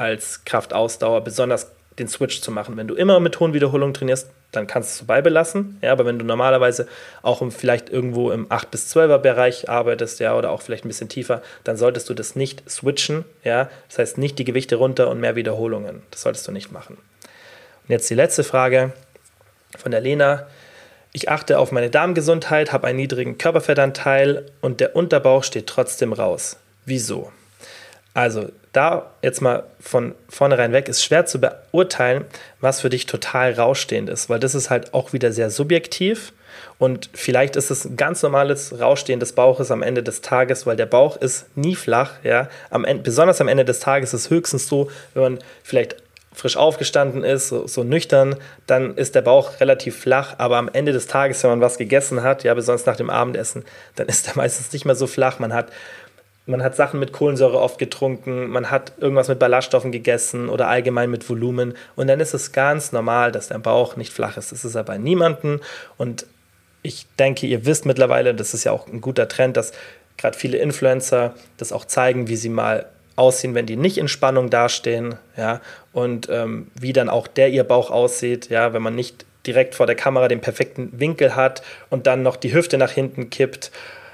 als 0.00 0.44
Kraftausdauer, 0.44 1.22
besonders 1.22 1.70
den 1.98 2.08
Switch 2.08 2.40
zu 2.40 2.50
machen. 2.50 2.76
Wenn 2.76 2.88
du 2.88 2.94
immer 2.94 3.20
mit 3.20 3.38
hohen 3.38 3.52
Wiederholungen 3.52 3.92
trainierst, 3.92 4.30
dann 4.52 4.66
kannst 4.66 4.88
du 4.88 4.92
es 4.92 4.98
so 4.98 5.04
beibelassen. 5.04 5.78
Ja, 5.82 5.92
aber 5.92 6.06
wenn 6.06 6.18
du 6.18 6.24
normalerweise 6.24 6.88
auch 7.22 7.42
im, 7.42 7.52
vielleicht 7.52 7.90
irgendwo 7.90 8.30
im 8.30 8.46
8 8.50 8.70
bis 8.70 8.94
12er 8.96 9.18
Bereich 9.18 9.68
arbeitest, 9.68 10.18
ja, 10.18 10.34
oder 10.34 10.50
auch 10.50 10.62
vielleicht 10.62 10.84
ein 10.84 10.88
bisschen 10.88 11.10
tiefer, 11.10 11.42
dann 11.62 11.76
solltest 11.76 12.08
du 12.08 12.14
das 12.14 12.34
nicht 12.34 12.68
switchen, 12.68 13.24
ja. 13.44 13.68
Das 13.88 13.98
heißt 13.98 14.18
nicht 14.18 14.38
die 14.38 14.44
Gewichte 14.44 14.76
runter 14.76 15.10
und 15.10 15.20
mehr 15.20 15.36
Wiederholungen. 15.36 16.02
Das 16.10 16.22
solltest 16.22 16.48
du 16.48 16.52
nicht 16.52 16.72
machen. 16.72 16.96
Und 16.96 17.90
jetzt 17.90 18.08
die 18.08 18.14
letzte 18.14 18.42
Frage 18.42 18.92
von 19.78 19.92
der 19.92 20.00
Lena. 20.00 20.46
Ich 21.12 21.28
achte 21.28 21.58
auf 21.58 21.72
meine 21.72 21.90
Darmgesundheit, 21.90 22.72
habe 22.72 22.86
einen 22.86 22.96
niedrigen 22.96 23.36
Körperfettanteil 23.36 24.46
und 24.60 24.80
der 24.80 24.96
Unterbauch 24.96 25.44
steht 25.44 25.66
trotzdem 25.66 26.12
raus. 26.12 26.56
Wieso? 26.86 27.30
Also, 28.14 28.50
da 28.72 29.10
jetzt 29.22 29.40
mal 29.40 29.64
von 29.80 30.14
vornherein 30.28 30.72
weg, 30.72 30.88
ist 30.88 31.04
schwer 31.04 31.26
zu 31.26 31.40
beurteilen, 31.40 32.24
was 32.60 32.80
für 32.80 32.90
dich 32.90 33.06
total 33.06 33.52
rausstehend 33.52 34.08
ist, 34.08 34.30
weil 34.30 34.40
das 34.40 34.54
ist 34.54 34.70
halt 34.70 34.94
auch 34.94 35.12
wieder 35.12 35.32
sehr 35.32 35.50
subjektiv 35.50 36.32
und 36.78 37.10
vielleicht 37.12 37.56
ist 37.56 37.70
es 37.70 37.84
ein 37.84 37.96
ganz 37.96 38.22
normales 38.22 38.80
Rausstehen 38.80 39.20
des 39.20 39.34
Bauches 39.34 39.70
am 39.70 39.82
Ende 39.82 40.02
des 40.02 40.22
Tages, 40.22 40.66
weil 40.66 40.76
der 40.76 40.86
Bauch 40.86 41.16
ist 41.16 41.46
nie 41.56 41.74
flach, 41.74 42.12
ja. 42.22 42.48
Am 42.70 42.84
Ende, 42.84 43.02
besonders 43.02 43.40
am 43.40 43.48
Ende 43.48 43.64
des 43.64 43.80
Tages 43.80 44.14
ist 44.14 44.26
es 44.26 44.30
höchstens 44.30 44.66
so, 44.66 44.90
wenn 45.14 45.22
man 45.22 45.38
vielleicht 45.62 45.96
frisch 46.32 46.56
aufgestanden 46.56 47.24
ist, 47.24 47.48
so, 47.48 47.66
so, 47.66 47.82
nüchtern, 47.84 48.36
dann 48.66 48.96
ist 48.96 49.14
der 49.14 49.20
Bauch 49.22 49.60
relativ 49.60 49.98
flach. 49.98 50.36
Aber 50.38 50.56
am 50.56 50.70
Ende 50.72 50.92
des 50.92 51.06
Tages, 51.06 51.42
wenn 51.42 51.50
man 51.50 51.60
was 51.60 51.76
gegessen 51.76 52.22
hat, 52.22 52.44
ja, 52.44 52.54
besonders 52.54 52.86
nach 52.86 52.96
dem 52.96 53.10
Abendessen, 53.10 53.64
dann 53.96 54.06
ist 54.08 54.28
er 54.28 54.32
meistens 54.36 54.72
nicht 54.72 54.84
mehr 54.84 54.94
so 54.94 55.06
flach. 55.06 55.38
Man 55.38 55.52
hat, 55.52 55.70
man 56.50 56.62
hat 56.62 56.76
Sachen 56.76 57.00
mit 57.00 57.12
Kohlensäure 57.12 57.58
oft 57.58 57.78
getrunken, 57.78 58.48
man 58.48 58.70
hat 58.70 58.92
irgendwas 58.98 59.28
mit 59.28 59.38
Ballaststoffen 59.38 59.92
gegessen 59.92 60.48
oder 60.48 60.68
allgemein 60.68 61.10
mit 61.10 61.28
Volumen. 61.28 61.74
Und 61.96 62.08
dann 62.08 62.20
ist 62.20 62.34
es 62.34 62.52
ganz 62.52 62.92
normal, 62.92 63.32
dass 63.32 63.48
der 63.48 63.58
Bauch 63.58 63.96
nicht 63.96 64.12
flach 64.12 64.36
ist. 64.36 64.52
Das 64.52 64.64
ist 64.64 64.74
er 64.74 64.84
bei 64.84 64.98
niemandem. 64.98 65.60
Und 65.96 66.26
ich 66.82 67.06
denke, 67.18 67.46
ihr 67.46 67.66
wisst 67.66 67.86
mittlerweile, 67.86 68.34
das 68.34 68.54
ist 68.54 68.64
ja 68.64 68.72
auch 68.72 68.86
ein 68.86 69.00
guter 69.00 69.28
Trend, 69.28 69.56
dass 69.56 69.72
gerade 70.16 70.36
viele 70.36 70.58
Influencer 70.58 71.34
das 71.56 71.72
auch 71.72 71.84
zeigen, 71.84 72.28
wie 72.28 72.36
sie 72.36 72.48
mal 72.48 72.86
aussehen, 73.16 73.54
wenn 73.54 73.66
die 73.66 73.76
nicht 73.76 73.98
in 73.98 74.08
Spannung 74.08 74.50
dastehen, 74.50 75.16
ja, 75.36 75.60
und 75.92 76.28
ähm, 76.30 76.68
wie 76.78 76.92
dann 76.92 77.10
auch 77.10 77.26
der 77.26 77.50
ihr 77.50 77.64
Bauch 77.64 77.90
aussieht, 77.90 78.48
ja, 78.48 78.72
wenn 78.72 78.82
man 78.82 78.94
nicht 78.94 79.26
direkt 79.46 79.74
vor 79.74 79.86
der 79.86 79.96
Kamera 79.96 80.28
den 80.28 80.40
perfekten 80.40 80.98
Winkel 80.98 81.36
hat 81.36 81.62
und 81.90 82.06
dann 82.06 82.22
noch 82.22 82.36
die 82.36 82.52
Hüfte 82.52 82.78
nach 82.78 82.90
hinten 82.90 83.30
kippt, 83.30 83.70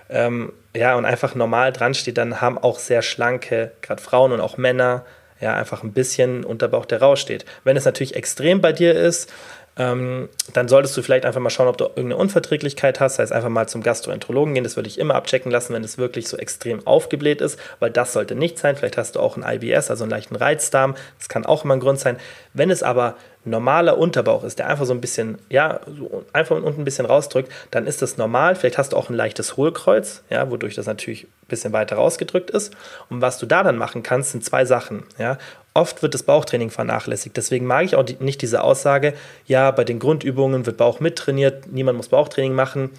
ähm, 0.09 0.53
ja, 0.75 0.95
und 0.97 1.05
einfach 1.05 1.35
normal 1.35 1.73
dran 1.73 1.95
steht, 1.95 2.19
dann 2.19 2.41
haben 2.41 2.59
auch 2.59 2.79
sehr 2.79 3.03
schlanke, 3.03 3.73
gerade 3.83 4.03
Frauen 4.03 4.33
und 4.33 4.41
auch 4.41 4.57
Männer, 4.57 5.05
ja, 5.41 5.55
einfach 5.55 5.83
ein 5.83 5.93
bisschen 5.93 6.45
Unterbauch, 6.45 6.87
der 6.87 7.01
raussteht. 7.01 7.45
Wenn 7.65 7.77
es 7.77 7.85
natürlich 7.85 8.17
extrem 8.17 8.61
bei 8.61 8.73
dir 8.73 8.95
ist, 8.95 9.31
ähm, 9.79 10.31
dann 10.55 10.69
solltest 10.69 10.97
du 10.97 11.03
vielleicht 11.03 11.27
einfach 11.27 11.41
mal 11.41 11.51
schauen, 11.51 11.69
ob 11.69 11.77
du 11.77 11.85
irgendeine 11.85 12.17
Unverträglichkeit 12.17 12.99
hast. 12.99 13.15
Das 13.15 13.25
heißt, 13.25 13.33
einfach 13.33 13.51
mal 13.51 13.69
zum 13.69 13.83
Gastroenterologen 13.83 14.55
gehen. 14.55 14.65
Das 14.65 14.77
würde 14.77 14.89
ich 14.89 14.99
immer 14.99 15.15
abchecken 15.15 15.53
lassen, 15.53 15.75
wenn 15.75 15.85
es 15.85 15.99
wirklich 15.99 16.29
so 16.29 16.39
extrem 16.39 16.87
aufgebläht 16.87 17.43
ist, 17.43 17.61
weil 17.79 17.91
das 17.91 18.15
sollte 18.15 18.35
nicht 18.35 18.59
sein. 18.59 18.77
Vielleicht 18.77 18.97
hast 18.97 19.17
du 19.17 19.21
auch 19.21 19.37
ein 19.37 19.45
IBS, 19.47 19.91
also 19.91 20.05
einen 20.05 20.11
leichten 20.11 20.37
Reizdarm. 20.37 20.95
Das 21.19 21.29
kann 21.29 21.45
auch 21.45 21.65
immer 21.65 21.75
ein 21.75 21.81
Grund 21.81 22.01
sein. 22.01 22.17
Wenn 22.55 22.71
es 22.71 22.83
aber 22.83 23.17
normaler 23.47 23.97
Unterbauch 23.97 24.45
ist, 24.45 24.59
der 24.59 24.69
einfach 24.69 24.85
so 24.85 24.93
ein 24.93 25.01
bisschen, 25.01 25.39
ja, 25.49 25.81
so 25.87 26.25
einfach 26.33 26.57
unten 26.57 26.81
ein 26.81 26.85
bisschen 26.85 27.07
rausdrückt, 27.07 27.51
dann 27.71 27.87
ist 27.87 28.03
das 28.03 28.17
normal. 28.17 28.57
Vielleicht 28.57 28.79
hast 28.79 28.93
du 28.93 28.97
auch 28.97 29.09
ein 29.09 29.15
leichtes 29.15 29.57
Hohlkreuz, 29.57 30.23
ja, 30.31 30.51
wodurch 30.51 30.75
das 30.75 30.87
natürlich 30.87 31.25
ein 31.25 31.47
bisschen 31.49 31.73
weiter 31.73 31.97
rausgedrückt 31.97 32.51
ist. 32.51 32.75
Und 33.09 33.21
was 33.21 33.39
du 33.39 33.47
da 33.47 33.63
dann 33.63 33.79
machen 33.79 34.03
kannst, 34.03 34.33
sind 34.33 34.45
zwei 34.45 34.65
Sachen, 34.65 35.05
ja. 35.19 35.39
Oft 35.75 36.03
wird 36.03 36.15
das 36.15 36.23
Bauchtraining 36.23 36.71
vernachlässigt. 36.71 37.37
Deswegen 37.37 37.67
mag 37.67 37.85
ich 37.85 37.97
auch 37.97 38.03
die, 38.03 38.17
nicht 38.19 38.41
diese 38.41 38.63
Aussage, 38.65 39.13
ja, 39.47 39.71
bei 39.71 39.85
den 39.85 39.99
Grundübungen 39.99 40.67
wird 40.67 40.79
Bauch 40.79 41.01
mittrainiert, 41.01 41.67
niemand 41.71 41.99
muss 41.99 42.09
Bauchtraining 42.09 42.55
machen. 42.55 42.91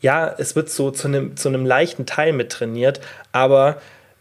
Ja, 0.00 0.32
es 0.38 0.54
wird 0.54 0.70
so 0.70 0.90
zu 0.90 1.08
einem, 1.08 1.36
zu 1.36 1.50
leichten 1.50 2.06
Teil 2.06 2.32
mittrainiert, 2.32 3.00
aber 3.32 3.78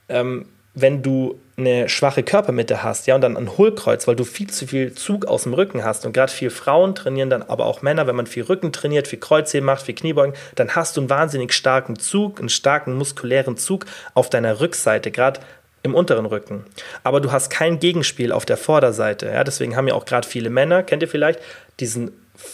ähm, 0.10 0.48
wenn 0.76 1.04
du 1.04 1.40
eine 1.56 1.88
schwache 1.88 2.24
Körpermitte 2.24 2.82
hast, 2.82 3.06
ja, 3.06 3.14
und 3.14 3.22
dann 3.22 3.38
ein 3.38 3.58
Hohlkreuz, 3.58 4.08
weil 4.08 4.16
du 4.16 4.24
viel 4.24 4.50
zu 4.50 4.66
viel 4.66 4.94
Zug 4.94 5.26
aus 5.26 5.44
dem 5.44 5.54
Rücken 5.54 5.84
hast 5.84 6.06
und 6.06 6.14
gerade 6.14 6.32
viel 6.32 6.50
Frauen 6.50 6.96
trainieren 6.96 7.30
dann, 7.30 7.44
aber 7.44 7.68
auch 7.68 7.84
Männer, 7.84 8.08
wenn 8.08 8.16
man 8.16 8.26
viel 8.26 8.44
Rücken 8.44 8.72
trainiert, 8.72 9.08
viel 9.08 9.20
Kreuzheben 9.20 9.66
macht, 9.66 9.84
viel 9.84 9.94
Kniebeugen, 9.94 10.36
dann 10.56 10.76
hast 10.76 10.98
du 10.98 11.02
einen 11.02 11.12
wahnsinnig 11.12 11.54
starken 11.54 12.00
Zug, 12.00 12.40
einen 12.40 12.50
starken 12.50 12.96
muskulären 12.96 13.56
Zug 13.58 13.86
auf 14.16 14.32
deiner 14.32 14.60
Rückseite, 14.60 15.12
gerade 15.12 15.42
im 15.84 15.94
unteren 15.94 16.26
Rücken. 16.26 16.66
Aber 17.04 17.22
du 17.22 17.32
hast 17.32 17.50
kein 17.50 17.78
Gegenspiel 17.78 18.32
auf 18.32 18.46
der 18.46 18.58
Vorderseite. 18.58 19.28
Ja? 19.28 19.44
Deswegen 19.44 19.76
haben 19.76 19.88
ja 19.88 19.94
auch 19.94 20.06
gerade 20.06 20.28
viele 20.28 20.50
Männer, 20.50 20.82
kennt 20.82 21.04
ihr 21.04 21.10
vielleicht, 21.10 21.40
diesen, 21.80 22.12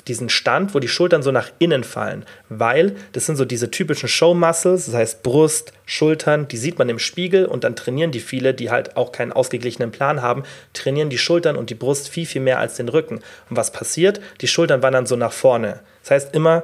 diesen 0.08 0.30
Stand, 0.30 0.76
wo 0.76 0.80
die 0.80 0.88
Schultern 0.88 1.24
so 1.24 1.32
nach 1.32 1.50
innen 1.60 1.84
fallen. 1.84 2.26
Weil 2.50 2.96
das 3.14 3.26
sind 3.26 3.38
so 3.38 3.46
diese 3.46 3.72
typischen 3.72 4.10
Show-Muscles, 4.10 4.86
das 4.86 4.96
heißt 4.96 5.24
Brust, 5.24 5.72
Schultern, 5.86 6.48
die 6.48 6.58
sieht 6.58 6.78
man 6.78 6.90
im 6.90 7.00
Spiegel 7.00 7.46
und 7.46 7.64
dann 7.64 7.76
trainieren 7.76 8.12
die 8.12 8.20
viele, 8.20 8.54
die 8.54 8.70
halt 8.70 8.98
auch 8.98 9.12
keinen 9.12 9.32
ausgeglichenen 9.32 9.92
Plan 9.92 10.22
haben, 10.22 10.44
trainieren 10.74 11.10
die 11.10 11.18
Schultern 11.18 11.56
und 11.56 11.70
die 11.70 11.76
Brust 11.76 12.10
viel, 12.10 12.26
viel 12.26 12.42
mehr 12.42 12.60
als 12.60 12.76
den 12.76 12.90
Rücken. 12.90 13.22
Und 13.50 13.58
was 13.58 13.72
passiert? 13.72 14.20
Die 14.42 14.48
Schultern 14.48 14.84
wandern 14.84 15.06
so 15.06 15.16
nach 15.16 15.34
vorne. 15.34 15.80
Das 16.04 16.12
heißt 16.12 16.36
immer 16.36 16.64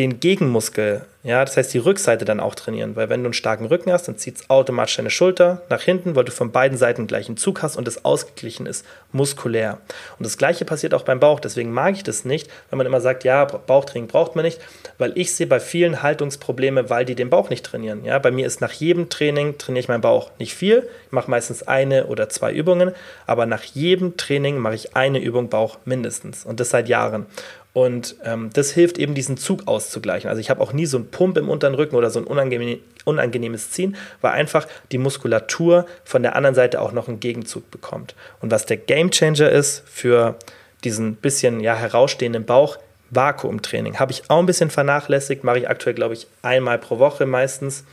den 0.00 0.18
Gegenmuskel 0.18 1.06
ja, 1.22 1.44
das 1.44 1.58
heißt, 1.58 1.74
die 1.74 1.78
Rückseite 1.78 2.24
dann 2.24 2.40
auch 2.40 2.54
trainieren, 2.54 2.96
weil 2.96 3.10
wenn 3.10 3.20
du 3.20 3.26
einen 3.26 3.34
starken 3.34 3.66
Rücken 3.66 3.92
hast, 3.92 4.08
dann 4.08 4.16
zieht 4.16 4.36
es 4.36 4.48
automatisch 4.48 4.96
deine 4.96 5.10
Schulter 5.10 5.60
nach 5.68 5.82
hinten, 5.82 6.16
weil 6.16 6.24
du 6.24 6.32
von 6.32 6.50
beiden 6.50 6.78
Seiten 6.78 7.06
gleichen 7.06 7.36
Zug 7.36 7.62
hast 7.62 7.76
und 7.76 7.86
es 7.86 8.06
ausgeglichen 8.06 8.64
ist, 8.64 8.86
muskulär. 9.12 9.80
Und 10.18 10.24
das 10.24 10.38
gleiche 10.38 10.64
passiert 10.64 10.94
auch 10.94 11.02
beim 11.02 11.20
Bauch, 11.20 11.38
deswegen 11.38 11.72
mag 11.72 11.94
ich 11.94 12.04
das 12.04 12.24
nicht, 12.24 12.48
wenn 12.70 12.78
man 12.78 12.86
immer 12.86 13.02
sagt, 13.02 13.24
ja, 13.24 13.44
Bauchtraining 13.44 14.08
braucht 14.08 14.34
man 14.34 14.46
nicht, 14.46 14.60
weil 14.96 15.12
ich 15.14 15.34
sehe 15.34 15.46
bei 15.46 15.60
vielen 15.60 16.02
Haltungsprobleme, 16.02 16.88
weil 16.88 17.04
die 17.04 17.14
den 17.14 17.28
Bauch 17.28 17.50
nicht 17.50 17.66
trainieren. 17.66 18.02
Ja, 18.06 18.18
bei 18.18 18.30
mir 18.30 18.46
ist 18.46 18.62
nach 18.62 18.72
jedem 18.72 19.10
Training 19.10 19.58
trainiere 19.58 19.82
ich 19.82 19.88
meinen 19.88 20.00
Bauch 20.00 20.30
nicht 20.38 20.54
viel, 20.54 20.88
ich 21.04 21.12
mache 21.12 21.30
meistens 21.30 21.62
eine 21.68 22.06
oder 22.06 22.30
zwei 22.30 22.50
Übungen, 22.50 22.94
aber 23.26 23.44
nach 23.44 23.64
jedem 23.64 24.16
Training 24.16 24.56
mache 24.56 24.74
ich 24.74 24.96
eine 24.96 25.18
Übung 25.18 25.50
Bauch 25.50 25.76
mindestens 25.84 26.46
und 26.46 26.60
das 26.60 26.70
seit 26.70 26.88
Jahren. 26.88 27.26
Und 27.72 28.16
ähm, 28.24 28.50
das 28.52 28.72
hilft 28.72 28.98
eben, 28.98 29.14
diesen 29.14 29.36
Zug 29.36 29.68
auszugleichen. 29.68 30.28
Also 30.28 30.40
ich 30.40 30.50
habe 30.50 30.60
auch 30.60 30.72
nie 30.72 30.86
so 30.86 30.96
einen 30.96 31.10
Pump 31.10 31.36
im 31.36 31.48
unteren 31.48 31.74
Rücken 31.74 31.94
oder 31.94 32.10
so 32.10 32.18
ein 32.18 32.24
unangenehm, 32.24 32.80
unangenehmes 33.04 33.70
Ziehen, 33.70 33.96
weil 34.20 34.32
einfach 34.32 34.66
die 34.90 34.98
Muskulatur 34.98 35.86
von 36.04 36.22
der 36.22 36.34
anderen 36.34 36.54
Seite 36.54 36.80
auch 36.80 36.92
noch 36.92 37.06
einen 37.06 37.20
Gegenzug 37.20 37.70
bekommt. 37.70 38.14
Und 38.40 38.50
was 38.50 38.66
der 38.66 38.76
Gamechanger 38.76 39.50
ist 39.50 39.84
für 39.86 40.36
diesen 40.82 41.14
bisschen 41.14 41.60
ja, 41.60 41.76
herausstehenden 41.76 42.44
Bauch, 42.44 42.78
Vakuumtraining. 43.10 43.98
Habe 43.98 44.12
ich 44.12 44.28
auch 44.28 44.38
ein 44.38 44.46
bisschen 44.46 44.70
vernachlässigt, 44.70 45.44
mache 45.44 45.58
ich 45.58 45.68
aktuell, 45.68 45.94
glaube 45.94 46.14
ich, 46.14 46.26
einmal 46.42 46.78
pro 46.78 46.98
Woche 46.98 47.26
meistens. 47.26 47.84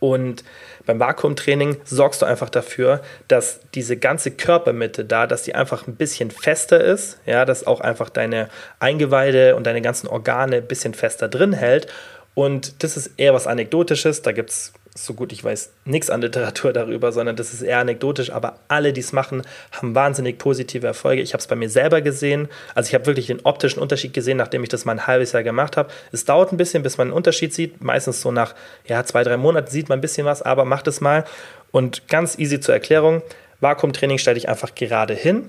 Und 0.00 0.42
beim 0.86 1.00
Vakuumtraining 1.00 1.76
sorgst 1.84 2.22
du 2.22 2.26
einfach 2.26 2.50
dafür, 2.50 3.02
dass 3.28 3.60
diese 3.74 3.96
ganze 3.96 4.30
Körpermitte 4.30 5.04
da, 5.04 5.26
dass 5.26 5.42
die 5.42 5.54
einfach 5.54 5.86
ein 5.86 5.96
bisschen 5.96 6.30
fester 6.30 6.82
ist, 6.82 7.18
ja, 7.26 7.44
dass 7.44 7.66
auch 7.66 7.80
einfach 7.80 8.10
deine 8.10 8.48
Eingeweide 8.78 9.56
und 9.56 9.66
deine 9.66 9.82
ganzen 9.82 10.08
Organe 10.08 10.56
ein 10.56 10.66
bisschen 10.66 10.94
fester 10.94 11.28
drin 11.28 11.52
hält. 11.52 11.86
Und 12.34 12.82
das 12.82 12.96
ist 12.96 13.12
eher 13.16 13.34
was 13.34 13.46
Anekdotisches. 13.46 14.22
Da 14.22 14.32
gibt 14.32 14.50
es 14.50 14.72
so 14.94 15.14
gut 15.14 15.32
ich 15.32 15.42
weiß, 15.42 15.72
nichts 15.84 16.10
an 16.10 16.20
Literatur 16.20 16.72
darüber, 16.72 17.12
sondern 17.12 17.36
das 17.36 17.52
ist 17.52 17.62
eher 17.62 17.78
anekdotisch. 17.78 18.30
Aber 18.30 18.58
alle, 18.68 18.92
die 18.92 19.00
es 19.00 19.12
machen, 19.12 19.42
haben 19.72 19.94
wahnsinnig 19.94 20.38
positive 20.38 20.86
Erfolge. 20.86 21.22
Ich 21.22 21.32
habe 21.32 21.40
es 21.40 21.46
bei 21.46 21.56
mir 21.56 21.70
selber 21.70 22.00
gesehen. 22.00 22.48
Also 22.74 22.88
ich 22.88 22.94
habe 22.94 23.06
wirklich 23.06 23.26
den 23.26 23.40
optischen 23.44 23.80
Unterschied 23.80 24.12
gesehen, 24.12 24.36
nachdem 24.36 24.62
ich 24.62 24.68
das 24.68 24.84
mal 24.84 24.92
ein 24.92 25.06
halbes 25.06 25.32
Jahr 25.32 25.42
gemacht 25.42 25.76
habe. 25.76 25.90
Es 26.12 26.24
dauert 26.24 26.52
ein 26.52 26.56
bisschen, 26.56 26.82
bis 26.82 26.98
man 26.98 27.08
einen 27.08 27.16
Unterschied 27.16 27.54
sieht. 27.54 27.82
Meistens 27.82 28.20
so 28.20 28.32
nach 28.32 28.54
ja, 28.86 29.04
zwei, 29.04 29.22
drei 29.24 29.36
Monaten 29.36 29.70
sieht 29.70 29.88
man 29.88 29.98
ein 29.98 30.02
bisschen 30.02 30.26
was, 30.26 30.42
aber 30.42 30.64
macht 30.64 30.86
es 30.86 31.00
mal. 31.00 31.24
Und 31.70 32.08
ganz 32.08 32.38
easy 32.38 32.60
zur 32.60 32.74
Erklärung. 32.74 33.22
Vakuumtraining 33.60 34.18
stelle 34.18 34.36
ich 34.36 34.48
einfach 34.48 34.74
gerade 34.74 35.14
hin. 35.14 35.48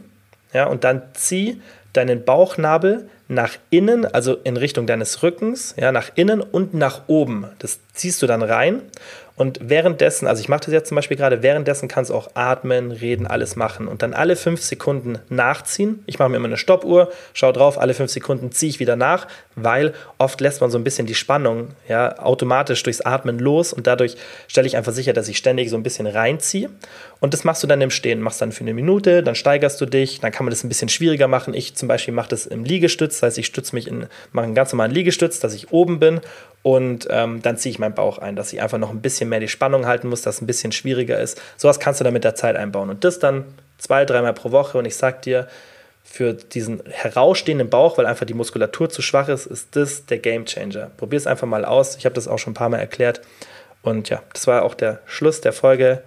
Ja, 0.53 0.67
und 0.67 0.83
dann 0.83 1.01
zieh 1.13 1.61
deinen 1.93 2.23
Bauchnabel 2.23 3.09
nach 3.27 3.57
innen, 3.69 4.05
also 4.05 4.35
in 4.43 4.57
Richtung 4.57 4.85
deines 4.85 5.23
Rückens, 5.23 5.75
ja, 5.77 5.91
nach 5.91 6.11
innen 6.15 6.41
und 6.41 6.73
nach 6.73 7.03
oben. 7.07 7.47
Das 7.59 7.79
ziehst 7.93 8.21
du 8.21 8.27
dann 8.27 8.41
rein 8.41 8.81
und 9.36 9.59
währenddessen, 9.63 10.27
also 10.27 10.41
ich 10.41 10.47
mache 10.47 10.65
das 10.65 10.73
jetzt 10.73 10.89
zum 10.89 10.95
Beispiel 10.95 11.17
gerade, 11.17 11.41
währenddessen 11.41 11.88
kannst 11.88 12.11
du 12.11 12.15
auch 12.15 12.29
atmen, 12.36 12.91
reden, 12.91 13.25
alles 13.25 13.55
machen 13.55 13.88
und 13.88 14.03
dann 14.03 14.13
alle 14.13 14.36
fünf 14.36 14.61
Sekunden 14.61 15.17
nachziehen. 15.29 16.03
Ich 16.05 16.19
mache 16.19 16.29
mir 16.29 16.38
immer 16.38 16.47
eine 16.47 16.57
Stoppuhr, 16.57 17.11
schau 17.34 17.51
drauf, 17.51 17.79
alle 17.79 17.95
fünf 17.95 18.11
Sekunden 18.11 18.51
ziehe 18.51 18.69
ich 18.69 18.79
wieder 18.79 18.95
nach, 18.95 19.27
weil 19.55 19.93
oft 20.19 20.39
lässt 20.39 20.61
man 20.61 20.69
so 20.69 20.77
ein 20.77 20.84
bisschen 20.84 21.07
die 21.07 21.15
Spannung 21.15 21.69
ja, 21.88 22.19
automatisch 22.19 22.84
durchs 22.84 23.01
Atmen 23.01 23.39
los 23.39 23.73
und 23.73 23.88
dadurch 23.88 24.17
stelle 24.47 24.67
ich 24.67 24.77
einfach 24.77 24.93
sicher, 24.93 25.13
dass 25.13 25.27
ich 25.27 25.38
ständig 25.38 25.71
so 25.71 25.77
ein 25.77 25.84
bisschen 25.84 26.05
reinziehe. 26.05 26.69
Und 27.19 27.34
das 27.34 27.43
machst 27.43 27.63
du 27.63 27.67
dann 27.67 27.81
im 27.81 27.89
Stehen, 27.89 28.21
machst 28.21 28.41
dann 28.41 28.51
für 28.51 28.61
eine 28.61 28.73
Minute, 28.73 29.23
dann 29.23 29.34
steigerst 29.34 29.79
du 29.79 29.86
dich, 29.86 30.19
dann 30.19 30.31
kann 30.31 30.45
man 30.45 30.51
das 30.51 30.63
ein 30.63 30.67
bisschen 30.67 30.89
schwieriger 30.89 31.27
machen. 31.27 31.53
Ich 31.53 31.73
zum 31.73 31.88
Beispiel 31.88 32.13
mache 32.13 32.29
das 32.29 32.45
im 32.45 32.65
Liegestütz, 32.65 33.21
das 33.21 33.23
heißt, 33.23 33.38
ich 33.38 33.45
stütze 33.45 33.73
mich 33.73 33.88
in, 33.88 34.07
mache 34.31 34.45
einen 34.45 34.55
ganz 34.55 34.73
normalen 34.73 34.91
Liegestütz, 34.91 35.39
dass 35.39 35.53
ich 35.53 35.71
oben 35.71 35.99
bin 35.99 36.21
und 36.63 37.07
ähm, 37.09 37.41
dann 37.41 37.57
ziehe 37.57 37.71
ich 37.71 37.79
meinen 37.79 37.93
Bauch 37.93 38.17
ein, 38.17 38.36
dass 38.36 38.53
ich 38.53 38.61
einfach 38.61 38.77
noch 38.77 38.89
ein 38.89 39.01
bisschen 39.01 39.22
mehr 39.30 39.39
die 39.39 39.47
Spannung 39.47 39.86
halten 39.86 40.09
muss, 40.09 40.21
dass 40.21 40.36
es 40.36 40.41
ein 40.41 40.47
bisschen 40.47 40.71
schwieriger 40.71 41.19
ist. 41.19 41.41
Sowas 41.57 41.80
kannst 41.80 41.99
du 41.99 42.03
dann 42.03 42.13
mit 42.13 42.24
der 42.24 42.36
Zeit 42.36 42.55
einbauen 42.55 42.89
und 42.89 43.03
das 43.03 43.19
dann 43.19 43.45
zwei, 43.78 44.05
dreimal 44.05 44.34
pro 44.34 44.51
Woche 44.51 44.78
und 44.78 44.86
ich 44.86 44.95
sag 44.95 45.21
dir, 45.21 45.47
für 46.03 46.34
diesen 46.34 46.84
herausstehenden 46.86 47.69
Bauch, 47.69 47.97
weil 47.97 48.05
einfach 48.05 48.26
die 48.26 48.34
Muskulatur 48.34 48.89
zu 48.89 49.01
schwach 49.01 49.30
ist, 49.30 49.45
ist 49.45 49.76
das 49.76 50.05
der 50.05 50.19
Game 50.19 50.45
Changer. 50.45 50.91
Probier 50.97 51.17
es 51.17 51.28
einfach 51.28 51.47
mal 51.47 51.65
aus. 51.65 51.95
Ich 51.95 52.05
habe 52.05 52.13
das 52.13 52.28
auch 52.28 52.38
schon 52.38 52.51
ein 52.51 52.55
paar 52.55 52.69
Mal 52.69 52.80
erklärt. 52.80 53.21
Und 53.82 54.09
ja, 54.09 54.21
das 54.34 54.45
war 54.45 54.63
auch 54.63 54.76
der 54.76 54.99
Schluss 55.05 55.41
der 55.41 55.53
Folge. 55.53 56.03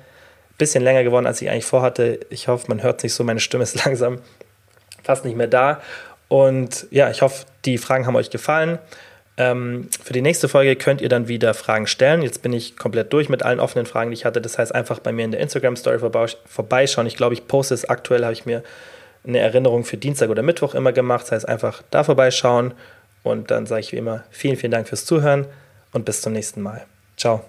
Bisschen 0.58 0.84
länger 0.84 1.02
geworden, 1.02 1.26
als 1.26 1.42
ich 1.42 1.50
eigentlich 1.50 1.64
vorhatte. 1.64 2.20
Ich 2.30 2.48
hoffe, 2.48 2.66
man 2.68 2.82
hört 2.82 2.98
es 2.98 3.04
nicht 3.04 3.14
so. 3.14 3.24
Meine 3.24 3.40
Stimme 3.40 3.64
ist 3.64 3.84
langsam 3.84 4.20
fast 5.02 5.24
nicht 5.24 5.36
mehr 5.36 5.48
da. 5.48 5.80
Und 6.28 6.86
ja, 6.90 7.10
ich 7.10 7.22
hoffe, 7.22 7.46
die 7.64 7.78
Fragen 7.78 8.06
haben 8.06 8.16
euch 8.16 8.30
gefallen. 8.30 8.78
Ähm, 9.38 9.88
für 10.02 10.12
die 10.12 10.22
nächste 10.22 10.48
Folge 10.48 10.76
könnt 10.76 11.00
ihr 11.00 11.08
dann 11.08 11.28
wieder 11.28 11.52
Fragen 11.52 11.86
stellen. 11.86 12.22
Jetzt 12.22 12.42
bin 12.42 12.52
ich 12.52 12.76
komplett 12.76 13.12
durch 13.12 13.28
mit 13.28 13.42
allen 13.42 13.60
offenen 13.60 13.86
Fragen, 13.86 14.10
die 14.10 14.14
ich 14.14 14.24
hatte. 14.24 14.40
Das 14.40 14.58
heißt, 14.58 14.74
einfach 14.74 14.98
bei 14.98 15.12
mir 15.12 15.24
in 15.24 15.30
der 15.30 15.40
Instagram-Story 15.40 15.98
vorbeischauen. 16.46 17.06
Ich 17.06 17.16
glaube, 17.16 17.34
ich 17.34 17.46
poste 17.46 17.74
es 17.74 17.88
aktuell, 17.88 18.24
habe 18.24 18.32
ich 18.32 18.46
mir 18.46 18.62
eine 19.26 19.38
Erinnerung 19.38 19.84
für 19.84 19.96
Dienstag 19.96 20.30
oder 20.30 20.42
Mittwoch 20.42 20.74
immer 20.74 20.92
gemacht. 20.92 21.24
Das 21.24 21.32
heißt, 21.32 21.48
einfach 21.48 21.82
da 21.90 22.04
vorbeischauen. 22.04 22.72
Und 23.22 23.50
dann 23.50 23.66
sage 23.66 23.80
ich 23.80 23.92
wie 23.92 23.96
immer 23.96 24.24
vielen, 24.30 24.56
vielen 24.56 24.72
Dank 24.72 24.88
fürs 24.88 25.04
Zuhören 25.04 25.46
und 25.92 26.04
bis 26.04 26.22
zum 26.22 26.32
nächsten 26.32 26.62
Mal. 26.62 26.86
Ciao. 27.16 27.44